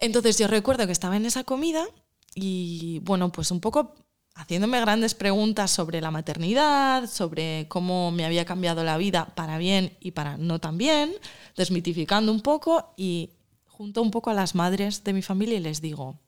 Entonces 0.00 0.36
yo 0.36 0.48
recuerdo 0.48 0.86
que 0.86 0.92
estaba 0.92 1.16
en 1.16 1.24
esa 1.24 1.44
comida 1.44 1.86
y 2.34 2.98
bueno, 3.04 3.30
pues 3.30 3.52
un 3.52 3.60
poco 3.60 3.94
haciéndome 4.40 4.80
grandes 4.80 5.14
preguntas 5.14 5.70
sobre 5.70 6.00
la 6.00 6.10
maternidad, 6.10 7.08
sobre 7.08 7.66
cómo 7.68 8.10
me 8.10 8.24
había 8.24 8.46
cambiado 8.46 8.82
la 8.84 8.96
vida 8.96 9.26
para 9.34 9.58
bien 9.58 9.96
y 10.00 10.12
para 10.12 10.38
no 10.38 10.58
tan 10.58 10.78
bien, 10.78 11.12
desmitificando 11.56 12.32
un 12.32 12.40
poco 12.40 12.94
y 12.96 13.30
junto 13.66 14.00
un 14.00 14.10
poco 14.10 14.30
a 14.30 14.34
las 14.34 14.54
madres 14.54 15.04
de 15.04 15.12
mi 15.12 15.20
familia 15.20 15.58
y 15.58 15.60
les 15.60 15.82
digo, 15.82 16.18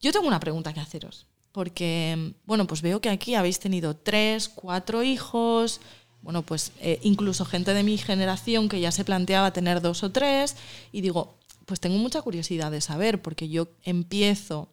yo 0.00 0.10
tengo 0.12 0.26
una 0.26 0.40
pregunta 0.40 0.72
que 0.72 0.80
haceros 0.80 1.26
porque, 1.52 2.34
bueno, 2.46 2.66
pues 2.66 2.82
veo 2.82 3.00
que 3.00 3.10
aquí 3.10 3.34
habéis 3.34 3.58
tenido 3.58 3.96
tres, 3.96 4.48
cuatro 4.48 5.02
hijos, 5.02 5.80
bueno, 6.22 6.42
pues 6.42 6.72
eh, 6.80 6.98
incluso 7.02 7.44
gente 7.44 7.74
de 7.74 7.82
mi 7.82 7.96
generación 7.96 8.68
que 8.68 8.80
ya 8.80 8.92
se 8.92 9.04
planteaba 9.04 9.52
tener 9.52 9.80
dos 9.80 10.02
o 10.02 10.10
tres, 10.10 10.56
y 10.92 11.00
digo, 11.00 11.38
pues 11.66 11.80
tengo 11.80 11.96
mucha 11.98 12.22
curiosidad 12.22 12.70
de 12.70 12.80
saber, 12.80 13.22
porque 13.22 13.48
yo 13.48 13.68
empiezo 13.82 14.68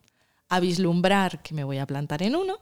a 0.49 0.59
vislumbrar 0.59 1.41
que 1.41 1.53
me 1.53 1.63
voy 1.63 1.77
a 1.77 1.85
plantar 1.85 2.23
en 2.23 2.35
uno, 2.35 2.59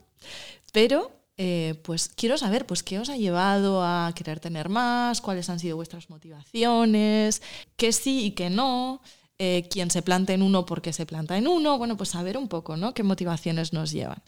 pero 0.72 1.12
eh, 1.38 1.80
pues 1.84 2.10
quiero 2.10 2.38
saber, 2.38 2.66
pues 2.66 2.82
qué 2.82 3.00
os 3.00 3.10
ha 3.10 3.18
llevado 3.18 3.84
a 3.84 4.14
querer 4.16 4.40
tener 4.40 4.70
más, 4.70 5.22
cuáles 5.22 5.50
han 5.50 5.60
sido 5.60 5.76
vuestras 5.76 6.10
motivaciones, 6.10 7.42
qué 7.76 7.92
sí 7.92 8.26
y 8.26 8.32
qué 8.32 8.50
no. 8.50 9.02
Eh, 9.38 9.68
quién 9.70 9.92
se 9.92 10.02
planta 10.02 10.34
en 10.34 10.42
uno, 10.42 10.66
por 10.66 10.82
qué 10.82 10.94
se 10.94 11.06
planta 11.06 11.38
en 11.38 11.48
uno, 11.50 11.78
bueno, 11.78 11.98
pues 11.98 12.10
saber 12.10 12.38
un 12.38 12.48
poco, 12.48 12.78
¿no? 12.78 12.94
Qué 12.94 13.04
motivaciones 13.04 13.74
nos 13.74 13.92
llevan. 13.92 14.24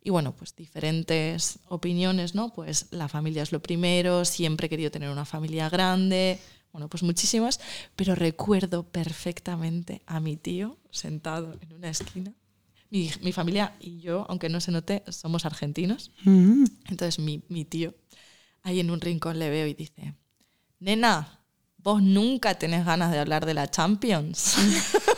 Y 0.00 0.10
bueno, 0.10 0.32
pues 0.36 0.54
diferentes 0.54 1.58
opiniones, 1.68 2.36
¿no? 2.36 2.52
Pues 2.52 2.86
la 2.92 3.08
familia 3.08 3.42
es 3.42 3.50
lo 3.50 3.60
primero, 3.60 4.24
siempre 4.24 4.66
he 4.66 4.70
querido 4.70 4.92
tener 4.92 5.10
una 5.10 5.24
familia 5.24 5.68
grande, 5.68 6.38
bueno, 6.72 6.88
pues 6.88 7.02
muchísimas, 7.02 7.58
pero 7.96 8.14
recuerdo 8.14 8.84
perfectamente 8.84 10.02
a 10.06 10.20
mi 10.20 10.36
tío 10.36 10.76
sentado 10.90 11.56
en 11.60 11.72
una 11.72 11.88
esquina. 11.88 12.32
Mi, 12.90 13.32
familia 13.32 13.74
y 13.80 14.00
yo, 14.00 14.24
aunque 14.28 14.48
no 14.48 14.60
se 14.60 14.70
note, 14.70 15.02
somos 15.08 15.44
argentinos. 15.44 16.12
Mm. 16.24 16.64
Entonces 16.88 17.18
mi, 17.18 17.42
mi 17.48 17.64
tío, 17.64 17.94
ahí 18.62 18.80
en 18.80 18.90
un 18.90 19.00
rincón 19.00 19.38
le 19.38 19.50
veo 19.50 19.66
y 19.66 19.74
dice, 19.74 20.14
nena, 20.78 21.44
vos 21.84 22.02
nunca 22.02 22.54
tenés 22.54 22.86
ganas 22.86 23.12
de 23.12 23.18
hablar 23.18 23.44
de 23.44 23.52
la 23.52 23.70
Champions. 23.70 24.56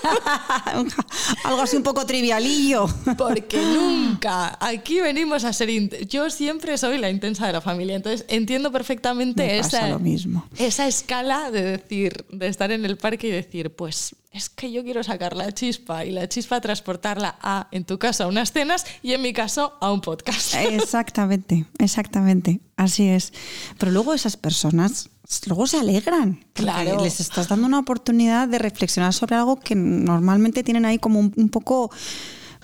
Algo 1.45 1.63
así 1.63 1.77
un 1.77 1.85
poco 1.85 2.05
trivialillo. 2.05 2.87
Porque 3.17 3.57
nunca. 3.59 4.59
Aquí 4.61 5.01
venimos 5.01 5.45
a 5.45 5.53
ser. 5.53 5.71
Yo 6.09 6.29
siempre 6.29 6.77
soy 6.77 6.99
la 6.99 7.09
intensa 7.09 7.47
de 7.47 7.53
la 7.53 7.61
familia, 7.61 7.95
entonces 7.95 8.27
entiendo 8.29 8.73
perfectamente 8.73 9.59
esa, 9.59 9.89
lo 9.89 10.01
mismo. 10.01 10.45
esa 10.59 10.89
escala 10.89 11.53
de 11.53 11.63
decir, 11.63 12.27
de 12.31 12.49
estar 12.49 12.73
en 12.73 12.85
el 12.85 12.97
parque 12.97 13.29
y 13.29 13.31
decir, 13.31 13.71
pues 13.71 14.17
es 14.37 14.51
que 14.51 14.71
yo 14.71 14.85
quiero 14.85 15.03
sacar 15.03 15.35
la 15.35 15.53
chispa 15.53 16.05
y 16.05 16.13
la 16.13 16.29
chispa 16.29 16.61
transportarla 16.61 17.39
a, 17.41 17.69
en 17.71 17.85
tu 17.85 17.99
caso, 17.99 18.25
a 18.25 18.27
unas 18.27 18.53
cenas 18.53 18.85
y 19.03 19.13
en 19.13 19.23
mi 19.23 19.33
caso, 19.33 19.75
a 19.81 19.91
un 19.91 20.01
podcast. 20.03 20.55
Exactamente, 20.71 21.67
exactamente. 21.79 22.61
Así 22.77 23.09
es. 23.09 23.33
Pero 23.79 23.93
luego 23.93 24.13
esas 24.13 24.37
personas 24.37 25.09
luego 25.47 25.67
se 25.67 25.79
alegran. 25.79 26.45
Claro. 26.53 27.03
Les 27.03 27.21
estás 27.21 27.49
dando 27.49 27.67
una 27.67 27.79
oportunidad 27.79 28.47
de 28.49 28.59
reflexionar 28.59 29.13
sobre 29.15 29.37
algo 29.37 29.59
que 29.59 29.75
normalmente 29.75 30.63
tienen 30.63 30.85
ahí 30.85 30.99
como 30.99 31.21
un, 31.21 31.49
poco 31.49 31.91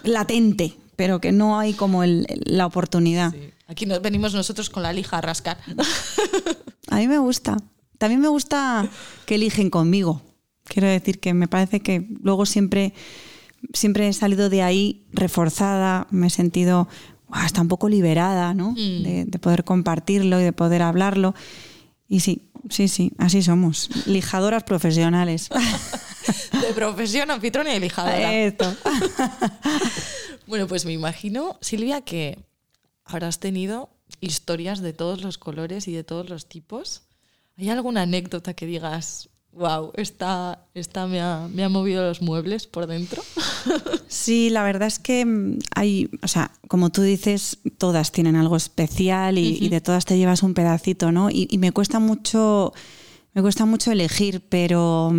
latente, 0.05 0.77
pero 0.97 1.21
que 1.21 1.33
no 1.33 1.59
hay 1.59 1.73
como 1.73 2.03
la 2.05 2.67
oportunidad. 2.67 3.35
Aquí 3.67 3.87
nos 3.87 4.03
venimos 4.03 4.35
nosotros 4.35 4.69
con 4.69 4.83
la 4.83 4.93
lija 4.93 5.19
a 5.19 5.21
rascar. 5.23 5.59
A 6.91 6.97
mí 6.97 7.09
me 7.09 7.19
gusta. 7.19 7.57
También 7.97 8.21
me 8.21 8.29
gusta 8.29 8.89
que 9.25 9.37
eligen 9.37 9.71
conmigo. 9.71 10.21
Quiero 10.73 10.89
decir 10.89 11.21
que 11.21 11.35
me 11.35 11.49
parece 11.49 11.81
que 11.81 12.07
luego 12.23 12.47
siempre, 12.47 12.95
siempre 13.75 14.09
he 14.09 14.13
salido 14.15 14.49
de 14.49 14.63
ahí 14.63 15.05
reforzada, 15.13 16.07
me 16.11 16.29
he 16.29 16.31
sentido 16.31 16.89
hasta 17.31 17.61
un 17.61 17.69
poco 17.69 17.91
liberada, 17.91 18.55
¿no? 18.55 18.71
Mm. 18.71 19.03
De, 19.03 19.25
de 19.27 19.39
poder 19.39 19.65
compartirlo 19.65 20.41
y 20.41 20.45
de 20.45 20.53
poder 20.55 20.81
hablarlo. 20.81 21.35
Y 22.09 22.21
sí, 22.21 22.49
sí, 22.71 22.89
sí, 22.89 23.13
así 23.19 23.43
somos. 23.43 23.91
Lijadoras 24.07 24.65
profesionales. 24.65 25.51
De 26.53 26.73
profesión, 26.75 27.31
anfitriona 27.31 27.75
y 27.75 27.81
lijadora. 27.81 28.33
Esto. 28.35 28.75
Bueno, 30.47 30.67
pues 30.67 30.85
me 30.85 30.93
imagino, 30.93 31.57
Silvia, 31.63 32.03
que 32.03 32.45
habrás 33.05 33.41
tenido 33.41 33.91
historias 34.21 34.81
de 34.81 34.93
todos 34.93 35.23
los 35.23 35.39
colores 35.39 35.89
y 35.89 35.93
de 35.93 36.05
todos 36.05 36.29
los 36.29 36.47
tipos. 36.47 37.05
¿Hay 37.57 37.71
alguna 37.71 38.03
anécdota 38.03 38.53
que 38.53 38.67
digas, 38.67 39.31
wow, 39.53 39.93
esta, 39.95 40.67
esta 40.75 41.07
me, 41.07 41.21
ha, 41.21 41.49
me 41.53 41.65
ha 41.65 41.69
movido 41.69 42.03
los 42.03 42.23
muebles 42.23 42.67
por 42.67 42.87
dentro. 42.87 43.23
Sí, 44.09 44.51
la 44.51 44.63
verdad 44.63 44.89
es 44.89 44.99
que 44.99 45.25
mm, 45.25 45.59
hay, 45.75 46.11
o 46.23 46.29
sea, 46.29 46.53
como 46.69 46.91
tú 46.91 47.01
dices, 47.01 47.59
todas 47.79 48.13
tienen 48.13 48.37
algo 48.37 48.57
especial 48.57 49.39
y, 49.39 49.57
y 49.59 49.71
de 49.71 49.81
todas 49.81 50.05
te 50.05 50.19
llevas 50.19 50.43
un 50.43 50.53
pedacito, 50.53 51.13
¿no? 51.13 51.31
Y, 51.31 51.49
y, 51.51 51.57
me 51.57 51.73
cuesta 51.73 51.99
mucho, 51.99 52.75
me 53.33 53.41
cuesta 53.41 53.65
mucho 53.65 53.91
elegir, 53.91 54.43
pero 54.51 55.15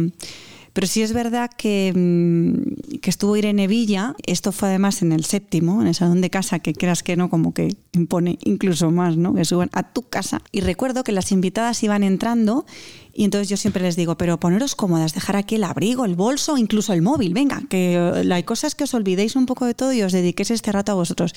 pero 0.74 0.88
sí 0.88 1.04
es 1.04 1.14
verdad 1.14 1.52
que, 1.56 1.94
mm, 1.96 2.98
que, 3.00 3.10
estuvo 3.12 3.38
Irene 3.38 3.68
Villa, 3.68 4.16
esto 4.26 4.52
fue 4.52 4.70
además 4.70 5.04
en 5.04 5.12
el 5.12 5.24
séptimo, 5.24 5.82
en 5.82 5.88
el 5.88 5.94
salón 5.94 6.20
de 6.22 6.32
casa, 6.32 6.60
que 6.60 6.74
creas 6.74 7.04
que 7.04 7.16
no, 7.16 7.30
como 7.30 7.54
que 7.54 7.76
impone 7.92 8.40
incluso 8.44 8.90
más, 8.90 9.16
¿no? 9.16 9.36
Que 9.36 9.46
suban 9.46 9.70
a 9.74 9.94
tu 9.94 10.02
casa. 10.10 10.42
Y 10.52 10.62
recuerdo 10.62 11.04
que 11.04 11.12
las 11.12 11.32
invitadas 11.32 11.84
iban 11.84 12.02
entrando 12.04 12.66
y 13.14 13.24
entonces 13.24 13.50
yo 13.50 13.58
siempre 13.58 13.84
les 13.84 13.96
digo, 13.96 14.18
pero 14.18 14.40
poneros 14.40 14.74
cómodas, 14.74 15.14
dejar 15.14 15.36
aquí 15.36 15.56
el 15.56 15.64
abrigo, 15.64 16.06
el 16.06 16.16
bolso, 16.16 16.58
incluso 16.58 16.92
el 16.94 17.04
móvil, 17.04 17.36
venga, 17.36 17.62
que 17.70 17.98
hay 18.32 18.44
cosas 18.44 18.74
que 18.74 18.86
os 18.86 18.94
olvidéis 18.96 19.36
un 19.36 19.46
poco 19.46 19.68
de 19.68 19.76
todo 19.76 19.94
y 19.94 20.02
os 20.02 20.12
dediquéis 20.12 20.50
este 20.50 20.72
rato 20.72 20.92
a 20.92 20.96
vosotros. 20.96 21.34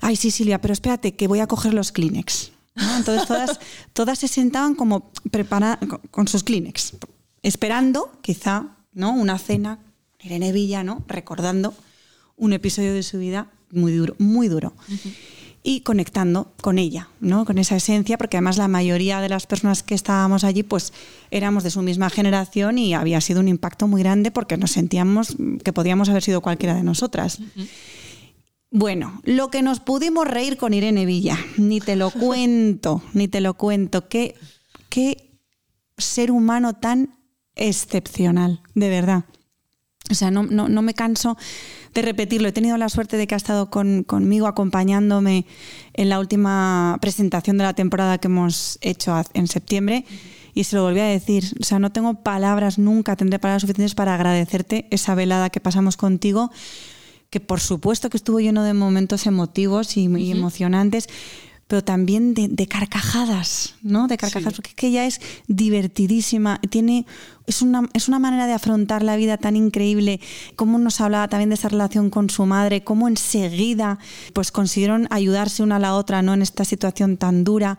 Ay, 0.00 0.16
sí, 0.16 0.32
Silvia, 0.32 0.60
pero 0.60 0.72
espérate, 0.72 1.14
que 1.14 1.28
voy 1.28 1.38
a 1.38 1.46
coger 1.46 1.72
los 1.72 1.92
Kleenex. 1.92 2.50
Entonces 2.96 3.28
todas, 3.28 3.60
todas 3.92 4.18
se 4.18 4.26
sentaban 4.26 4.74
como 4.74 5.12
preparadas 5.30 5.78
con 6.10 6.26
sus 6.26 6.42
Kleenex 6.42 6.94
esperando 7.42 8.12
quizá 8.22 8.76
¿no? 8.92 9.12
una 9.12 9.38
cena, 9.38 9.78
Irene 10.22 10.52
Villa, 10.52 10.84
¿no? 10.84 11.04
recordando 11.06 11.74
un 12.36 12.52
episodio 12.52 12.94
de 12.94 13.02
su 13.02 13.18
vida 13.18 13.48
muy 13.70 13.92
duro, 13.92 14.14
muy 14.18 14.48
duro. 14.48 14.72
Y 15.62 15.82
conectando 15.82 16.52
con 16.62 16.78
ella, 16.78 17.08
¿no? 17.20 17.44
con 17.44 17.58
esa 17.58 17.76
esencia, 17.76 18.16
porque 18.16 18.38
además 18.38 18.56
la 18.56 18.66
mayoría 18.66 19.20
de 19.20 19.28
las 19.28 19.46
personas 19.46 19.82
que 19.82 19.94
estábamos 19.94 20.42
allí, 20.42 20.62
pues 20.62 20.92
éramos 21.30 21.62
de 21.62 21.70
su 21.70 21.82
misma 21.82 22.08
generación 22.08 22.78
y 22.78 22.94
había 22.94 23.20
sido 23.20 23.40
un 23.40 23.48
impacto 23.48 23.86
muy 23.86 24.02
grande 24.02 24.30
porque 24.30 24.56
nos 24.56 24.70
sentíamos 24.70 25.36
que 25.62 25.72
podíamos 25.72 26.08
haber 26.08 26.22
sido 26.22 26.40
cualquiera 26.40 26.74
de 26.74 26.82
nosotras. 26.82 27.40
Bueno, 28.70 29.20
lo 29.24 29.50
que 29.50 29.62
nos 29.62 29.80
pudimos 29.80 30.26
reír 30.26 30.56
con 30.56 30.72
Irene 30.72 31.04
Villa, 31.04 31.36
ni 31.58 31.80
te 31.80 31.96
lo 31.96 32.10
cuento, 32.10 33.02
ni 33.12 33.28
te 33.28 33.40
lo 33.40 33.54
cuento. 33.54 34.08
Qué, 34.08 34.36
qué 34.88 35.30
ser 35.98 36.30
humano 36.30 36.74
tan 36.74 37.19
excepcional, 37.56 38.62
de 38.74 38.88
verdad. 38.88 39.24
O 40.10 40.14
sea, 40.14 40.30
no, 40.30 40.42
no, 40.42 40.82
me 40.82 40.94
canso 40.94 41.36
de 41.94 42.02
repetirlo. 42.02 42.48
He 42.48 42.52
tenido 42.52 42.76
la 42.76 42.88
suerte 42.88 43.16
de 43.16 43.26
que 43.26 43.34
ha 43.34 43.36
estado 43.36 43.70
conmigo 43.70 44.48
acompañándome 44.48 45.46
en 45.94 46.08
la 46.08 46.18
última 46.18 46.98
presentación 47.00 47.58
de 47.58 47.64
la 47.64 47.74
temporada 47.74 48.18
que 48.18 48.26
hemos 48.26 48.78
hecho 48.80 49.14
en 49.34 49.46
septiembre 49.46 50.04
y 50.52 50.64
se 50.64 50.76
lo 50.76 50.82
volví 50.82 51.00
a 51.00 51.04
decir. 51.04 51.44
O 51.60 51.64
sea, 51.64 51.78
no 51.78 51.92
tengo 51.92 52.14
palabras, 52.22 52.78
nunca 52.78 53.14
tendré 53.16 53.38
palabras 53.38 53.62
suficientes 53.62 53.94
para 53.94 54.14
agradecerte 54.14 54.86
esa 54.90 55.14
velada 55.14 55.50
que 55.50 55.60
pasamos 55.60 55.96
contigo, 55.96 56.50
que 57.30 57.38
por 57.40 57.60
supuesto 57.60 58.10
que 58.10 58.16
estuvo 58.16 58.40
lleno 58.40 58.64
de 58.64 58.74
momentos 58.74 59.26
emotivos 59.26 59.96
y, 59.96 60.06
emocionantes, 60.32 61.08
pero 61.70 61.84
también 61.84 62.34
de, 62.34 62.66
carcajadas, 62.66 63.76
¿no? 63.80 64.08
De 64.08 64.16
carcajadas, 64.16 64.54
porque 64.54 64.70
es 64.70 64.74
que 64.74 64.88
ella 64.88 65.06
es 65.06 65.20
divertidísima, 65.46 66.60
tiene, 66.68 67.06
es 67.46 67.62
una, 67.62 67.88
es 67.92 68.08
una 68.08 68.18
manera 68.18 68.48
de 68.48 68.54
afrontar 68.54 69.04
la 69.04 69.14
vida 69.14 69.38
tan 69.38 69.54
increíble, 69.54 70.20
cómo 70.56 70.80
nos 70.80 71.00
hablaba 71.00 71.28
también 71.28 71.50
de 71.50 71.54
esa 71.54 71.68
relación 71.68 72.10
con 72.10 72.28
su 72.28 72.44
madre, 72.44 72.82
cómo 72.82 73.06
enseguida 73.06 74.00
pues 74.32 74.50
consiguieron 74.50 75.06
ayudarse 75.10 75.62
una 75.62 75.76
a 75.76 75.78
la 75.78 75.94
otra, 75.94 76.22
¿no? 76.22 76.34
En 76.34 76.42
esta 76.42 76.64
situación 76.64 77.18
tan 77.18 77.44
dura, 77.44 77.78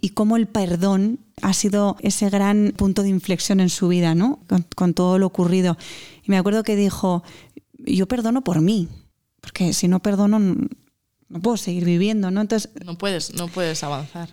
y 0.00 0.08
cómo 0.08 0.36
el 0.36 0.48
perdón 0.48 1.20
ha 1.40 1.52
sido 1.52 1.96
ese 2.00 2.30
gran 2.30 2.72
punto 2.76 3.04
de 3.04 3.10
inflexión 3.10 3.60
en 3.60 3.68
su 3.68 3.86
vida, 3.86 4.16
¿no? 4.16 4.40
Con, 4.48 4.66
con 4.74 4.94
todo 4.94 5.16
lo 5.20 5.26
ocurrido. 5.26 5.78
Y 6.24 6.32
me 6.32 6.38
acuerdo 6.38 6.64
que 6.64 6.74
dijo, 6.74 7.22
yo 7.78 8.08
perdono 8.08 8.42
por 8.42 8.60
mí, 8.62 8.88
porque 9.40 9.72
si 9.74 9.86
no 9.86 10.00
perdono 10.02 10.40
no 11.28 11.40
puedo 11.40 11.56
seguir 11.56 11.84
viviendo, 11.84 12.30
¿no? 12.30 12.40
Entonces... 12.40 12.70
No 12.84 12.96
puedes, 12.96 13.34
no 13.34 13.48
puedes 13.48 13.82
avanzar. 13.82 14.30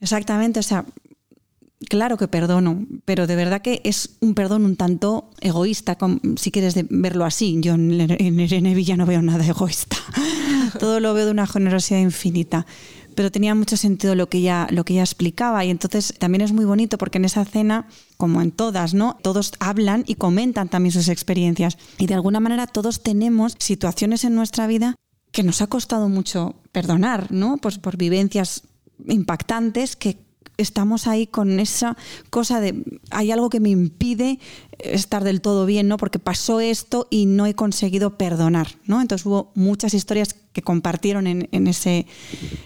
Exactamente, 0.00 0.60
o 0.60 0.62
sea, 0.62 0.84
claro 1.88 2.16
que 2.16 2.28
perdono, 2.28 2.86
pero 3.04 3.26
de 3.26 3.36
verdad 3.36 3.62
que 3.62 3.80
es 3.84 4.16
un 4.20 4.34
perdón 4.34 4.64
un 4.64 4.76
tanto 4.76 5.30
egoísta, 5.40 5.96
si 6.36 6.50
quieres 6.50 6.74
verlo 6.88 7.24
así. 7.24 7.58
Yo 7.60 7.74
en 7.74 8.40
Irene 8.40 8.74
Villa 8.74 8.96
no 8.96 9.06
veo 9.06 9.22
nada 9.22 9.46
egoísta. 9.48 9.96
Todo 10.78 11.00
lo 11.00 11.14
veo 11.14 11.26
de 11.26 11.30
una 11.30 11.46
generosidad 11.46 12.00
infinita. 12.00 12.66
Pero 13.14 13.32
tenía 13.32 13.54
mucho 13.54 13.78
sentido 13.78 14.14
lo 14.14 14.28
que 14.28 14.38
ella, 14.38 14.66
lo 14.70 14.84
que 14.84 14.92
ella 14.92 15.02
explicaba. 15.02 15.64
Y 15.64 15.70
entonces 15.70 16.12
también 16.18 16.42
es 16.42 16.52
muy 16.52 16.66
bonito 16.66 16.98
porque 16.98 17.16
en 17.16 17.24
esa 17.24 17.46
cena, 17.46 17.88
como 18.18 18.42
en 18.42 18.52
todas, 18.52 18.92
¿no? 18.92 19.16
Todos 19.22 19.52
hablan 19.58 20.04
y 20.06 20.16
comentan 20.16 20.68
también 20.68 20.92
sus 20.92 21.08
experiencias. 21.08 21.78
Y 21.98 22.06
de 22.08 22.14
alguna 22.14 22.40
manera 22.40 22.66
todos 22.66 23.02
tenemos 23.02 23.54
situaciones 23.58 24.24
en 24.24 24.34
nuestra 24.34 24.66
vida 24.66 24.96
que 25.36 25.42
nos 25.42 25.60
ha 25.60 25.66
costado 25.66 26.08
mucho 26.08 26.54
perdonar, 26.72 27.30
¿no? 27.30 27.58
Pues 27.58 27.76
por 27.76 27.98
vivencias 27.98 28.62
impactantes 29.06 29.94
que 29.94 30.16
estamos 30.58 31.06
ahí 31.06 31.26
con 31.26 31.60
esa 31.60 31.96
cosa 32.30 32.60
de 32.60 32.82
hay 33.10 33.30
algo 33.30 33.50
que 33.50 33.60
me 33.60 33.70
impide 33.70 34.38
estar 34.78 35.24
del 35.24 35.40
todo 35.40 35.66
bien, 35.66 35.88
¿no? 35.88 35.96
Porque 35.96 36.18
pasó 36.18 36.60
esto 36.60 37.08
y 37.10 37.26
no 37.26 37.46
he 37.46 37.54
conseguido 37.54 38.18
perdonar, 38.18 38.68
¿no? 38.84 39.00
Entonces 39.00 39.26
hubo 39.26 39.50
muchas 39.54 39.94
historias 39.94 40.34
que 40.52 40.62
compartieron 40.62 41.26
en, 41.26 41.48
en, 41.52 41.66
ese, 41.66 42.06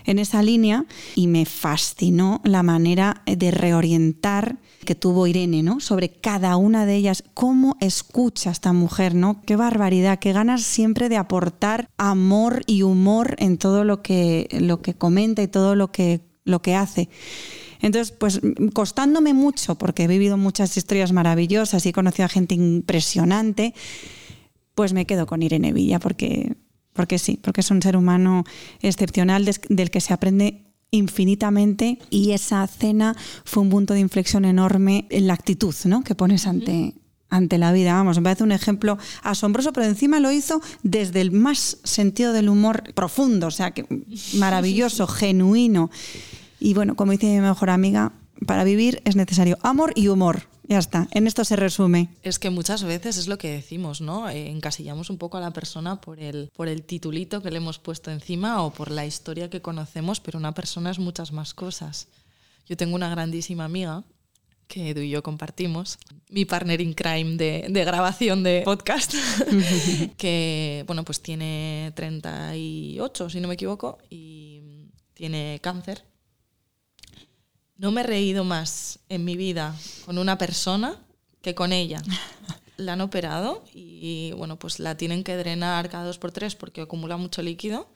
en 0.05 0.19
esa 0.19 0.43
línea 0.43 0.87
y 1.15 1.27
me 1.27 1.45
fascinó 1.45 2.41
la 2.45 2.63
manera 2.63 3.23
de 3.27 3.51
reorientar 3.51 4.59
que 4.85 4.95
tuvo 4.95 5.27
Irene, 5.27 5.63
¿no? 5.63 5.81
Sobre 5.81 6.09
cada 6.09 6.57
una 6.57 6.87
de 6.87 6.97
ellas, 6.97 7.25
cómo 7.35 7.77
escucha 7.81 8.51
esta 8.51 8.73
mujer, 8.73 9.15
¿no? 9.15 9.43
Qué 9.43 9.57
barbaridad, 9.57 10.19
qué 10.19 10.33
ganas 10.33 10.63
siempre 10.63 11.09
de 11.09 11.17
aportar 11.17 11.89
amor 11.97 12.63
y 12.67 12.83
humor 12.83 13.37
en 13.39 13.59
todo 13.59 13.85
lo 13.85 14.03
que, 14.03 14.49
lo 14.61 14.81
que 14.83 14.95
comenta 14.95 15.43
y 15.43 15.49
todo 15.49 15.75
lo 15.75 15.93
que, 15.93 16.21
lo 16.45 16.63
que 16.63 16.75
hace. 16.75 17.09
Entonces, 17.81 18.13
pues 18.17 18.41
costándome 18.73 19.35
mucho, 19.35 19.77
porque 19.77 20.05
he 20.05 20.07
vivido 20.07 20.37
muchas 20.37 20.77
historias 20.77 21.13
maravillosas 21.13 21.85
y 21.87 21.91
he 21.91 21.93
conocido 21.93 22.27
a 22.27 22.29
gente 22.29 22.55
impresionante, 22.55 23.75
pues 24.75 24.93
me 24.93 25.07
quedo 25.07 25.27
con 25.27 25.43
Irene 25.43 25.73
Villa, 25.73 25.99
porque, 25.99 26.57
porque 26.93 27.19
sí, 27.19 27.39
porque 27.43 27.61
es 27.61 27.71
un 27.71 27.83
ser 27.83 27.97
humano 27.97 28.45
excepcional 28.81 29.49
del 29.69 29.91
que 29.91 30.01
se 30.01 30.13
aprende 30.13 30.65
infinitamente 30.91 31.99
y 32.11 32.33
esa 32.33 32.67
cena 32.67 33.17
fue 33.45 33.63
un 33.63 33.71
punto 33.71 33.95
de 33.95 34.01
inflexión 34.01 34.45
enorme 34.45 35.07
en 35.11 35.27
la 35.27 35.35
actitud 35.35 35.75
¿no? 35.85 36.03
que 36.03 36.15
pones 36.15 36.47
ante, 36.47 36.95
ante 37.29 37.59
la 37.59 37.73
vida. 37.73 37.95
Vamos, 37.95 38.19
me 38.19 38.25
parece 38.25 38.45
un 38.45 38.53
ejemplo 38.53 38.99
asombroso, 39.23 39.73
pero 39.73 39.87
encima 39.87 40.21
lo 40.21 40.33
hizo 40.33 40.61
desde 40.83 41.21
el 41.21 41.31
más 41.31 41.79
sentido 41.85 42.33
del 42.33 42.49
humor 42.49 42.83
profundo, 42.95 43.47
o 43.47 43.53
sea, 43.53 43.71
que 43.71 43.87
maravilloso, 44.35 45.07
genuino. 45.07 45.91
Y 46.61 46.75
bueno, 46.75 46.95
como 46.95 47.13
dice 47.13 47.27
mi 47.27 47.41
mejor 47.41 47.71
amiga, 47.71 48.13
para 48.47 48.65
vivir 48.65 49.03
es 49.07 49.17
necesario 49.17 49.59
amor 49.63 49.93
y 49.97 50.09
humor. 50.09 50.43
Ya 50.65 50.79
está, 50.79 51.09
en 51.11 51.27
esto 51.27 51.45
se 51.45 51.57
resume. 51.57 52.11
Es 52.23 52.39
que 52.39 52.51
muchas 52.51 52.85
veces 52.85 53.17
es 53.17 53.27
lo 53.27 53.39
que 53.39 53.51
decimos, 53.51 54.01
¿no? 54.01 54.29
Eh, 54.29 54.51
encasillamos 54.51 55.11
un 55.11 55.19
poco 55.19 55.39
a 55.39 55.41
la 55.41 55.53
persona 55.53 56.01
por 56.01 56.21
el, 56.21 56.49
por 56.55 56.69
el 56.69 56.85
titulito 56.85 57.43
que 57.43 57.51
le 57.51 57.57
hemos 57.57 57.79
puesto 57.79 58.13
encima 58.13 58.63
o 58.63 58.73
por 58.73 58.91
la 58.91 59.05
historia 59.05 59.51
que 59.51 59.63
conocemos, 59.63 60.21
pero 60.21 60.39
una 60.39 60.55
persona 60.55 60.91
es 60.93 61.01
muchas 61.01 61.33
más 61.33 61.55
cosas. 61.55 62.07
Yo 62.67 62.77
tengo 62.77 62.95
una 62.95 63.09
grandísima 63.09 63.65
amiga 63.65 64.05
que 64.69 64.95
tú 64.95 65.01
y 65.01 65.11
yo 65.11 65.25
compartimos, 65.25 65.99
mi 66.29 66.45
partner 66.45 66.81
in 66.81 66.93
crime 66.93 67.37
de, 67.37 67.67
de 67.69 67.85
grabación 67.85 68.45
de 68.45 68.63
podcast, 68.65 69.15
que 70.17 70.85
bueno, 70.87 71.05
pues 71.05 71.21
tiene 71.21 71.93
38, 71.97 73.31
si 73.31 73.41
no 73.41 73.49
me 73.49 73.55
equivoco, 73.55 73.99
y 74.09 74.87
tiene 75.15 75.59
cáncer 75.61 76.05
no 77.81 77.91
me 77.93 78.03
he 78.03 78.05
reído 78.05 78.45
más 78.45 78.99
en 79.09 79.25
mi 79.25 79.37
vida 79.37 79.75
con 80.05 80.19
una 80.19 80.37
persona 80.37 80.99
que 81.41 81.55
con 81.55 81.73
ella. 81.73 82.03
La 82.77 82.93
han 82.93 83.01
operado 83.01 83.65
y 83.75 84.33
bueno, 84.37 84.59
pues 84.59 84.79
la 84.79 84.97
tienen 84.97 85.23
que 85.23 85.37
drenar 85.37 85.91
cada 85.91 86.05
dos 86.05 86.17
por 86.17 86.33
tres 86.33 86.55
porque 86.55 86.81
acumula 86.81 87.19
mucho 87.19 87.43
líquido. 87.43 87.93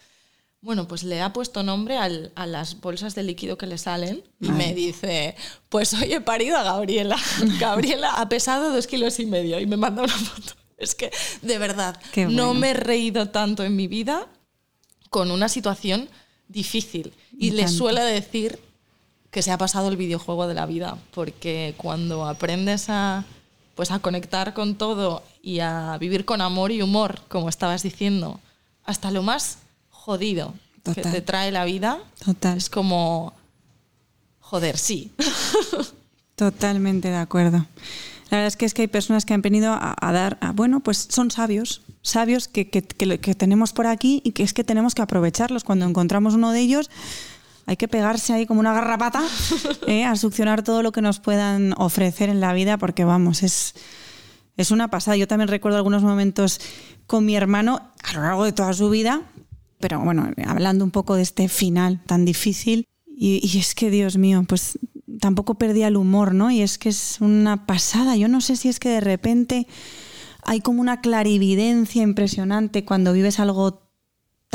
Bueno, 0.60 0.86
pues 0.86 1.04
le 1.04 1.22
ha 1.22 1.32
puesto 1.32 1.62
nombre 1.62 1.96
a 1.96 2.46
las 2.46 2.80
bolsas 2.82 3.14
de 3.14 3.22
líquido 3.22 3.56
que 3.56 3.66
le 3.66 3.78
salen 3.78 4.22
y 4.40 4.50
me 4.50 4.74
dice, 4.74 5.36
pues 5.70 5.94
hoy 5.94 6.12
he 6.12 6.20
parido 6.20 6.58
a 6.58 6.64
Gabriela. 6.64 7.16
Gabriela 7.58 8.10
ha 8.10 8.28
pesado 8.28 8.74
dos 8.74 8.86
kilos 8.86 9.18
y 9.20 9.24
medio 9.24 9.58
y 9.58 9.64
me 9.64 9.78
manda 9.78 10.02
una 10.02 10.18
foto. 10.18 10.52
Es 10.76 10.94
que, 10.94 11.10
de 11.40 11.56
verdad, 11.56 11.98
no 12.28 12.52
me 12.52 12.70
he 12.70 12.74
reído 12.74 13.30
tanto 13.30 13.64
en 13.64 13.74
mi 13.74 13.88
vida 13.88 14.28
con 15.08 15.30
una 15.30 15.48
situación 15.48 16.10
difícil. 16.48 17.14
Y 17.38 17.52
le 17.52 17.68
suele 17.68 18.02
decir 18.02 18.58
que 19.34 19.42
se 19.42 19.50
ha 19.50 19.58
pasado 19.58 19.88
el 19.88 19.96
videojuego 19.96 20.46
de 20.46 20.54
la 20.54 20.64
vida, 20.64 20.96
porque 21.12 21.74
cuando 21.76 22.24
aprendes 22.26 22.88
a, 22.88 23.24
pues 23.74 23.90
a 23.90 23.98
conectar 23.98 24.54
con 24.54 24.76
todo 24.76 25.24
y 25.42 25.58
a 25.58 25.98
vivir 25.98 26.24
con 26.24 26.40
amor 26.40 26.70
y 26.70 26.80
humor, 26.82 27.20
como 27.28 27.48
estabas 27.48 27.82
diciendo, 27.82 28.38
hasta 28.84 29.10
lo 29.10 29.24
más 29.24 29.58
jodido 29.90 30.54
que 30.94 31.02
te 31.02 31.20
trae 31.20 31.50
la 31.50 31.64
vida, 31.64 31.98
es 32.56 32.70
como, 32.70 33.32
joder, 34.38 34.78
sí. 34.78 35.10
Totalmente 36.36 37.08
de 37.08 37.16
acuerdo. 37.16 37.58
La 38.30 38.38
verdad 38.38 38.46
es 38.48 38.56
que, 38.56 38.66
es 38.66 38.74
que 38.74 38.82
hay 38.82 38.88
personas 38.88 39.24
que 39.24 39.34
han 39.34 39.42
venido 39.42 39.72
a, 39.72 39.94
a 40.00 40.12
dar, 40.12 40.38
a- 40.40 40.52
bueno, 40.52 40.80
pues 40.80 41.06
son 41.10 41.30
sabios, 41.30 41.82
sabios 42.02 42.48
que, 42.48 42.68
que- 42.68 42.82
que- 42.82 43.18
que 43.20 43.34
tenemos 43.34 43.72
por 43.72 43.86
aquí 43.86 44.20
y 44.24 44.32
que 44.32 44.42
es 44.42 44.52
que 44.52 44.64
tenemos 44.64 44.94
que 44.94 45.02
aprovecharlos. 45.02 45.62
Cuando 45.64 45.86
encontramos 45.86 46.34
uno 46.34 46.50
de 46.52 46.60
ellos, 46.60 46.90
hay 47.66 47.76
que 47.76 47.88
pegarse 47.88 48.32
ahí 48.32 48.46
como 48.46 48.60
una 48.60 48.72
garrapata 48.72 49.22
¿eh? 49.86 50.04
a 50.04 50.16
succionar 50.16 50.62
todo 50.62 50.82
lo 50.82 50.92
que 50.92 51.02
nos 51.02 51.20
puedan 51.20 51.74
ofrecer 51.76 52.28
en 52.28 52.40
la 52.40 52.52
vida, 52.52 52.78
porque 52.78 53.04
vamos, 53.04 53.42
es, 53.42 53.74
es 54.56 54.70
una 54.70 54.88
pasada. 54.88 55.16
Yo 55.16 55.28
también 55.28 55.48
recuerdo 55.48 55.78
algunos 55.78 56.02
momentos 56.02 56.60
con 57.06 57.24
mi 57.24 57.36
hermano 57.36 57.90
a 58.02 58.12
lo 58.14 58.22
largo 58.22 58.44
de 58.44 58.52
toda 58.52 58.72
su 58.72 58.90
vida, 58.90 59.22
pero 59.80 60.00
bueno, 60.00 60.30
hablando 60.46 60.84
un 60.84 60.90
poco 60.90 61.14
de 61.14 61.22
este 61.22 61.48
final 61.48 62.02
tan 62.06 62.24
difícil. 62.24 62.86
Y, 63.16 63.40
y 63.42 63.58
es 63.58 63.74
que, 63.74 63.90
Dios 63.90 64.16
mío, 64.18 64.44
pues 64.48 64.78
tampoco 65.20 65.54
perdía 65.54 65.88
el 65.88 65.96
humor, 65.96 66.34
¿no? 66.34 66.50
Y 66.50 66.62
es 66.62 66.78
que 66.78 66.88
es 66.88 67.18
una 67.20 67.66
pasada. 67.66 68.16
Yo 68.16 68.28
no 68.28 68.40
sé 68.40 68.56
si 68.56 68.68
es 68.68 68.80
que 68.80 68.88
de 68.88 69.00
repente 69.00 69.66
hay 70.42 70.60
como 70.60 70.80
una 70.80 71.00
clarividencia 71.00 72.02
impresionante 72.02 72.84
cuando 72.84 73.12
vives 73.12 73.40
algo 73.40 73.83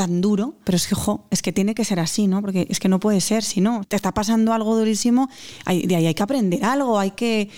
tan 0.00 0.20
duro, 0.22 0.54
pero 0.64 0.76
es 0.76 0.86
que, 0.86 0.94
jo, 0.94 1.26
es 1.30 1.42
que 1.42 1.52
tiene 1.52 1.74
que 1.74 1.84
ser 1.84 2.00
así, 2.00 2.26
¿no? 2.26 2.40
Porque 2.40 2.66
es 2.70 2.80
que 2.80 2.88
no 2.88 3.00
puede 3.00 3.20
ser, 3.20 3.42
si 3.44 3.60
no, 3.60 3.84
te 3.84 3.96
está 3.96 4.12
pasando 4.14 4.52
algo 4.54 4.74
durísimo, 4.78 5.28
hay- 5.66 5.86
de 5.86 5.96
ahí 5.96 6.06
hay 6.06 6.14
que 6.14 6.22
aprender 6.22 6.64
algo, 6.64 6.98
hay 6.98 7.10
que, 7.10 7.50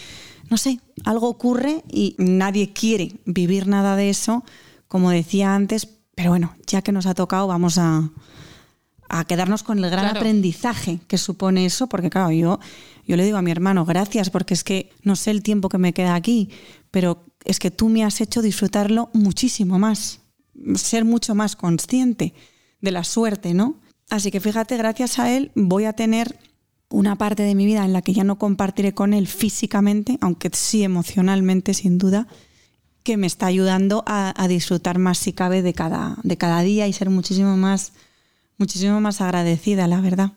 no 0.50 0.56
sé, 0.56 0.80
algo 1.04 1.28
ocurre 1.28 1.84
y 1.88 2.16
nadie 2.18 2.72
quiere 2.72 3.12
vivir 3.26 3.66
nada 3.68 3.94
de 3.94 4.10
eso, 4.10 4.42
como 4.88 5.10
decía 5.10 5.54
antes, 5.54 5.86
pero 6.16 6.30
bueno, 6.30 6.54
ya 6.66 6.82
que 6.82 6.90
nos 6.92 7.06
ha 7.06 7.14
tocado, 7.14 7.46
vamos 7.46 7.78
a, 7.78 8.10
a 9.08 9.24
quedarnos 9.24 9.62
con 9.62 9.78
el 9.78 9.88
gran 9.90 10.04
Claro. 10.06 10.18
aprendizaje 10.20 10.98
que 11.06 11.18
supone 11.18 11.64
eso, 11.64 11.86
porque 11.86 12.10
claro, 12.10 12.32
yo, 12.32 12.58
yo 13.06 13.16
le 13.16 13.24
digo 13.24 13.36
a 13.38 13.42
mi 13.42 13.50
hermano, 13.52 13.84
gracias, 13.84 14.30
porque 14.30 14.54
es 14.54 14.64
que 14.64 14.90
no 15.04 15.14
sé 15.16 15.30
el 15.30 15.42
tiempo 15.42 15.68
que 15.68 15.78
me 15.78 15.92
queda 15.92 16.14
aquí, 16.16 16.48
pero 16.90 17.24
es 17.44 17.58
que 17.58 17.70
tú 17.70 17.88
me 17.88 18.02
has 18.04 18.20
hecho 18.20 18.42
disfrutarlo 18.42 19.10
muchísimo 19.12 19.78
más, 19.78 20.18
ser 20.74 21.04
mucho 21.04 21.34
más 21.34 21.56
consciente 21.56 22.34
de 22.80 22.90
la 22.90 23.04
suerte, 23.04 23.54
¿no? 23.54 23.80
Así 24.10 24.30
que 24.30 24.40
fíjate, 24.40 24.76
gracias 24.76 25.18
a 25.18 25.30
él 25.30 25.52
voy 25.54 25.84
a 25.84 25.94
tener 25.94 26.38
una 26.90 27.16
parte 27.16 27.42
de 27.42 27.54
mi 27.54 27.64
vida 27.64 27.84
en 27.84 27.92
la 27.92 28.02
que 28.02 28.12
ya 28.12 28.24
no 28.24 28.38
compartiré 28.38 28.92
con 28.92 29.14
él 29.14 29.26
físicamente, 29.26 30.18
aunque 30.20 30.50
sí 30.52 30.82
emocionalmente, 30.84 31.72
sin 31.74 31.98
duda, 31.98 32.26
que 33.02 33.16
me 33.16 33.26
está 33.26 33.46
ayudando 33.46 34.04
a, 34.06 34.34
a 34.40 34.48
disfrutar 34.48 34.98
más, 34.98 35.18
si 35.18 35.32
cabe, 35.32 35.62
de 35.62 35.72
cada, 35.72 36.18
de 36.22 36.36
cada 36.36 36.60
día 36.62 36.86
y 36.86 36.92
ser 36.92 37.10
muchísimo 37.10 37.56
más, 37.56 37.92
muchísimo 38.58 39.00
más 39.00 39.20
agradecida, 39.20 39.86
la 39.88 40.00
verdad. 40.00 40.32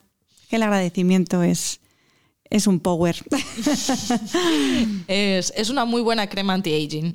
Que 0.49 0.55
el 0.55 0.63
agradecimiento 0.63 1.43
es, 1.43 1.81
es 2.49 2.67
un 2.67 2.79
power, 2.79 3.17
Es, 5.07 5.53
es 5.55 5.69
una 5.69 5.85
muy 5.85 6.01
buena 6.01 6.27
crema 6.27 6.53
anti-aging. 6.53 7.13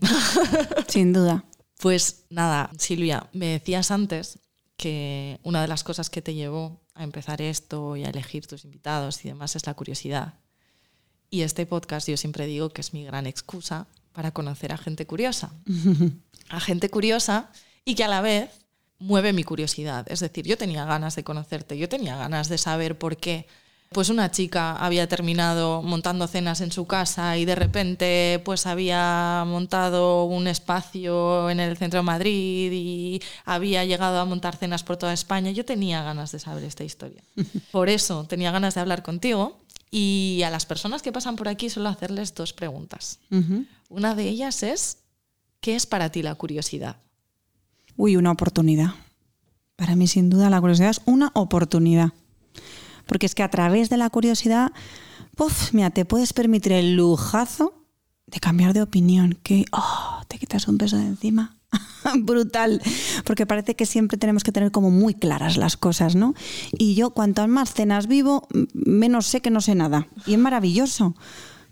sin 0.88 1.12
duda. 1.12 1.44
Pues 1.80 2.26
nada, 2.28 2.70
Silvia, 2.78 3.28
me 3.32 3.46
decías 3.46 3.90
antes 3.90 4.38
que 4.76 5.40
una 5.42 5.62
de 5.62 5.68
las 5.68 5.82
cosas 5.82 6.10
que 6.10 6.20
te 6.20 6.34
llevó 6.34 6.82
a 6.94 7.04
empezar 7.04 7.40
esto 7.40 7.96
y 7.96 8.04
a 8.04 8.10
elegir 8.10 8.46
tus 8.46 8.66
invitados 8.66 9.24
y 9.24 9.28
demás 9.28 9.56
es 9.56 9.66
la 9.66 9.72
curiosidad. 9.72 10.34
Y 11.30 11.40
este 11.40 11.64
podcast 11.64 12.06
yo 12.06 12.18
siempre 12.18 12.46
digo 12.46 12.68
que 12.68 12.82
es 12.82 12.92
mi 12.92 13.04
gran 13.04 13.26
excusa 13.26 13.86
para 14.12 14.30
conocer 14.30 14.72
a 14.72 14.76
gente 14.76 15.06
curiosa. 15.06 15.52
A 16.50 16.58
gente 16.58 16.90
curiosa 16.90 17.52
y 17.84 17.94
que 17.94 18.02
a 18.02 18.08
la 18.08 18.20
vez 18.20 18.50
mueve 18.98 19.32
mi 19.32 19.44
curiosidad. 19.44 20.04
Es 20.10 20.18
decir, 20.18 20.44
yo 20.48 20.58
tenía 20.58 20.84
ganas 20.84 21.14
de 21.14 21.22
conocerte, 21.22 21.78
yo 21.78 21.88
tenía 21.88 22.16
ganas 22.16 22.48
de 22.48 22.58
saber 22.58 22.98
por 22.98 23.18
qué 23.18 23.46
pues 23.92 24.08
una 24.08 24.30
chica 24.30 24.76
había 24.76 25.08
terminado 25.08 25.82
montando 25.82 26.28
cenas 26.28 26.60
en 26.60 26.70
su 26.70 26.86
casa 26.86 27.36
y 27.38 27.44
de 27.44 27.56
repente 27.56 28.40
pues 28.44 28.66
había 28.66 29.42
montado 29.44 30.26
un 30.26 30.46
espacio 30.46 31.50
en 31.50 31.58
el 31.58 31.76
centro 31.76 31.98
de 31.98 32.04
Madrid 32.04 32.70
y 32.72 33.20
había 33.44 33.84
llegado 33.84 34.20
a 34.20 34.24
montar 34.24 34.54
cenas 34.54 34.84
por 34.84 34.96
toda 34.96 35.12
España. 35.12 35.50
Yo 35.50 35.64
tenía 35.64 36.04
ganas 36.04 36.30
de 36.30 36.38
saber 36.38 36.62
esta 36.62 36.84
historia. 36.84 37.20
Por 37.72 37.88
eso 37.88 38.24
tenía 38.28 38.52
ganas 38.52 38.76
de 38.76 38.80
hablar 38.80 39.02
contigo 39.02 39.58
y 39.90 40.42
a 40.44 40.50
las 40.50 40.66
personas 40.66 41.02
que 41.02 41.10
pasan 41.10 41.34
por 41.34 41.48
aquí 41.48 41.68
suelo 41.68 41.88
hacerles 41.88 42.32
dos 42.36 42.52
preguntas. 42.52 43.18
Una 43.88 44.14
de 44.14 44.28
ellas 44.28 44.62
es, 44.62 44.98
¿qué 45.60 45.74
es 45.74 45.86
para 45.86 46.12
ti 46.12 46.22
la 46.22 46.36
curiosidad? 46.36 46.98
Uy, 47.96 48.14
una 48.14 48.30
oportunidad. 48.30 48.94
Para 49.74 49.96
mí, 49.96 50.06
sin 50.06 50.30
duda, 50.30 50.48
la 50.48 50.60
curiosidad 50.60 50.90
es 50.90 51.00
una 51.06 51.32
oportunidad. 51.34 52.12
Porque 53.10 53.26
es 53.26 53.34
que 53.34 53.42
a 53.42 53.50
través 53.50 53.90
de 53.90 53.96
la 53.96 54.08
curiosidad, 54.08 54.70
puf, 55.34 55.74
mira, 55.74 55.90
te 55.90 56.04
puedes 56.04 56.32
permitir 56.32 56.70
el 56.70 56.94
lujazo 56.94 57.74
de 58.28 58.38
cambiar 58.38 58.72
de 58.72 58.82
opinión. 58.82 59.36
Que, 59.42 59.64
oh, 59.72 60.22
te 60.28 60.38
quitas 60.38 60.68
un 60.68 60.78
peso 60.78 60.96
de 60.96 61.06
encima. 61.06 61.56
Brutal. 62.20 62.80
Porque 63.24 63.46
parece 63.46 63.74
que 63.74 63.84
siempre 63.84 64.16
tenemos 64.16 64.44
que 64.44 64.52
tener 64.52 64.70
como 64.70 64.92
muy 64.92 65.14
claras 65.14 65.56
las 65.56 65.76
cosas, 65.76 66.14
¿no? 66.14 66.34
Y 66.70 66.94
yo, 66.94 67.10
cuanto 67.10 67.48
más 67.48 67.74
cenas 67.74 68.06
vivo, 68.06 68.46
menos 68.74 69.26
sé 69.26 69.40
que 69.40 69.50
no 69.50 69.60
sé 69.60 69.74
nada. 69.74 70.06
Y 70.24 70.34
es 70.34 70.38
maravilloso. 70.38 71.16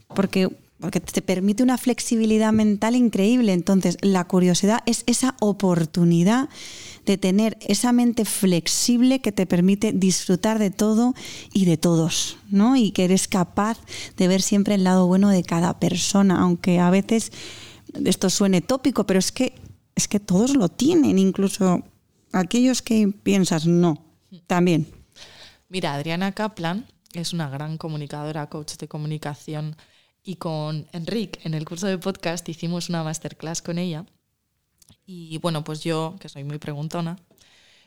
Porque 0.09 0.51
porque 0.81 1.01
te 1.01 1.23
permite 1.23 1.63
una 1.63 1.77
flexibilidad 1.77 2.53
mental 2.53 2.95
increíble. 2.95 3.53
Entonces, 3.53 3.99
la 4.01 4.25
curiosidad 4.25 4.81
es 4.87 5.03
esa 5.07 5.35
oportunidad 5.41 6.49
de 7.09 7.17
tener 7.17 7.57
esa 7.63 7.93
mente 7.93 8.27
flexible 8.27 9.21
que 9.21 9.33
te 9.33 9.47
permite 9.47 9.93
disfrutar 9.93 10.59
de 10.59 10.71
todo 10.71 11.15
y 11.55 11.65
de 11.65 11.79
todos, 11.79 12.37
¿no? 12.51 12.77
Y 12.77 12.91
que 12.91 13.05
eres 13.05 13.29
capaz 13.29 13.79
de 14.19 14.29
ver 14.29 14.43
siempre 14.43 14.75
el 14.75 14.85
lado 14.85 15.07
bueno 15.07 15.31
de 15.31 15.43
cada 15.43 15.81
persona, 15.81 16.39
aunque 16.43 16.81
a 16.81 16.91
veces 16.91 17.33
esto 18.05 18.29
suene 18.29 18.61
tópico, 18.61 19.07
pero 19.07 19.19
es 19.19 19.33
que 19.33 19.55
es 19.97 20.07
que 20.07 20.21
todos 20.21 20.55
lo 20.55 20.69
tienen, 20.69 21.19
incluso 21.19 21.83
aquellos 22.33 22.83
que 22.83 23.09
piensas 23.09 23.67
no, 23.67 24.05
también. 24.47 24.87
Mira, 25.69 25.95
Adriana 25.95 26.33
Kaplan 26.33 26.87
es 27.15 27.33
una 27.33 27.49
gran 27.49 27.79
comunicadora, 27.79 28.49
coach 28.49 28.77
de 28.77 28.87
comunicación 28.87 29.77
y 30.23 30.37
con 30.37 30.87
Enric 30.93 31.45
en 31.45 31.55
el 31.55 31.65
curso 31.65 31.87
de 31.87 31.97
podcast 31.97 32.47
hicimos 32.49 32.91
una 32.91 33.03
masterclass 33.03 33.63
con 33.63 33.79
ella 33.79 34.05
y 35.09 35.39
bueno, 35.39 35.65
pues 35.65 35.81
yo, 35.81 36.17
que 36.21 36.29
soy 36.29 36.45
muy 36.45 36.59
preguntona, 36.59 37.19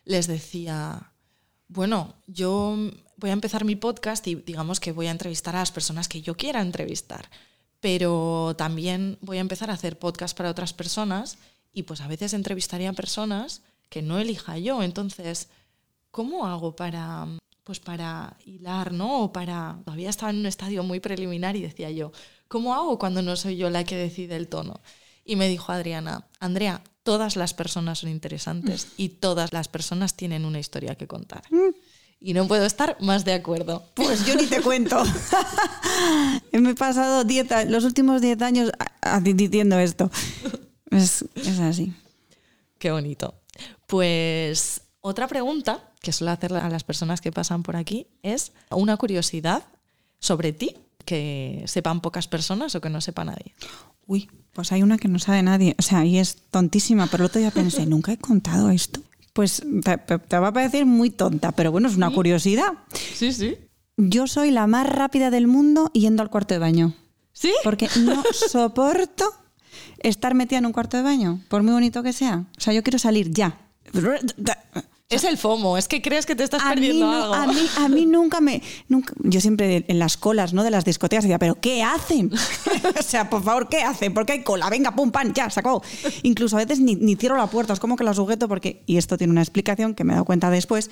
les 0.06 0.26
decía, 0.26 1.14
bueno, 1.68 2.16
yo 2.26 2.76
voy 3.16 3.30
a 3.30 3.34
empezar 3.34 3.64
mi 3.64 3.76
podcast 3.76 4.26
y 4.26 4.34
digamos 4.34 4.80
que 4.80 4.92
voy 4.92 5.06
a 5.06 5.12
entrevistar 5.12 5.56
a 5.56 5.60
las 5.60 5.72
personas 5.72 6.08
que 6.08 6.24
yo 6.24 6.36
quiera 6.36 6.62
entrevistar, 6.62 7.30
pero 7.80 8.56
también 8.58 9.20
voy 9.22 9.38
a 9.38 9.42
empezar 9.42 9.70
a 9.70 9.76
hacer 9.76 10.00
podcast 10.00 10.36
para 10.36 10.50
otras 10.50 10.74
personas 10.74 11.38
y 11.72 11.84
pues 11.84 12.02
a 12.02 12.08
veces 12.08 12.34
entrevistaría 12.34 12.90
a 12.90 12.94
personas 12.94 13.62
que 13.90 14.02
no 14.02 14.18
elija 14.18 14.58
yo, 14.58 14.82
entonces, 14.82 15.50
¿cómo 16.10 16.48
hago 16.48 16.76
para 16.76 17.28
pues 17.64 17.80
para 17.80 18.36
hilar, 18.46 18.92
¿no? 18.94 19.26
O 19.26 19.32
para 19.32 19.78
todavía 19.86 20.10
estaba 20.10 20.32
en 20.32 20.40
un 20.40 20.48
estadio 20.48 20.82
muy 20.82 21.00
preliminar 21.00 21.56
y 21.56 21.62
decía 21.62 21.92
yo, 21.92 22.12
¿cómo 22.48 22.74
hago 22.74 22.98
cuando 22.98 23.22
no 23.22 23.36
soy 23.36 23.58
yo 23.58 23.70
la 23.70 23.84
que 23.84 23.96
decide 23.96 24.36
el 24.38 24.48
tono? 24.48 24.82
Y 25.24 25.36
me 25.36 25.48
dijo 25.48 25.72
Adriana, 25.72 26.28
Andrea, 26.40 26.82
todas 27.04 27.36
las 27.36 27.54
personas 27.54 28.00
son 28.00 28.10
interesantes 28.10 28.90
y 28.98 29.10
todas 29.10 29.54
las 29.54 29.68
personas 29.68 30.16
tienen 30.16 30.46
una 30.46 30.60
historia 30.60 30.96
que 30.96 31.08
contar. 31.08 31.44
Y 32.20 32.34
no 32.34 32.48
puedo 32.48 32.66
estar 32.66 32.98
más 33.02 33.26
de 33.26 33.34
acuerdo. 33.34 33.84
Pues 33.96 34.26
yo 34.26 34.36
ni 34.36 34.46
te 34.46 34.62
cuento. 34.64 35.04
Me 36.52 36.72
he 36.72 36.76
pasado 36.76 37.24
diez 37.24 37.48
los 37.68 37.84
últimos 37.84 38.22
10 38.22 38.42
años 38.44 38.72
diciendo 39.24 39.80
esto. 39.80 40.12
Es, 40.92 41.26
es 41.36 41.60
así. 41.60 41.94
Qué 42.78 42.92
bonito. 42.92 43.34
Pues 43.88 44.82
otra 45.02 45.28
pregunta 45.28 45.92
que 46.00 46.12
suelo 46.12 46.32
hacer 46.32 46.54
a 46.54 46.70
las 46.70 46.84
personas 46.84 47.22
que 47.22 47.32
pasan 47.32 47.64
por 47.64 47.76
aquí 47.76 48.08
es 48.22 48.54
una 48.70 48.98
curiosidad 48.98 49.64
sobre 50.20 50.54
ti 50.54 50.78
que 51.06 51.64
sepan 51.66 52.02
pocas 52.02 52.28
personas 52.28 52.76
o 52.76 52.82
que 52.82 52.90
no 52.90 53.02
sepa 53.02 53.26
nadie. 53.26 53.56
Uy, 54.06 54.30
pues 54.54 54.72
hay 54.72 54.84
una 54.84 54.98
que 54.98 55.08
no 55.08 55.20
sabe 55.20 55.42
nadie. 55.44 55.76
O 55.80 55.82
sea, 55.82 56.06
y 56.06 56.18
es 56.18 56.38
tontísima, 56.52 57.08
pero 57.08 57.24
el 57.24 57.30
otro 57.30 57.40
día 57.40 57.52
pensé, 57.52 57.86
nunca 57.86 58.12
he 58.12 58.18
contado 58.18 58.70
esto. 58.70 59.02
Pues 59.34 59.64
te, 59.84 60.40
va 60.40 60.48
a 60.48 60.54
parecer 60.54 60.86
muy 60.86 61.10
tonta, 61.10 61.54
pero 61.54 61.72
bueno, 61.72 61.88
es 61.88 61.96
una 61.96 62.12
curiosidad. 62.12 62.74
Sí, 63.16 63.32
sí. 63.32 63.56
Yo 63.98 64.28
soy 64.28 64.52
la 64.52 64.68
más 64.68 64.88
rápida 64.90 65.30
del 65.30 65.48
mundo 65.48 65.90
yendo 65.94 66.22
al 66.22 66.30
cuarto 66.30 66.54
de 66.54 66.60
baño. 66.60 66.94
¿Sí? 67.32 67.54
Porque 67.64 67.88
no 68.00 68.24
soporto 68.50 69.26
estar 70.00 70.36
metida 70.36 70.60
en 70.60 70.66
un 70.66 70.74
cuarto 70.74 70.98
de 70.98 71.04
baño, 71.04 71.42
por 71.48 71.64
muy 71.64 71.72
bonito 71.72 72.04
que 72.04 72.12
sea. 72.12 72.46
O 72.58 72.62
sea, 72.62 72.74
yo 72.74 72.84
quiero 72.84 73.00
salir 73.00 73.32
ya. 73.32 73.58
Es 75.12 75.26
el 75.26 75.38
FOMO, 75.38 75.78
es 75.78 75.88
que 75.90 76.02
crees 76.02 76.26
que 76.26 76.36
te 76.36 76.44
estás 76.46 76.62
A 76.64 76.70
mí, 76.70 76.76
perdiendo 76.76 77.06
no- 77.12 77.34
algo. 77.34 77.34
a, 77.36 77.48
mí, 77.48 77.68
a 77.80 77.90
mí 77.90 78.06
nunca 78.06 78.40
me... 78.40 78.62
Nunca, 78.88 79.14
yo 79.20 79.42
siempre 79.42 79.84
en 79.88 80.00
las 80.00 80.16
colas 80.16 80.54
¿no? 80.54 80.64
de 80.64 80.72
las 80.72 80.86
discotecas 80.86 81.26
decía, 81.26 81.38
¿pero 81.38 81.56
qué 81.56 81.84
hacen? 81.84 82.32
o 83.00 83.04
sea, 83.04 83.30
por 83.30 83.44
favor, 83.44 83.68
¿qué 83.68 83.82
hacen? 83.82 84.14
¿Por 84.14 84.26
qué 84.26 84.32
hay 84.34 84.44
cola? 84.44 84.70
Venga, 84.70 84.96
pum, 84.96 85.12
pan, 85.12 85.34
ya, 85.34 85.50
sacó. 85.50 85.84
Incluso 86.24 86.56
a 86.56 86.60
veces 86.60 86.80
ni, 86.80 86.96
ni 86.96 87.18
cierro 87.18 87.36
la 87.36 87.48
puerta, 87.48 87.74
es 87.74 87.80
como 87.82 87.98
que 87.98 88.06
la 88.06 88.14
sujeto 88.14 88.48
porque... 88.48 88.84
Y 88.86 88.96
esto 88.98 89.18
tiene 89.18 89.32
una 89.32 89.42
explicación 89.42 89.96
que 89.96 90.06
me 90.06 90.14
he 90.14 90.16
dado 90.16 90.26
cuenta 90.26 90.50
después. 90.50 90.90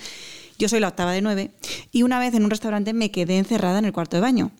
Yo 0.57 0.67
soy 0.67 0.82
la 0.82 0.89
octava 0.89 1.13
de 1.13 1.22
nueve 1.22 1.51
y 1.93 2.03
una 2.03 2.20
vez 2.20 2.34
en 2.34 2.43
un 2.43 2.49
restaurante 2.49 2.91
me 2.93 3.11
quedé 3.11 3.38
encerrada 3.38 3.80
en 3.80 3.86
el 3.86 3.93
cuarto 3.93 4.17
de 4.17 4.22
baño. 4.22 4.51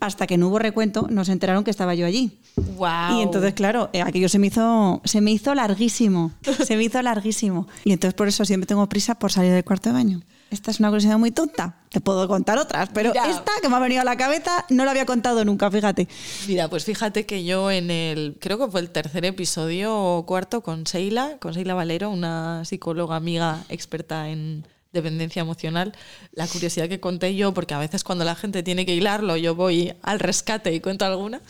Hasta 0.00 0.26
que 0.26 0.36
no 0.36 0.48
hubo 0.48 0.58
recuento, 0.58 1.06
nos 1.10 1.28
enteraron 1.28 1.64
que 1.64 1.70
estaba 1.70 1.94
yo 1.94 2.06
allí. 2.06 2.38
Wow. 2.56 3.18
Y 3.18 3.22
entonces, 3.22 3.54
claro, 3.54 3.90
eh, 3.92 4.02
aquello 4.02 4.28
se 4.28 4.38
me 4.38 4.48
hizo, 4.48 5.00
se 5.04 5.20
me 5.20 5.32
hizo 5.32 5.54
larguísimo. 5.54 6.32
Se 6.64 6.76
me 6.76 6.84
hizo 6.84 7.00
larguísimo. 7.02 7.66
Y 7.84 7.92
entonces 7.92 8.14
por 8.14 8.28
eso 8.28 8.44
siempre 8.44 8.66
tengo 8.66 8.88
prisa 8.88 9.16
por 9.16 9.30
salir 9.30 9.52
del 9.52 9.64
cuarto 9.64 9.90
de 9.90 9.94
baño. 9.94 10.22
Esta 10.50 10.70
es 10.70 10.78
una 10.78 10.88
curiosidad 10.88 11.18
muy 11.18 11.30
tonta. 11.30 11.76
Te 11.90 12.00
puedo 12.00 12.28
contar 12.28 12.58
otras, 12.58 12.88
pero 12.94 13.10
Mira. 13.10 13.28
esta 13.28 13.50
que 13.60 13.68
me 13.68 13.76
ha 13.76 13.80
venido 13.80 14.02
a 14.02 14.04
la 14.04 14.16
cabeza 14.16 14.64
no 14.70 14.84
la 14.84 14.92
había 14.92 15.04
contado 15.04 15.44
nunca, 15.44 15.70
fíjate. 15.70 16.08
Mira, 16.46 16.68
pues 16.68 16.84
fíjate 16.84 17.26
que 17.26 17.44
yo 17.44 17.70
en 17.70 17.90
el, 17.90 18.38
creo 18.40 18.58
que 18.58 18.68
fue 18.68 18.80
el 18.80 18.90
tercer 18.90 19.24
episodio 19.24 19.96
o 19.96 20.26
cuarto 20.26 20.62
con 20.62 20.84
Sheila, 20.84 21.38
con 21.40 21.52
Sheila 21.54 21.74
Valero, 21.74 22.10
una 22.10 22.64
psicóloga 22.64 23.16
amiga 23.16 23.64
experta 23.68 24.28
en 24.28 24.66
dependencia 24.94 25.42
emocional, 25.42 25.92
la 26.32 26.46
curiosidad 26.46 26.88
que 26.88 27.00
conté 27.00 27.34
yo, 27.36 27.52
porque 27.52 27.74
a 27.74 27.78
veces 27.78 28.02
cuando 28.04 28.24
la 28.24 28.34
gente 28.34 28.62
tiene 28.62 28.86
que 28.86 28.94
hilarlo, 28.94 29.36
yo 29.36 29.54
voy 29.54 29.92
al 30.02 30.20
rescate 30.20 30.72
y 30.72 30.80
cuento 30.80 31.04
alguna, 31.04 31.42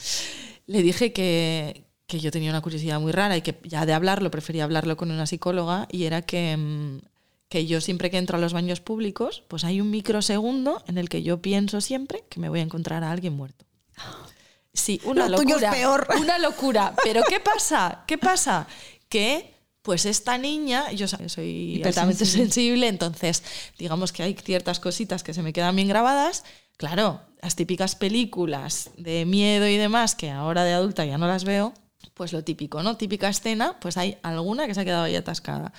le 0.66 0.82
dije 0.82 1.12
que, 1.12 1.84
que 2.08 2.18
yo 2.18 2.30
tenía 2.32 2.50
una 2.50 2.60
curiosidad 2.60 2.98
muy 2.98 3.12
rara 3.12 3.36
y 3.36 3.42
que 3.42 3.56
ya 3.62 3.86
de 3.86 3.92
hablarlo 3.92 4.30
prefería 4.30 4.64
hablarlo 4.64 4.96
con 4.96 5.10
una 5.10 5.26
psicóloga 5.26 5.86
y 5.92 6.04
era 6.04 6.22
que, 6.22 6.56
mm, 6.56 6.98
que 7.48 7.66
yo 7.66 7.80
siempre 7.80 8.10
que 8.10 8.18
entro 8.18 8.36
a 8.36 8.40
los 8.40 8.52
baños 8.52 8.80
públicos, 8.80 9.44
pues 9.46 9.62
hay 9.64 9.80
un 9.80 9.90
microsegundo 9.90 10.82
en 10.88 10.98
el 10.98 11.08
que 11.08 11.22
yo 11.22 11.40
pienso 11.40 11.80
siempre 11.80 12.24
que 12.28 12.40
me 12.40 12.48
voy 12.48 12.58
a 12.58 12.62
encontrar 12.62 13.04
a 13.04 13.12
alguien 13.12 13.34
muerto. 13.34 13.64
Sí, 14.72 15.00
una 15.04 15.28
Lo 15.28 15.36
tuyo 15.36 15.50
locura. 15.50 15.70
es 15.70 15.76
peor. 15.76 16.08
Una 16.18 16.38
locura. 16.40 16.94
Pero 17.04 17.22
¿qué 17.28 17.38
pasa? 17.38 18.02
¿Qué 18.08 18.18
pasa? 18.18 18.66
Que 19.08 19.53
pues 19.84 20.06
esta 20.06 20.38
niña, 20.38 20.90
yo 20.92 21.06
so- 21.06 21.28
soy 21.28 21.76
altamente 21.84 22.24
sensible, 22.26 22.88
entonces 22.88 23.42
digamos 23.78 24.12
que 24.12 24.22
hay 24.24 24.34
ciertas 24.34 24.80
cositas 24.80 25.22
que 25.22 25.34
se 25.34 25.42
me 25.42 25.52
quedan 25.52 25.76
bien 25.76 25.86
grabadas. 25.88 26.42
Claro, 26.78 27.20
las 27.42 27.54
típicas 27.54 27.94
películas 27.94 28.90
de 28.96 29.24
miedo 29.26 29.68
y 29.68 29.76
demás, 29.76 30.16
que 30.16 30.30
ahora 30.30 30.64
de 30.64 30.72
adulta 30.72 31.04
ya 31.04 31.18
no 31.18 31.28
las 31.28 31.44
veo, 31.44 31.72
pues 32.14 32.32
lo 32.32 32.42
típico, 32.42 32.82
¿no? 32.82 32.96
Típica 32.96 33.28
escena, 33.28 33.78
pues 33.78 33.96
hay 33.96 34.16
alguna 34.22 34.66
que 34.66 34.74
se 34.74 34.80
ha 34.80 34.84
quedado 34.84 35.04
ahí 35.04 35.16
atascada. 35.16 35.72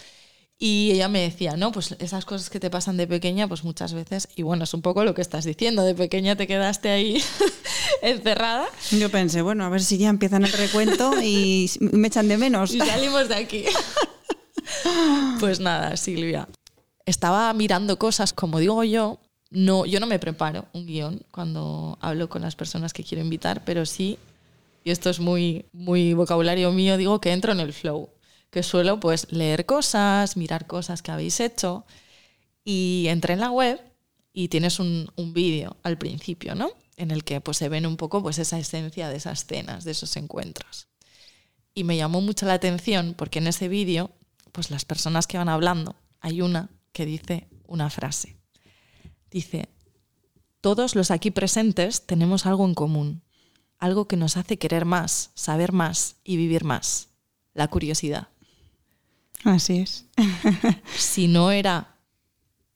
Y 0.58 0.92
ella 0.94 1.10
me 1.10 1.20
decía, 1.20 1.58
no, 1.58 1.74
pues 1.74 1.96
esas 2.00 2.24
cosas 2.24 2.50
que 2.50 2.62
te 2.62 2.70
pasan 2.70 2.96
de 2.96 3.08
pequeña, 3.08 3.48
pues 3.48 3.66
muchas 3.66 3.94
veces, 3.94 4.30
y 4.38 4.42
bueno, 4.42 4.64
es 4.64 4.74
un 4.74 4.82
poco 4.82 5.04
lo 5.04 5.14
que 5.14 5.22
estás 5.22 5.44
diciendo, 5.44 5.84
de 5.84 5.94
pequeña 5.96 6.38
te 6.38 6.48
quedaste 6.48 6.90
ahí 6.90 7.22
encerrada 8.02 8.66
Yo 8.92 9.12
pensé, 9.12 9.42
bueno, 9.42 9.66
a 9.66 9.70
ver 9.70 9.84
si 9.84 9.98
ya 9.98 10.08
empiezan 10.08 10.46
el 10.46 10.54
recuento 10.54 11.22
y 11.22 11.70
me 11.80 12.08
echan 12.08 12.30
de 12.30 12.38
menos. 12.38 12.74
y 12.74 12.80
salimos 12.80 13.28
de 13.30 13.36
aquí. 13.36 13.66
Pues 15.40 15.60
nada, 15.60 15.96
Silvia. 15.96 16.48
Estaba 17.06 17.54
mirando 17.54 18.00
cosas, 18.00 18.34
como 18.34 18.60
digo 18.60 18.84
yo, 18.84 19.20
no, 19.52 19.86
yo 19.86 20.00
no 20.00 20.08
me 20.08 20.18
preparo 20.18 20.66
un 20.74 20.88
guion 20.88 21.22
cuando 21.30 22.00
hablo 22.02 22.30
con 22.30 22.42
las 22.42 22.56
personas 22.56 22.92
que 22.92 23.04
quiero 23.04 23.24
invitar, 23.24 23.64
pero 23.64 23.86
sí, 23.86 24.18
y 24.84 24.92
esto 24.92 25.10
es 25.10 25.20
muy, 25.20 25.66
muy 25.72 26.14
vocabulario 26.14 26.72
mío, 26.72 26.98
digo 26.98 27.22
que 27.22 27.32
entro 27.32 27.52
en 27.52 27.60
el 27.60 27.74
flow, 27.74 28.10
que 28.56 28.64
suelo 28.64 29.02
pues 29.02 29.30
leer 29.34 29.66
cosas, 29.66 30.38
mirar 30.38 30.66
cosas 30.66 31.02
que 31.02 31.12
habéis 31.12 31.42
hecho, 31.42 31.86
y 32.64 33.08
entré 33.10 33.34
en 33.34 33.42
la 33.42 33.52
web 33.52 33.82
y 34.32 34.48
tienes 34.48 34.80
un, 34.80 35.12
un 35.18 35.34
vídeo 35.34 35.76
al 35.84 35.98
principio, 35.98 36.56
¿no? 36.56 36.70
En 36.96 37.12
el 37.12 37.26
que 37.26 37.42
pues 37.42 37.58
se 37.58 37.68
ven 37.68 37.86
un 37.86 37.98
poco 37.98 38.24
pues 38.24 38.40
esa 38.40 38.58
esencia 38.58 39.10
de 39.10 39.18
esas 39.18 39.46
cenas, 39.46 39.84
de 39.84 39.92
esos 39.92 40.16
encuentros. 40.16 40.88
Y 41.74 41.84
me 41.84 41.98
llamó 41.98 42.22
mucho 42.22 42.46
la 42.46 42.54
atención 42.54 43.14
porque 43.18 43.40
en 43.40 43.48
ese 43.48 43.68
vídeo, 43.68 44.12
pues 44.54 44.72
las 44.72 44.86
personas 44.86 45.28
que 45.28 45.38
van 45.38 45.50
hablando, 45.50 45.98
hay 46.22 46.42
una 46.42 46.70
que 46.94 47.06
dice 47.06 47.50
una 47.68 47.90
frase. 47.90 48.38
Dice, 49.30 49.68
todos 50.62 50.96
los 50.96 51.12
aquí 51.12 51.30
presentes 51.30 52.06
tenemos 52.06 52.46
algo 52.46 52.64
en 52.64 52.74
común, 52.74 53.22
algo 53.80 54.08
que 54.08 54.16
nos 54.16 54.38
hace 54.38 54.58
querer 54.58 54.86
más, 54.86 55.32
saber 55.34 55.74
más 55.74 56.16
y 56.24 56.38
vivir 56.38 56.64
más, 56.64 57.10
la 57.54 57.68
curiosidad. 57.68 58.30
Así 59.46 59.78
es. 59.80 60.06
Si 60.98 61.28
no 61.28 61.52
era 61.52 61.96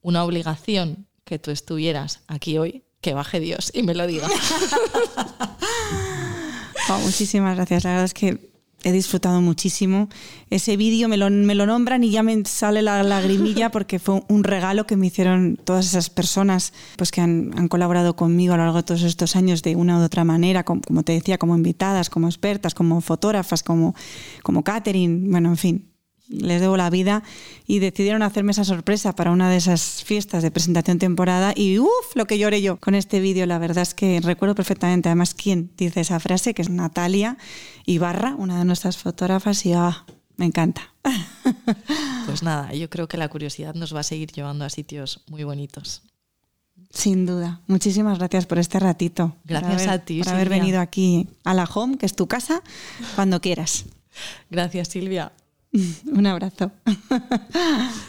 una 0.01 0.23
obligación 0.23 1.07
que 1.25 1.39
tú 1.39 1.51
estuvieras 1.51 2.21
aquí 2.27 2.57
hoy, 2.57 2.83
que 3.01 3.13
baje 3.13 3.39
Dios 3.39 3.71
y 3.73 3.83
me 3.83 3.93
lo 3.93 4.07
diga. 4.07 4.27
Muchísimas 7.03 7.55
gracias. 7.55 7.83
La 7.83 7.91
verdad 7.91 8.05
es 8.05 8.13
que 8.13 8.49
he 8.83 8.91
disfrutado 8.91 9.41
muchísimo. 9.41 10.09
Ese 10.49 10.77
vídeo 10.77 11.07
me 11.09 11.17
lo, 11.17 11.29
me 11.29 11.53
lo 11.55 11.65
nombran 11.65 12.03
y 12.03 12.11
ya 12.11 12.23
me 12.23 12.43
sale 12.45 12.81
la 12.81 13.03
lagrimilla 13.03 13.71
porque 13.71 13.99
fue 13.99 14.21
un 14.27 14.43
regalo 14.43 14.85
que 14.85 14.95
me 14.95 15.07
hicieron 15.07 15.57
todas 15.63 15.85
esas 15.85 16.09
personas 16.09 16.73
pues, 16.97 17.11
que 17.11 17.21
han, 17.21 17.51
han 17.57 17.67
colaborado 17.67 18.15
conmigo 18.15 18.53
a 18.53 18.57
lo 18.57 18.63
largo 18.63 18.77
de 18.77 18.83
todos 18.83 19.03
estos 19.03 19.35
años 19.35 19.63
de 19.63 19.75
una 19.75 19.99
u 19.99 20.03
otra 20.03 20.23
manera, 20.23 20.63
como, 20.63 20.81
como 20.81 21.03
te 21.03 21.13
decía, 21.13 21.37
como 21.37 21.55
invitadas, 21.55 22.09
como 22.09 22.27
expertas, 22.27 22.73
como 22.73 23.01
fotógrafas, 23.01 23.63
como, 23.63 23.95
como 24.43 24.63
catering, 24.63 25.29
bueno, 25.29 25.49
en 25.49 25.57
fin. 25.57 25.88
Les 26.29 26.61
debo 26.61 26.77
la 26.77 26.89
vida 26.91 27.23
y 27.65 27.79
decidieron 27.79 28.21
hacerme 28.21 28.51
esa 28.51 28.63
sorpresa 28.63 29.15
para 29.15 29.31
una 29.31 29.49
de 29.49 29.57
esas 29.57 30.03
fiestas 30.03 30.43
de 30.43 30.51
presentación 30.51 30.99
temporada 30.99 31.53
y 31.55 31.79
uff, 31.79 32.15
lo 32.15 32.25
que 32.27 32.37
lloré 32.37 32.61
yo 32.61 32.77
con 32.77 32.93
este 32.93 33.19
vídeo, 33.19 33.47
la 33.47 33.57
verdad 33.57 33.81
es 33.81 33.95
que 33.95 34.21
recuerdo 34.21 34.53
perfectamente 34.53 35.09
además 35.09 35.33
quién 35.33 35.71
dice 35.75 36.01
esa 36.01 36.19
frase, 36.19 36.53
que 36.53 36.61
es 36.61 36.69
Natalia 36.69 37.37
Ibarra, 37.85 38.35
una 38.35 38.59
de 38.59 38.65
nuestras 38.65 38.97
fotógrafas 38.97 39.65
y 39.65 39.73
ah, 39.73 40.05
me 40.37 40.45
encanta. 40.45 40.93
Pues 42.27 42.43
nada, 42.43 42.71
yo 42.73 42.91
creo 42.91 43.07
que 43.07 43.17
la 43.17 43.27
curiosidad 43.27 43.73
nos 43.73 43.95
va 43.95 44.01
a 44.01 44.03
seguir 44.03 44.31
llevando 44.31 44.63
a 44.63 44.69
sitios 44.69 45.23
muy 45.29 45.43
bonitos. 45.43 46.03
Sin 46.91 47.25
duda. 47.25 47.61
Muchísimas 47.65 48.19
gracias 48.19 48.45
por 48.45 48.59
este 48.59 48.79
ratito. 48.79 49.35
Gracias 49.45 49.73
haber- 49.83 49.89
a 49.89 50.05
ti, 50.05 50.19
Por 50.23 50.29
haber 50.33 50.49
venido 50.49 50.79
aquí 50.79 51.27
a 51.43 51.55
la 51.55 51.63
home, 51.65 51.97
que 51.97 52.05
es 52.05 52.15
tu 52.15 52.27
casa, 52.27 52.61
cuando 53.15 53.41
quieras. 53.41 53.85
Gracias, 54.51 54.89
Silvia. 54.89 55.31
Un 56.13 56.25
abrazo. 56.25 56.71